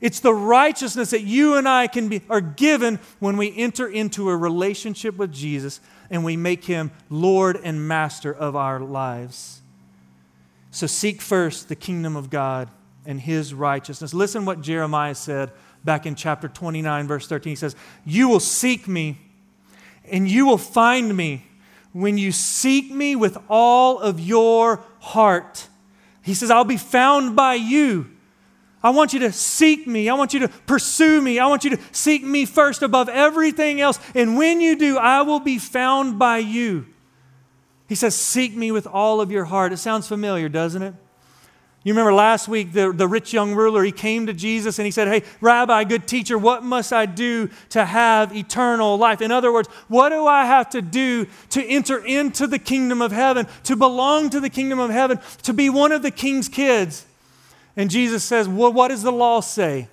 It's 0.06 0.20
the 0.20 0.36
righteousness 0.36 1.10
that 1.10 1.24
you 1.24 1.56
and 1.56 1.68
I 1.68 1.88
can 1.88 2.10
be, 2.10 2.22
are 2.30 2.40
given 2.40 3.00
when 3.18 3.38
we 3.38 3.58
enter 3.58 3.88
into 3.88 4.30
a 4.30 4.38
relationship 4.38 5.18
with 5.18 5.34
Jesus 5.34 5.80
and 6.12 6.24
we 6.24 6.38
make 6.38 6.66
him 6.66 6.92
Lord 7.10 7.60
and 7.64 7.88
Master 7.88 8.32
of 8.32 8.56
our 8.56 8.80
lives. 8.80 9.64
So 10.70 10.86
seek 10.86 11.24
first 11.24 11.70
the 11.70 11.76
kingdom 11.76 12.16
of 12.16 12.30
God 12.30 12.70
and 13.08 13.20
his 13.20 13.52
righteousness. 13.52 14.14
Listen 14.14 14.46
what 14.46 14.62
Jeremiah 14.62 15.16
said 15.16 15.50
back 15.84 16.06
in 16.06 16.14
chapter 16.14 16.48
29, 16.48 17.08
verse 17.08 17.26
13. 17.26 17.50
He 17.50 17.56
says, 17.56 17.76
You 18.06 18.30
will 18.30 18.40
seek 18.40 18.88
me 18.88 19.18
and 20.12 20.30
you 20.30 20.46
will 20.46 20.60
find 20.60 21.18
me 21.18 21.48
when 21.94 22.20
you 22.20 22.32
seek 22.32 22.92
me 22.92 23.16
with 23.16 23.40
all 23.50 23.98
of 23.98 24.20
your 24.20 24.84
heart. 25.00 25.68
He 26.22 26.36
says, 26.36 26.52
I'll 26.52 26.64
be 26.64 26.78
found 26.78 27.36
by 27.36 27.56
you. 27.56 28.12
I 28.86 28.90
want 28.90 29.14
you 29.14 29.20
to 29.22 29.32
seek 29.32 29.88
me. 29.88 30.10
I 30.10 30.14
want 30.14 30.36
you 30.36 30.42
to 30.42 30.48
pursue 30.48 31.20
me. 31.20 31.40
I 31.40 31.48
want 31.48 31.64
you 31.64 31.72
to 31.72 31.80
seek 31.92 32.24
me 32.24 32.46
first 32.46 32.84
above 32.84 33.10
everything 33.10 33.82
else. 33.82 34.00
And 34.14 34.38
when 34.38 34.62
you 34.62 34.78
do, 34.78 35.00
I 35.00 35.24
will 35.24 35.40
be 35.40 35.58
found 35.58 36.20
by 36.20 36.38
you. 36.38 36.86
He 37.90 37.96
says, 37.96 38.14
Seek 38.14 38.56
me 38.56 38.72
with 38.72 38.86
all 38.86 39.22
of 39.22 39.32
your 39.32 39.46
heart. 39.46 39.74
It 39.74 39.78
sounds 39.78 40.08
familiar, 40.08 40.50
doesn't 40.50 40.84
it? 40.84 40.94
You 41.84 41.94
remember 41.94 42.14
last 42.14 42.48
week, 42.48 42.74
the, 42.74 42.92
the 42.92 43.08
rich 43.08 43.34
young 43.34 43.56
ruler, 43.56 43.84
he 43.84 43.92
came 43.92 44.28
to 44.28 44.34
Jesus 44.34 44.78
and 44.78 44.86
he 44.86 44.92
said, 44.92 45.08
Hey, 45.08 45.24
Rabbi, 45.42 45.86
good 45.86 46.08
teacher, 46.08 46.38
what 46.38 46.62
must 46.64 46.94
I 46.94 47.08
do 47.08 47.50
to 47.70 47.86
have 47.86 48.36
eternal 48.36 48.98
life? 48.98 49.20
In 49.20 49.32
other 49.32 49.52
words, 49.52 49.68
what 49.88 50.10
do 50.10 50.28
I 50.28 50.46
have 50.46 50.70
to 50.70 50.84
do 50.84 51.26
to 51.50 51.66
enter 51.66 52.06
into 52.06 52.46
the 52.46 52.60
kingdom 52.60 53.02
of 53.02 53.12
heaven, 53.12 53.48
to 53.64 53.76
belong 53.76 54.30
to 54.30 54.40
the 54.40 54.50
kingdom 54.52 54.78
of 54.78 54.92
heaven, 54.92 55.20
to 55.42 55.54
be 55.54 55.72
one 55.72 55.92
of 55.92 56.04
the 56.04 56.12
king's 56.12 56.48
kids? 56.48 57.08
And 57.78 57.90
Jesus 57.90 58.24
says, 58.24 58.48
Well, 58.48 58.72
what 58.72 58.90
does 58.90 59.04
the 59.04 59.12
law 59.12 59.40
say? 59.40 59.90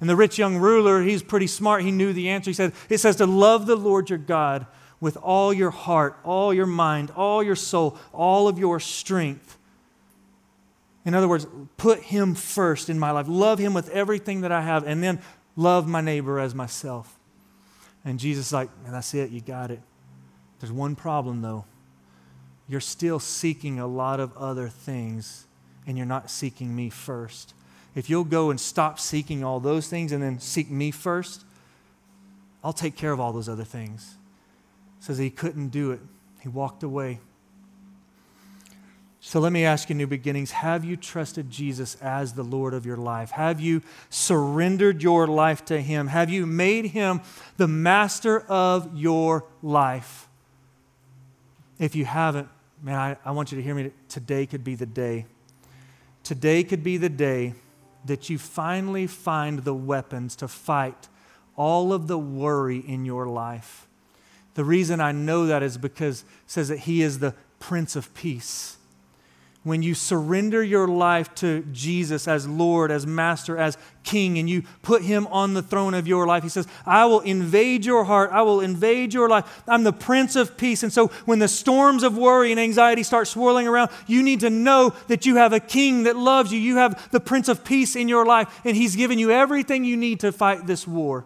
And 0.00 0.10
the 0.10 0.16
rich 0.16 0.38
young 0.38 0.56
ruler, 0.56 1.02
he's 1.02 1.22
pretty 1.22 1.46
smart. 1.46 1.82
He 1.82 1.90
knew 1.90 2.12
the 2.12 2.28
answer. 2.28 2.50
He 2.50 2.54
said, 2.54 2.72
It 2.88 2.98
says 2.98 3.16
to 3.16 3.26
love 3.26 3.66
the 3.66 3.76
Lord 3.76 4.10
your 4.10 4.18
God 4.18 4.66
with 5.00 5.16
all 5.18 5.52
your 5.52 5.70
heart, 5.70 6.18
all 6.24 6.52
your 6.52 6.66
mind, 6.66 7.10
all 7.10 7.42
your 7.42 7.56
soul, 7.56 7.96
all 8.12 8.48
of 8.48 8.58
your 8.58 8.80
strength 8.80 9.58
in 11.04 11.14
other 11.14 11.28
words, 11.28 11.46
put 11.76 12.00
him 12.00 12.34
first 12.34 12.88
in 12.88 12.98
my 12.98 13.10
life. 13.10 13.26
Love 13.28 13.58
him 13.58 13.74
with 13.74 13.90
everything 13.90 14.40
that 14.40 14.52
I 14.52 14.62
have, 14.62 14.86
and 14.86 15.02
then 15.02 15.20
love 15.54 15.86
my 15.86 16.00
neighbor 16.00 16.40
as 16.40 16.54
myself. 16.54 17.18
And 18.04 18.18
Jesus 18.18 18.46
is 18.46 18.52
like, 18.52 18.70
that's 18.86 19.12
it, 19.14 19.30
you 19.30 19.40
got 19.40 19.70
it. 19.70 19.80
There's 20.60 20.72
one 20.72 20.96
problem 20.96 21.42
though. 21.42 21.66
You're 22.68 22.80
still 22.80 23.18
seeking 23.18 23.78
a 23.78 23.86
lot 23.86 24.20
of 24.20 24.34
other 24.36 24.68
things, 24.68 25.46
and 25.86 25.96
you're 25.96 26.06
not 26.06 26.30
seeking 26.30 26.74
me 26.74 26.90
first. 26.90 27.54
If 27.94 28.10
you'll 28.10 28.24
go 28.24 28.50
and 28.50 28.60
stop 28.60 28.98
seeking 28.98 29.44
all 29.44 29.60
those 29.60 29.88
things 29.88 30.12
and 30.12 30.22
then 30.22 30.40
seek 30.40 30.70
me 30.70 30.90
first, 30.90 31.44
I'll 32.62 32.72
take 32.72 32.96
care 32.96 33.12
of 33.12 33.20
all 33.20 33.32
those 33.32 33.48
other 33.48 33.64
things. 33.64 34.16
Says 35.00 35.18
he 35.18 35.30
couldn't 35.30 35.68
do 35.68 35.92
it. 35.92 36.00
He 36.40 36.48
walked 36.48 36.82
away. 36.82 37.20
So 39.26 39.40
let 39.40 39.52
me 39.52 39.64
ask 39.64 39.88
you, 39.88 39.94
New 39.94 40.06
Beginnings, 40.06 40.50
have 40.50 40.84
you 40.84 40.98
trusted 40.98 41.50
Jesus 41.50 41.96
as 42.02 42.34
the 42.34 42.42
Lord 42.42 42.74
of 42.74 42.84
your 42.84 42.98
life? 42.98 43.30
Have 43.30 43.58
you 43.58 43.80
surrendered 44.10 45.02
your 45.02 45.26
life 45.26 45.64
to 45.64 45.80
Him? 45.80 46.08
Have 46.08 46.28
you 46.28 46.44
made 46.44 46.86
Him 46.86 47.22
the 47.56 47.66
master 47.66 48.40
of 48.40 48.94
your 48.94 49.46
life? 49.62 50.28
If 51.78 51.96
you 51.96 52.04
haven't, 52.04 52.48
man, 52.82 52.96
I, 52.96 53.16
I 53.24 53.30
want 53.30 53.50
you 53.50 53.56
to 53.56 53.62
hear 53.62 53.74
me. 53.74 53.92
Today 54.10 54.44
could 54.44 54.62
be 54.62 54.74
the 54.74 54.84
day. 54.84 55.24
Today 56.24 56.64
could 56.64 56.82
be 56.82 56.96
the 56.96 57.10
day 57.10 57.54
that 58.06 58.30
you 58.30 58.38
finally 58.38 59.06
find 59.06 59.60
the 59.60 59.74
weapons 59.74 60.34
to 60.36 60.48
fight 60.48 61.08
all 61.54 61.92
of 61.92 62.08
the 62.08 62.18
worry 62.18 62.78
in 62.78 63.04
your 63.04 63.26
life. 63.26 63.86
The 64.54 64.64
reason 64.64 65.00
I 65.00 65.12
know 65.12 65.46
that 65.46 65.62
is 65.62 65.76
because 65.78 66.22
it 66.22 66.26
says 66.46 66.68
that 66.68 66.80
He 66.80 67.02
is 67.02 67.18
the 67.18 67.34
Prince 67.60 67.94
of 67.94 68.12
Peace 68.14 68.78
when 69.64 69.82
you 69.82 69.94
surrender 69.94 70.62
your 70.62 70.86
life 70.86 71.34
to 71.36 71.62
Jesus 71.72 72.28
as 72.28 72.46
Lord, 72.46 72.90
as 72.90 73.06
Master, 73.06 73.56
as 73.56 73.78
King, 74.02 74.38
and 74.38 74.48
you 74.48 74.62
put 74.82 75.00
Him 75.02 75.26
on 75.28 75.54
the 75.54 75.62
throne 75.62 75.94
of 75.94 76.06
your 76.06 76.26
life, 76.26 76.42
He 76.42 76.50
says, 76.50 76.68
I 76.84 77.06
will 77.06 77.20
invade 77.20 77.86
your 77.86 78.04
heart. 78.04 78.30
I 78.30 78.42
will 78.42 78.60
invade 78.60 79.14
your 79.14 79.26
life. 79.26 79.62
I'm 79.66 79.82
the 79.82 79.92
Prince 79.92 80.36
of 80.36 80.58
Peace. 80.58 80.82
And 80.82 80.92
so 80.92 81.08
when 81.24 81.38
the 81.38 81.48
storms 81.48 82.02
of 82.02 82.18
worry 82.18 82.50
and 82.50 82.60
anxiety 82.60 83.02
start 83.02 83.26
swirling 83.26 83.66
around, 83.66 83.90
you 84.06 84.22
need 84.22 84.40
to 84.40 84.50
know 84.50 84.94
that 85.08 85.24
you 85.24 85.36
have 85.36 85.54
a 85.54 85.60
King 85.60 86.02
that 86.02 86.14
loves 86.14 86.52
you. 86.52 86.58
You 86.58 86.76
have 86.76 87.10
the 87.10 87.20
Prince 87.20 87.48
of 87.48 87.64
Peace 87.64 87.96
in 87.96 88.06
your 88.06 88.26
life, 88.26 88.60
and 88.64 88.76
He's 88.76 88.94
given 88.94 89.18
you 89.18 89.30
everything 89.30 89.84
you 89.84 89.96
need 89.96 90.20
to 90.20 90.30
fight 90.30 90.66
this 90.66 90.86
war. 90.86 91.24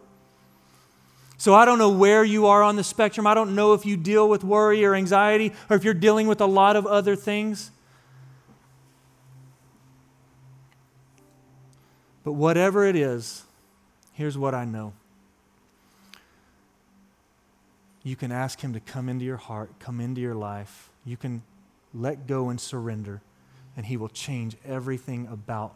So 1.39 1.55
I 1.55 1.65
don't 1.65 1.79
know 1.79 1.91
where 1.91 2.23
you 2.23 2.47
are 2.47 2.63
on 2.63 2.77
the 2.77 2.85
spectrum. 2.85 3.27
I 3.27 3.35
don't 3.35 3.57
know 3.57 3.73
if 3.73 3.85
you 3.85 3.97
deal 3.97 4.29
with 4.29 4.45
worry 4.45 4.85
or 4.85 4.95
anxiety 4.95 5.53
or 5.69 5.77
if 5.77 5.83
you're 5.83 5.95
dealing 5.95 6.29
with 6.29 6.41
a 6.41 6.47
lot 6.47 6.77
of 6.77 6.87
other 6.87 7.17
things. 7.17 7.73
But 12.29 12.35
whatever 12.35 12.85
it 12.85 12.95
is, 12.95 13.45
here's 14.13 14.37
what 14.37 14.55
I 14.55 14.67
know. 14.67 14.93
You 18.03 18.17
can 18.17 18.31
ask 18.31 18.61
Him 18.61 18.75
to 18.75 18.81
come 18.81 19.09
into 19.09 19.25
your 19.25 19.39
heart, 19.39 19.71
come 19.79 19.99
into 19.99 20.21
your 20.21 20.35
life. 20.35 20.91
You 21.07 21.17
can 21.17 21.43
let 21.95 22.27
go 22.27 22.51
and 22.51 22.61
surrender, 22.61 23.23
and 23.79 23.87
He 23.87 23.97
will 23.97 24.11
change 24.11 24.59
everything 24.63 25.27
about 25.33 25.75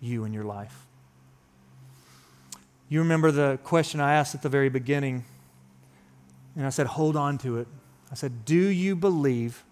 you 0.00 0.22
and 0.22 0.32
your 0.32 0.44
life. 0.44 0.86
You 2.88 3.00
remember 3.00 3.32
the 3.32 3.58
question 3.64 3.98
I 3.98 4.14
asked 4.14 4.36
at 4.36 4.42
the 4.42 4.48
very 4.48 4.68
beginning, 4.68 5.24
and 6.54 6.64
I 6.64 6.70
said, 6.70 6.86
hold 6.86 7.16
on 7.16 7.36
to 7.38 7.58
it. 7.58 7.66
I 8.12 8.14
said, 8.14 8.44
Do 8.44 8.54
you 8.54 8.94
believe 8.94 9.64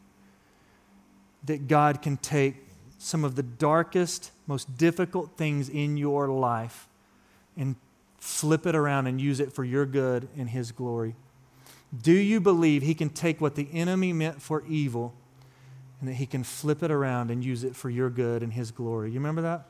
that 1.45 1.69
God 1.69 2.03
can 2.03 2.17
take 2.17 2.68
some 2.99 3.25
of 3.25 3.37
the 3.37 3.43
darkest, 3.43 4.33
most 4.47 4.77
difficult 4.77 5.37
things 5.37 5.69
in 5.69 5.97
your 5.97 6.29
life 6.29 6.89
and 7.57 7.77
flip 8.19 8.67
it 8.67 8.75
around 8.75 9.07
and 9.07 9.21
use 9.21 9.41
it 9.41 9.53
for 9.53 9.65
your 9.65 9.87
good 9.87 10.29
and 10.37 10.51
His 10.51 10.73
glory? 10.73 11.15
Do 12.03 12.13
you 12.13 12.41
believe 12.41 12.83
He 12.83 12.95
can 12.95 13.09
take 13.09 13.41
what 13.41 13.55
the 13.55 13.69
enemy 13.73 14.13
meant 14.13 14.43
for 14.43 14.65
evil 14.69 15.15
and 16.01 16.09
that 16.09 16.15
He 16.15 16.27
can 16.27 16.43
flip 16.43 16.83
it 16.83 16.91
around 16.91 17.31
and 17.31 17.45
use 17.45 17.65
it 17.65 17.77
for 17.77 17.89
your 17.89 18.11
good 18.11 18.43
and 18.43 18.53
His 18.53 18.73
glory? 18.73 19.11
You 19.11 19.21
remember 19.21 19.43
that? 19.43 19.69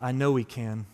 I 0.00 0.12
know 0.12 0.36
He 0.36 0.44
can. 0.44 0.86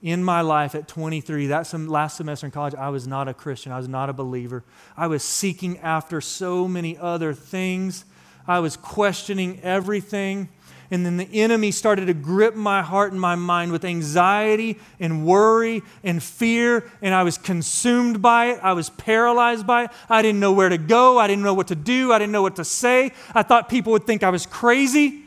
In 0.00 0.22
my 0.22 0.42
life 0.42 0.76
at 0.76 0.86
23, 0.86 1.48
that 1.48 1.66
some, 1.66 1.88
last 1.88 2.16
semester 2.18 2.46
in 2.46 2.52
college, 2.52 2.74
I 2.74 2.90
was 2.90 3.08
not 3.08 3.26
a 3.26 3.34
Christian. 3.34 3.72
I 3.72 3.78
was 3.78 3.88
not 3.88 4.08
a 4.08 4.12
believer. 4.12 4.62
I 4.96 5.08
was 5.08 5.24
seeking 5.24 5.78
after 5.78 6.20
so 6.20 6.68
many 6.68 6.96
other 6.96 7.32
things 7.32 8.04
I 8.48 8.60
was 8.60 8.76
questioning 8.76 9.60
everything. 9.62 10.48
And 10.90 11.04
then 11.04 11.18
the 11.18 11.28
enemy 11.34 11.70
started 11.70 12.06
to 12.06 12.14
grip 12.14 12.54
my 12.54 12.80
heart 12.80 13.12
and 13.12 13.20
my 13.20 13.34
mind 13.34 13.72
with 13.72 13.84
anxiety 13.84 14.78
and 14.98 15.26
worry 15.26 15.82
and 16.02 16.22
fear. 16.22 16.90
And 17.02 17.14
I 17.14 17.24
was 17.24 17.36
consumed 17.36 18.22
by 18.22 18.46
it. 18.46 18.60
I 18.62 18.72
was 18.72 18.88
paralyzed 18.88 19.66
by 19.66 19.84
it. 19.84 19.90
I 20.08 20.22
didn't 20.22 20.40
know 20.40 20.52
where 20.52 20.70
to 20.70 20.78
go. 20.78 21.18
I 21.18 21.26
didn't 21.26 21.44
know 21.44 21.52
what 21.52 21.68
to 21.68 21.74
do. 21.74 22.10
I 22.10 22.18
didn't 22.18 22.32
know 22.32 22.40
what 22.40 22.56
to 22.56 22.64
say. 22.64 23.12
I 23.34 23.42
thought 23.42 23.68
people 23.68 23.92
would 23.92 24.06
think 24.06 24.22
I 24.22 24.30
was 24.30 24.46
crazy. 24.46 25.24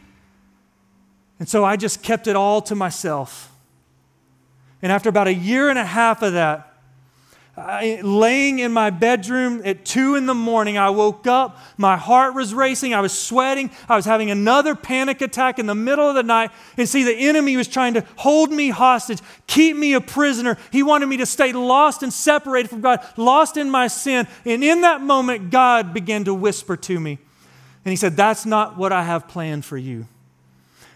And 1.38 1.48
so 1.48 1.64
I 1.64 1.76
just 1.76 2.02
kept 2.02 2.26
it 2.26 2.36
all 2.36 2.64
to 2.64 2.74
myself. 2.74 3.52
And 4.82 4.92
after 4.92 5.10
about 5.10 5.28
a 5.28 5.34
year 5.34 5.70
and 5.70 5.78
a 5.78 5.86
half 5.86 6.24
of 6.24 6.34
that, 6.34 6.71
I, 7.58 7.99
laying 8.02 8.60
in 8.60 8.72
my 8.72 8.91
bedroom 8.91 9.62
at 9.66 9.84
two 9.84 10.16
in 10.16 10.26
the 10.26 10.34
morning, 10.34 10.78
I 10.78 10.89
woke 10.89 11.28
up. 11.28 11.58
My 11.78 11.97
heart 11.97 12.34
was 12.34 12.54
racing. 12.54 12.93
I 12.93 13.02
was 13.02 13.18
sweating. 13.18 13.72
I 13.89 13.97
was 13.97 14.06
having 14.06 14.32
another 14.32 14.74
panic 14.74 15.22
attack 15.22 15.60
in 15.60 15.66
the 15.66 15.76
middle 15.76 16.08
of 16.08 16.16
the 16.16 16.24
night. 16.24 16.52
And 16.78 16.88
see, 16.88 17.04
the 17.04 17.14
enemy 17.14 17.58
was 17.58 17.68
trying 17.68 17.95
to 17.95 18.06
hold 18.16 18.52
me 18.52 18.70
hostage, 18.70 19.20
keep 19.47 19.76
me 19.76 19.93
a 19.93 20.02
prisoner. 20.02 20.58
He 20.72 20.82
wanted 20.82 21.08
me 21.08 21.18
to 21.18 21.26
stay 21.26 21.52
lost 21.52 22.04
and 22.04 22.14
separated 22.14 22.70
from 22.70 22.80
God, 22.80 23.06
lost 23.18 23.58
in 23.58 23.70
my 23.70 23.88
sin. 23.88 24.28
And 24.45 24.64
in 24.64 24.82
that 24.82 25.02
moment, 25.02 25.49
God 25.49 25.93
began 25.93 26.24
to 26.24 26.34
whisper 26.34 26.78
to 26.78 26.99
me. 26.99 27.20
And 27.84 27.91
He 27.91 27.97
said, 27.97 28.16
That's 28.16 28.45
not 28.45 28.78
what 28.78 28.93
I 28.93 29.04
have 29.04 29.28
planned 29.28 29.66
for 29.66 29.78
you. 29.78 30.08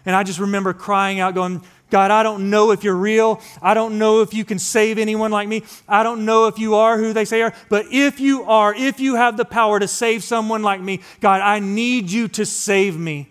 And 0.06 0.14
I 0.14 0.22
just 0.22 0.38
remember 0.38 0.72
crying 0.72 1.18
out, 1.18 1.34
going, 1.34 1.62
God, 1.90 2.10
I 2.10 2.22
don't 2.22 2.50
know 2.50 2.72
if 2.72 2.82
you're 2.82 2.96
real. 2.96 3.40
I 3.62 3.74
don't 3.74 3.98
know 3.98 4.20
if 4.22 4.34
you 4.34 4.44
can 4.44 4.58
save 4.58 4.98
anyone 4.98 5.30
like 5.30 5.46
me. 5.46 5.62
I 5.88 6.02
don't 6.02 6.24
know 6.24 6.46
if 6.46 6.58
you 6.58 6.74
are 6.74 6.98
who 6.98 7.12
they 7.12 7.24
say 7.24 7.42
are. 7.42 7.54
But 7.68 7.86
if 7.90 8.18
you 8.18 8.42
are, 8.44 8.74
if 8.74 8.98
you 8.98 9.14
have 9.14 9.36
the 9.36 9.44
power 9.44 9.78
to 9.78 9.86
save 9.86 10.24
someone 10.24 10.62
like 10.62 10.80
me, 10.80 11.00
God, 11.20 11.40
I 11.40 11.60
need 11.60 12.10
you 12.10 12.26
to 12.28 12.44
save 12.44 12.98
me. 12.98 13.28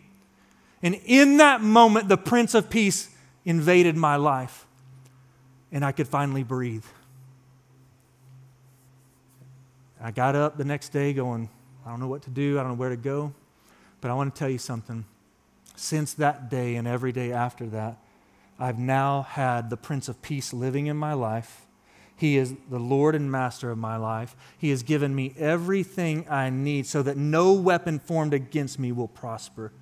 And 0.82 0.96
in 1.06 1.38
that 1.38 1.62
moment, 1.62 2.08
the 2.08 2.18
Prince 2.18 2.54
of 2.54 2.70
Peace 2.70 3.10
invaded 3.44 3.98
my 3.98 4.16
life, 4.16 4.66
and 5.72 5.84
I 5.84 5.92
could 5.92 6.08
finally 6.08 6.44
breathe. 6.44 6.86
I 10.00 10.12
got 10.12 10.36
up 10.36 10.58
the 10.58 10.66
next 10.66 10.90
day 10.90 11.14
going, 11.14 11.50
I 11.86 11.90
don't 11.90 12.00
know 12.00 12.08
what 12.08 12.22
to 12.24 12.30
do, 12.30 12.60
I 12.60 12.62
don't 12.62 12.74
know 12.74 12.78
where 12.78 12.90
to 12.90 12.96
go. 12.96 13.34
But 14.02 14.12
I 14.12 14.14
want 14.14 14.34
to 14.34 14.38
tell 14.38 14.50
you 14.50 14.60
something. 14.60 15.06
Since 15.76 16.14
that 16.16 16.50
day 16.50 16.76
and 16.76 16.88
every 16.88 17.12
day 17.12 17.32
after 17.32 17.66
that, 17.68 17.98
I've 18.60 18.80
now 18.80 19.24
had 19.24 19.70
the 19.70 19.78
Prince 19.78 20.08
of 20.08 20.22
Peace 20.22 20.54
living 20.54 20.88
in 20.88 20.98
my 20.98 21.14
life. 21.14 21.66
He 22.16 22.38
is 22.38 22.56
the 22.70 22.80
Lord 22.80 23.14
and 23.14 23.30
Master 23.30 23.72
of 23.72 23.78
my 23.78 23.98
life. 23.98 24.36
He 24.58 24.70
has 24.70 24.84
given 24.84 25.14
me 25.14 25.34
everything 25.38 26.26
I 26.30 26.50
need 26.50 26.86
so 26.86 27.04
that 27.04 27.18
no 27.18 27.54
weapon 27.54 28.00
formed 28.00 28.34
against 28.34 28.80
me 28.80 28.92
will 28.94 29.10
prosper. 29.10 29.74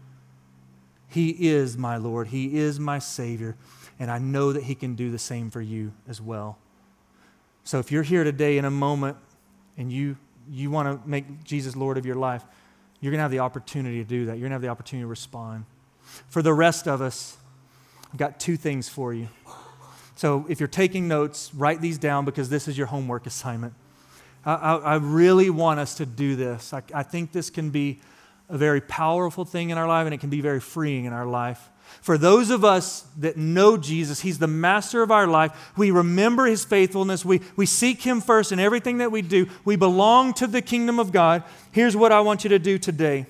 He 1.07 1.29
is 1.49 1.77
my 1.77 1.97
Lord. 1.97 2.27
He 2.27 2.57
is 2.57 2.79
my 2.79 2.97
Savior. 2.97 3.55
And 3.99 4.09
I 4.09 4.17
know 4.17 4.51
that 4.51 4.63
He 4.63 4.73
can 4.73 4.95
do 4.95 5.11
the 5.11 5.19
same 5.19 5.51
for 5.51 5.61
you 5.61 5.93
as 6.07 6.19
well. 6.19 6.57
So 7.63 7.77
if 7.77 7.91
you're 7.91 8.03
here 8.03 8.23
today 8.23 8.57
in 8.57 8.65
a 8.65 8.71
moment 8.71 9.17
and 9.77 9.91
you, 9.91 10.17
you 10.49 10.71
want 10.71 11.03
to 11.03 11.07
make 11.07 11.43
Jesus 11.43 11.75
Lord 11.75 11.99
of 11.99 12.05
your 12.05 12.15
life, 12.15 12.43
you're 12.99 13.11
going 13.11 13.19
to 13.19 13.23
have 13.23 13.31
the 13.31 13.39
opportunity 13.39 13.97
to 13.99 14.03
do 14.03 14.25
that. 14.25 14.33
You're 14.33 14.49
going 14.49 14.51
to 14.51 14.55
have 14.55 14.61
the 14.61 14.69
opportunity 14.69 15.03
to 15.03 15.07
respond. 15.07 15.65
For 16.29 16.41
the 16.41 16.53
rest 16.53 16.87
of 16.87 16.99
us, 17.01 17.37
I've 18.13 18.19
got 18.19 18.39
two 18.39 18.57
things 18.57 18.87
for 18.87 19.11
you. 19.11 19.27
So 20.15 20.45
if 20.47 20.59
you're 20.59 20.67
taking 20.67 21.07
notes, 21.07 21.51
write 21.55 21.81
these 21.81 21.97
down 21.97 22.25
because 22.25 22.47
this 22.47 22.67
is 22.67 22.77
your 22.77 22.85
homework 22.85 23.25
assignment. 23.25 23.73
I, 24.45 24.53
I, 24.53 24.75
I 24.75 24.95
really 24.95 25.49
want 25.49 25.79
us 25.79 25.95
to 25.95 26.05
do 26.05 26.35
this. 26.35 26.73
I, 26.73 26.83
I 26.93 27.01
think 27.01 27.31
this 27.31 27.49
can 27.49 27.71
be 27.71 28.01
a 28.49 28.57
very 28.57 28.81
powerful 28.81 29.45
thing 29.45 29.71
in 29.71 29.79
our 29.79 29.87
life 29.87 30.05
and 30.05 30.13
it 30.13 30.19
can 30.19 30.29
be 30.29 30.41
very 30.41 30.59
freeing 30.59 31.05
in 31.05 31.13
our 31.13 31.25
life. 31.25 31.71
For 32.01 32.19
those 32.19 32.51
of 32.51 32.63
us 32.63 33.05
that 33.17 33.35
know 33.35 33.77
Jesus, 33.77 34.21
He's 34.21 34.37
the 34.37 34.47
master 34.47 35.01
of 35.01 35.09
our 35.09 35.25
life. 35.25 35.73
We 35.75 35.89
remember 35.89 36.45
His 36.45 36.63
faithfulness. 36.63 37.25
We, 37.25 37.41
we 37.55 37.65
seek 37.65 38.03
Him 38.03 38.21
first 38.21 38.51
in 38.51 38.59
everything 38.59 38.99
that 38.99 39.11
we 39.11 39.23
do. 39.23 39.47
We 39.65 39.75
belong 39.75 40.33
to 40.35 40.45
the 40.45 40.61
kingdom 40.61 40.99
of 40.99 41.11
God. 41.11 41.43
Here's 41.71 41.95
what 41.95 42.11
I 42.11 42.21
want 42.21 42.43
you 42.43 42.49
to 42.51 42.59
do 42.59 42.77
today 42.77 43.25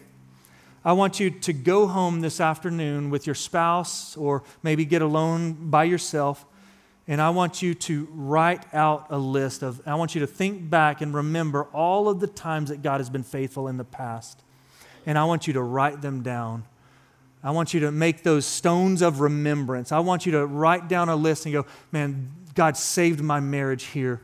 I 0.86 0.94
want 0.94 1.20
you 1.20 1.30
to 1.32 1.54
go 1.54 1.88
home 1.88 2.20
this 2.20 2.42
afternoon 2.42 3.10
with 3.10 3.26
your 3.26 3.36
spouse 3.36 4.18
or 4.18 4.44
maybe 4.64 4.84
get 4.84 5.02
alone 5.02 5.70
by 5.70 5.86
yourself. 5.86 6.46
And 7.08 7.22
I 7.22 7.30
want 7.32 7.62
you 7.62 7.74
to 7.74 8.08
write 8.12 8.74
out 8.74 9.08
a 9.10 9.18
list 9.18 9.62
of, 9.62 9.82
I 9.86 9.96
want 9.96 10.16
you 10.16 10.22
to 10.22 10.28
think 10.28 10.70
back 10.70 11.02
and 11.02 11.14
remember 11.14 11.66
all 11.74 12.10
of 12.10 12.20
the 12.20 12.28
times 12.28 12.70
that 12.70 12.82
God 12.82 13.00
has 13.00 13.10
been 13.10 13.24
faithful 13.24 13.68
in 13.68 13.78
the 13.78 13.84
past. 13.84 14.42
And 15.06 15.18
I 15.18 15.26
want 15.26 15.48
you 15.48 15.54
to 15.54 15.62
write 15.62 16.02
them 16.02 16.22
down. 16.22 16.66
I 17.44 17.52
want 17.52 17.74
you 17.74 17.82
to 17.82 17.92
make 17.92 18.24
those 18.24 18.46
stones 18.46 19.02
of 19.02 19.20
remembrance. 19.20 19.92
I 19.92 20.00
want 20.00 20.26
you 20.26 20.32
to 20.34 20.46
write 20.46 20.88
down 20.88 21.10
a 21.10 21.16
list 21.16 21.46
and 21.46 21.54
go, 21.54 21.66
man, 21.92 22.32
God 22.56 22.78
saved 22.78 23.22
my 23.22 23.42
marriage 23.42 23.86
here. 23.86 24.22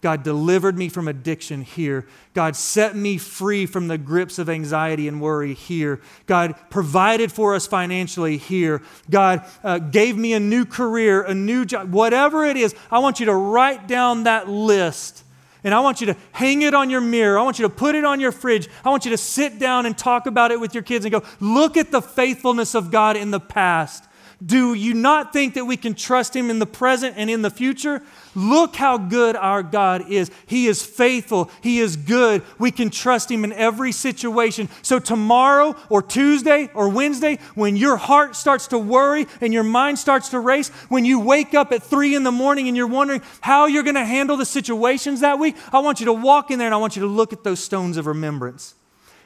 God 0.00 0.22
delivered 0.22 0.78
me 0.78 0.88
from 0.88 1.08
addiction 1.08 1.60
here. 1.60 2.06
God 2.32 2.56
set 2.56 2.96
me 2.96 3.18
free 3.18 3.66
from 3.66 3.88
the 3.88 3.98
grips 3.98 4.38
of 4.38 4.48
anxiety 4.48 5.06
and 5.08 5.20
worry 5.20 5.52
here. 5.52 6.00
God 6.26 6.54
provided 6.70 7.30
for 7.30 7.54
us 7.54 7.66
financially 7.66 8.38
here. 8.38 8.80
God 9.10 9.44
uh, 9.62 9.78
gave 9.78 10.16
me 10.16 10.32
a 10.32 10.40
new 10.40 10.64
career, 10.64 11.22
a 11.22 11.34
new 11.34 11.66
job, 11.66 11.92
whatever 11.92 12.46
it 12.46 12.56
is. 12.56 12.74
I 12.90 13.00
want 13.00 13.20
you 13.20 13.26
to 13.26 13.34
write 13.34 13.88
down 13.88 14.24
that 14.24 14.48
list. 14.48 15.22
And 15.62 15.74
I 15.74 15.80
want 15.80 16.00
you 16.00 16.06
to 16.06 16.16
hang 16.32 16.62
it 16.62 16.72
on 16.72 16.88
your 16.88 17.02
mirror. 17.02 17.38
I 17.38 17.42
want 17.42 17.58
you 17.58 17.64
to 17.68 17.74
put 17.74 17.94
it 17.94 18.04
on 18.04 18.20
your 18.20 18.32
fridge. 18.32 18.68
I 18.82 18.88
want 18.88 19.04
you 19.04 19.10
to 19.10 19.18
sit 19.18 19.58
down 19.58 19.84
and 19.84 19.96
talk 19.96 20.26
about 20.26 20.50
it 20.50 20.58
with 20.58 20.72
your 20.72 20.82
kids 20.82 21.04
and 21.04 21.12
go, 21.12 21.22
look 21.38 21.76
at 21.76 21.90
the 21.90 22.00
faithfulness 22.00 22.74
of 22.74 22.90
God 22.90 23.18
in 23.18 23.30
the 23.30 23.40
past. 23.40 24.06
Do 24.44 24.72
you 24.72 24.94
not 24.94 25.34
think 25.34 25.52
that 25.54 25.66
we 25.66 25.76
can 25.76 25.94
trust 25.94 26.34
Him 26.34 26.48
in 26.48 26.60
the 26.60 26.66
present 26.66 27.16
and 27.18 27.28
in 27.28 27.42
the 27.42 27.50
future? 27.50 28.02
Look 28.34 28.74
how 28.74 28.96
good 28.96 29.36
our 29.36 29.62
God 29.62 30.10
is. 30.10 30.30
He 30.46 30.66
is 30.66 30.82
faithful. 30.82 31.50
He 31.62 31.78
is 31.78 31.96
good. 31.96 32.42
We 32.58 32.70
can 32.70 32.88
trust 32.88 33.30
Him 33.30 33.44
in 33.44 33.52
every 33.52 33.92
situation. 33.92 34.70
So, 34.80 34.98
tomorrow 34.98 35.76
or 35.90 36.00
Tuesday 36.00 36.70
or 36.72 36.88
Wednesday, 36.88 37.38
when 37.54 37.76
your 37.76 37.98
heart 37.98 38.34
starts 38.34 38.68
to 38.68 38.78
worry 38.78 39.26
and 39.42 39.52
your 39.52 39.62
mind 39.62 39.98
starts 39.98 40.30
to 40.30 40.40
race, 40.40 40.70
when 40.88 41.04
you 41.04 41.20
wake 41.20 41.52
up 41.52 41.70
at 41.70 41.82
three 41.82 42.14
in 42.14 42.24
the 42.24 42.32
morning 42.32 42.66
and 42.66 42.74
you're 42.74 42.86
wondering 42.86 43.20
how 43.42 43.66
you're 43.66 43.82
going 43.82 43.94
to 43.94 44.04
handle 44.06 44.38
the 44.38 44.46
situations 44.46 45.20
that 45.20 45.38
week, 45.38 45.54
I 45.70 45.80
want 45.80 46.00
you 46.00 46.06
to 46.06 46.14
walk 46.14 46.50
in 46.50 46.58
there 46.58 46.68
and 46.68 46.74
I 46.74 46.78
want 46.78 46.96
you 46.96 47.02
to 47.02 47.08
look 47.08 47.34
at 47.34 47.44
those 47.44 47.62
stones 47.62 47.98
of 47.98 48.06
remembrance. 48.06 48.74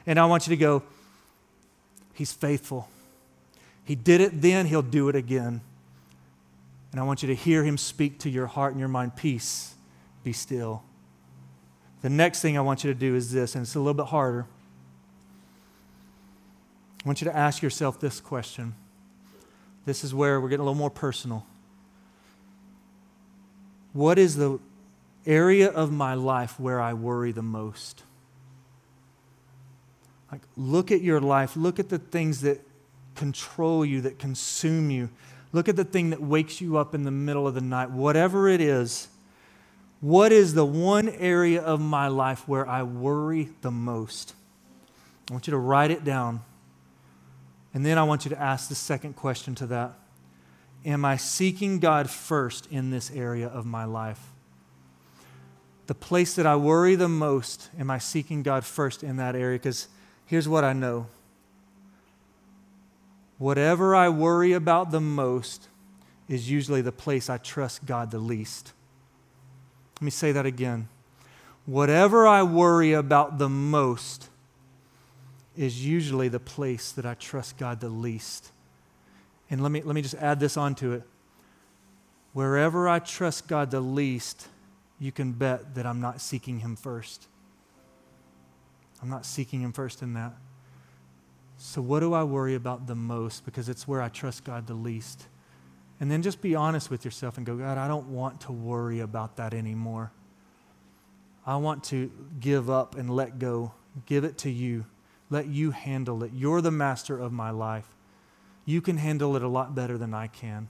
And 0.05 0.19
I 0.19 0.25
want 0.25 0.45
you 0.45 0.51
to 0.51 0.59
go, 0.59 0.83
He's 2.13 2.33
faithful. 2.33 2.89
He 3.85 3.95
did 3.95 4.19
it 4.19 4.41
then, 4.41 4.65
He'll 4.65 4.81
do 4.81 5.07
it 5.09 5.15
again. 5.15 5.61
And 6.91 6.99
I 6.99 7.03
want 7.03 7.21
you 7.21 7.27
to 7.27 7.35
hear 7.35 7.63
Him 7.63 7.77
speak 7.77 8.19
to 8.19 8.29
your 8.29 8.47
heart 8.47 8.73
and 8.73 8.79
your 8.79 8.89
mind 8.89 9.15
peace, 9.15 9.75
be 10.23 10.33
still. 10.33 10.83
The 12.01 12.09
next 12.09 12.41
thing 12.41 12.57
I 12.57 12.61
want 12.61 12.83
you 12.83 12.93
to 12.93 12.99
do 12.99 13.15
is 13.15 13.31
this, 13.31 13.55
and 13.55 13.63
it's 13.63 13.75
a 13.75 13.79
little 13.79 13.93
bit 13.93 14.07
harder. 14.07 14.47
I 17.03 17.07
want 17.07 17.21
you 17.21 17.25
to 17.25 17.35
ask 17.35 17.61
yourself 17.61 17.99
this 17.99 18.19
question. 18.19 18.73
This 19.85 20.03
is 20.03 20.13
where 20.13 20.41
we're 20.41 20.49
getting 20.49 20.61
a 20.61 20.63
little 20.63 20.75
more 20.75 20.89
personal. 20.89 21.45
What 23.93 24.17
is 24.17 24.35
the 24.35 24.59
area 25.25 25.69
of 25.69 25.91
my 25.91 26.15
life 26.15 26.59
where 26.59 26.81
I 26.81 26.93
worry 26.93 27.31
the 27.31 27.43
most? 27.43 28.03
Like, 30.31 30.41
look 30.57 30.91
at 30.91 31.01
your 31.01 31.21
life, 31.21 31.55
look 31.55 31.79
at 31.79 31.89
the 31.89 31.99
things 31.99 32.41
that 32.41 32.59
control 33.15 33.85
you, 33.85 34.01
that 34.01 34.19
consume 34.19 34.89
you. 34.89 35.09
Look 35.51 35.69
at 35.69 35.75
the 35.75 35.85
thing 35.85 36.09
that 36.09 36.21
wakes 36.21 36.59
you 36.59 36.77
up 36.77 36.93
in 36.93 37.03
the 37.03 37.11
middle 37.11 37.47
of 37.47 37.53
the 37.53 37.61
night. 37.61 37.89
Whatever 37.89 38.47
it 38.47 38.61
is, 38.61 39.07
what 40.01 40.31
is 40.31 40.53
the 40.53 40.65
one 40.65 41.09
area 41.09 41.61
of 41.61 41.79
my 41.79 42.07
life 42.07 42.47
where 42.47 42.67
I 42.67 42.83
worry 42.83 43.49
the 43.61 43.71
most? 43.71 44.33
I 45.29 45.33
want 45.33 45.47
you 45.47 45.51
to 45.51 45.57
write 45.57 45.91
it 45.91 46.03
down. 46.03 46.41
And 47.73 47.85
then 47.85 47.97
I 47.97 48.03
want 48.03 48.25
you 48.25 48.29
to 48.29 48.39
ask 48.39 48.69
the 48.69 48.75
second 48.75 49.15
question 49.15 49.55
to 49.55 49.65
that 49.67 49.93
Am 50.85 51.03
I 51.03 51.17
seeking 51.17 51.79
God 51.79 52.09
first 52.09 52.67
in 52.71 52.91
this 52.91 53.09
area 53.11 53.47
of 53.47 53.65
my 53.65 53.85
life? 53.85 54.31
The 55.87 55.95
place 55.95 56.35
that 56.35 56.45
I 56.45 56.55
worry 56.55 56.95
the 56.95 57.09
most, 57.09 57.69
am 57.77 57.89
I 57.89 57.97
seeking 57.97 58.43
God 58.43 58.65
first 58.65 59.03
in 59.03 59.17
that 59.17 59.35
area? 59.35 59.57
Because 59.57 59.87
here's 60.25 60.47
what 60.47 60.63
I 60.63 60.73
know 60.73 61.07
Whatever 63.37 63.95
I 63.95 64.09
worry 64.09 64.53
about 64.53 64.91
the 64.91 65.01
most 65.01 65.67
is 66.27 66.49
usually 66.49 66.81
the 66.81 66.91
place 66.91 67.29
I 67.29 67.37
trust 67.37 67.85
God 67.85 68.11
the 68.11 68.19
least. 68.19 68.73
Let 69.95 70.01
me 70.03 70.11
say 70.11 70.31
that 70.31 70.45
again. 70.45 70.87
Whatever 71.65 72.27
I 72.27 72.43
worry 72.43 72.93
about 72.93 73.37
the 73.37 73.49
most 73.49 74.29
is 75.57 75.85
usually 75.85 76.27
the 76.27 76.39
place 76.39 76.91
that 76.91 77.05
I 77.05 77.13
trust 77.13 77.57
God 77.57 77.79
the 77.79 77.89
least. 77.89 78.51
And 79.49 79.61
let 79.61 79.71
me, 79.71 79.81
let 79.81 79.95
me 79.95 80.01
just 80.01 80.15
add 80.15 80.39
this 80.39 80.57
onto 80.57 80.91
it. 80.91 81.03
Wherever 82.33 82.89
I 82.89 82.99
trust 82.99 83.47
God 83.47 83.71
the 83.71 83.79
least, 83.79 84.47
you 84.99 85.11
can 85.11 85.31
bet 85.31 85.75
that 85.75 85.85
I'm 85.85 86.01
not 86.01 86.19
seeking 86.19 86.59
Him 86.59 86.75
first. 86.75 87.27
I'm 89.01 89.09
not 89.09 89.25
seeking 89.25 89.61
Him 89.61 89.71
first 89.71 90.01
in 90.01 90.13
that. 90.13 90.33
So, 91.67 91.81
what 91.81 92.01
do 92.01 92.13
I 92.13 92.23
worry 92.23 92.53
about 92.53 92.85
the 92.85 92.95
most? 92.95 93.43
Because 93.43 93.69
it's 93.69 93.87
where 93.87 93.99
I 93.99 94.07
trust 94.07 94.43
God 94.43 94.67
the 94.67 94.75
least. 94.75 95.27
And 95.99 96.11
then 96.11 96.21
just 96.21 96.39
be 96.39 96.53
honest 96.53 96.91
with 96.91 97.03
yourself 97.03 97.37
and 97.37 97.45
go, 97.45 97.57
God, 97.57 97.79
I 97.79 97.87
don't 97.87 98.09
want 98.09 98.41
to 98.41 98.51
worry 98.51 98.99
about 98.99 99.37
that 99.37 99.51
anymore. 99.51 100.11
I 101.43 101.55
want 101.57 101.83
to 101.85 102.11
give 102.39 102.69
up 102.69 102.95
and 102.95 103.09
let 103.09 103.39
go, 103.39 103.73
give 104.05 104.23
it 104.23 104.37
to 104.39 104.51
you. 104.51 104.85
Let 105.31 105.47
you 105.47 105.71
handle 105.71 106.23
it. 106.23 106.31
You're 106.35 106.61
the 106.61 106.71
master 106.71 107.17
of 107.19 107.33
my 107.33 107.49
life. 107.49 107.95
You 108.65 108.79
can 108.79 108.97
handle 108.97 109.35
it 109.35 109.41
a 109.41 109.47
lot 109.47 109.73
better 109.73 109.97
than 109.97 110.13
I 110.13 110.27
can. 110.27 110.67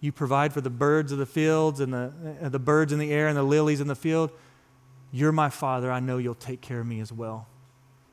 You 0.00 0.10
provide 0.10 0.52
for 0.52 0.60
the 0.60 0.70
birds 0.70 1.12
of 1.12 1.18
the 1.18 1.26
fields 1.26 1.78
and 1.78 1.94
the, 1.94 2.12
uh, 2.42 2.48
the 2.48 2.58
birds 2.58 2.92
in 2.92 2.98
the 2.98 3.12
air 3.12 3.28
and 3.28 3.36
the 3.36 3.44
lilies 3.44 3.80
in 3.80 3.86
the 3.86 3.94
field. 3.94 4.32
You're 5.12 5.32
my 5.32 5.50
father. 5.50 5.90
I 5.90 6.00
know 6.00 6.18
you'll 6.18 6.34
take 6.34 6.60
care 6.60 6.80
of 6.80 6.86
me 6.86 6.98
as 6.98 7.12
well. 7.12 7.46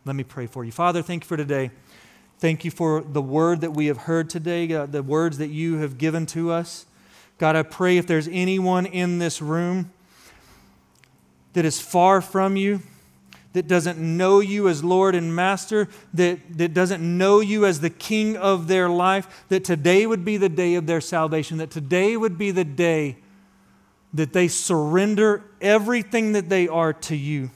Let 0.07 0.15
me 0.15 0.23
pray 0.23 0.47
for 0.47 0.63
you. 0.63 0.71
Father, 0.71 1.01
thank 1.01 1.25
you 1.25 1.27
for 1.27 1.35
today. 1.35 1.69
Thank 2.39 2.63
you 2.63 2.71
for 2.71 3.01
the 3.01 3.21
word 3.21 3.59
that 3.59 3.71
we 3.71 3.87
have 3.87 3.97
heard 3.97 4.29
today, 4.29 4.65
God, 4.67 4.93
the 4.93 5.03
words 5.03 5.37
that 5.39 5.49
you 5.49 5.79
have 5.79 5.97
given 5.97 6.25
to 6.27 6.49
us. 6.49 6.85
God, 7.37 7.57
I 7.57 7.63
pray 7.63 7.97
if 7.97 8.07
there's 8.07 8.29
anyone 8.29 8.85
in 8.85 9.19
this 9.19 9.41
room 9.41 9.91
that 11.51 11.65
is 11.65 11.81
far 11.81 12.21
from 12.21 12.55
you, 12.55 12.81
that 13.51 13.67
doesn't 13.67 13.97
know 13.97 14.39
you 14.39 14.69
as 14.69 14.81
Lord 14.81 15.13
and 15.13 15.35
Master, 15.35 15.89
that, 16.13 16.39
that 16.57 16.73
doesn't 16.73 17.01
know 17.01 17.41
you 17.41 17.65
as 17.65 17.81
the 17.81 17.89
King 17.89 18.37
of 18.37 18.69
their 18.69 18.87
life, 18.87 19.45
that 19.49 19.65
today 19.65 20.05
would 20.05 20.23
be 20.23 20.37
the 20.37 20.47
day 20.47 20.75
of 20.75 20.85
their 20.85 21.01
salvation, 21.01 21.57
that 21.57 21.71
today 21.71 22.15
would 22.15 22.37
be 22.37 22.51
the 22.51 22.63
day 22.63 23.17
that 24.13 24.31
they 24.31 24.47
surrender 24.47 25.43
everything 25.59 26.31
that 26.31 26.47
they 26.47 26.67
are 26.67 26.93
to 26.93 27.15
you. 27.15 27.49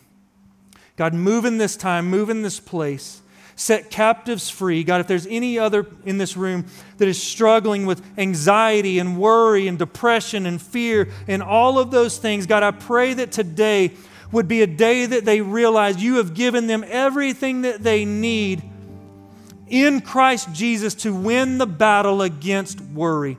God, 0.95 1.13
move 1.13 1.45
in 1.45 1.57
this 1.57 1.75
time, 1.75 2.09
move 2.09 2.29
in 2.29 2.41
this 2.41 2.59
place. 2.59 3.21
Set 3.55 3.91
captives 3.91 4.49
free. 4.49 4.83
God, 4.83 5.01
if 5.01 5.07
there's 5.07 5.27
any 5.27 5.59
other 5.59 5.85
in 6.05 6.17
this 6.17 6.35
room 6.35 6.65
that 6.97 7.07
is 7.07 7.21
struggling 7.21 7.85
with 7.85 8.01
anxiety 8.17 8.97
and 8.97 9.19
worry 9.19 9.67
and 9.67 9.77
depression 9.77 10.45
and 10.45 10.61
fear 10.61 11.09
and 11.27 11.43
all 11.43 11.77
of 11.77 11.91
those 11.91 12.17
things, 12.17 12.47
God, 12.47 12.63
I 12.63 12.71
pray 12.71 13.13
that 13.13 13.31
today 13.31 13.91
would 14.31 14.47
be 14.47 14.61
a 14.61 14.67
day 14.67 15.05
that 15.05 15.25
they 15.25 15.41
realize 15.41 16.01
you 16.01 16.15
have 16.15 16.33
given 16.33 16.67
them 16.67 16.83
everything 16.87 17.61
that 17.61 17.83
they 17.83 18.05
need 18.05 18.63
in 19.67 20.01
Christ 20.01 20.51
Jesus 20.53 20.95
to 20.95 21.13
win 21.13 21.57
the 21.57 21.67
battle 21.67 22.21
against 22.21 22.81
worry. 22.81 23.37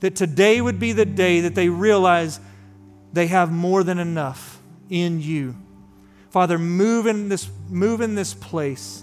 That 0.00 0.16
today 0.16 0.60
would 0.60 0.78
be 0.78 0.92
the 0.92 1.06
day 1.06 1.40
that 1.40 1.54
they 1.54 1.68
realize 1.68 2.40
they 3.12 3.28
have 3.28 3.50
more 3.50 3.82
than 3.82 3.98
enough 3.98 4.60
in 4.90 5.20
you. 5.20 5.56
Father, 6.36 6.58
move 6.58 7.06
in 7.06 7.30
this, 7.30 7.48
move 7.70 8.02
in 8.02 8.14
this 8.14 8.34
place. 8.34 9.02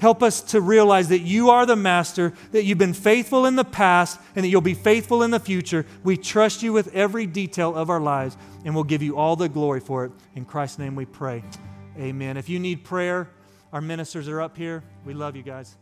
Help 0.00 0.22
us 0.22 0.42
to 0.42 0.60
realize 0.60 1.08
that 1.08 1.20
you 1.20 1.48
are 1.48 1.64
the 1.64 1.76
master, 1.76 2.34
that 2.52 2.64
you've 2.64 2.76
been 2.76 2.92
faithful 2.92 3.46
in 3.46 3.56
the 3.56 3.64
past, 3.64 4.20
and 4.36 4.44
that 4.44 4.50
you'll 4.50 4.60
be 4.60 4.74
faithful 4.74 5.22
in 5.22 5.30
the 5.30 5.40
future. 5.40 5.86
We 6.02 6.18
trust 6.18 6.62
you 6.62 6.74
with 6.74 6.94
every 6.94 7.24
detail 7.24 7.74
of 7.74 7.88
our 7.88 8.00
lives, 8.00 8.36
and 8.66 8.74
we'll 8.74 8.84
give 8.84 9.02
you 9.02 9.16
all 9.16 9.34
the 9.34 9.48
glory 9.48 9.80
for 9.80 10.04
it. 10.04 10.12
In 10.34 10.44
Christ's 10.44 10.78
name 10.78 10.94
we 10.94 11.06
pray. 11.06 11.42
Amen. 11.98 12.36
If 12.36 12.50
you 12.50 12.58
need 12.58 12.84
prayer, 12.84 13.30
our 13.72 13.80
ministers 13.80 14.28
are 14.28 14.42
up 14.42 14.54
here. 14.54 14.84
We 15.06 15.14
love 15.14 15.36
you 15.36 15.42
guys. 15.42 15.78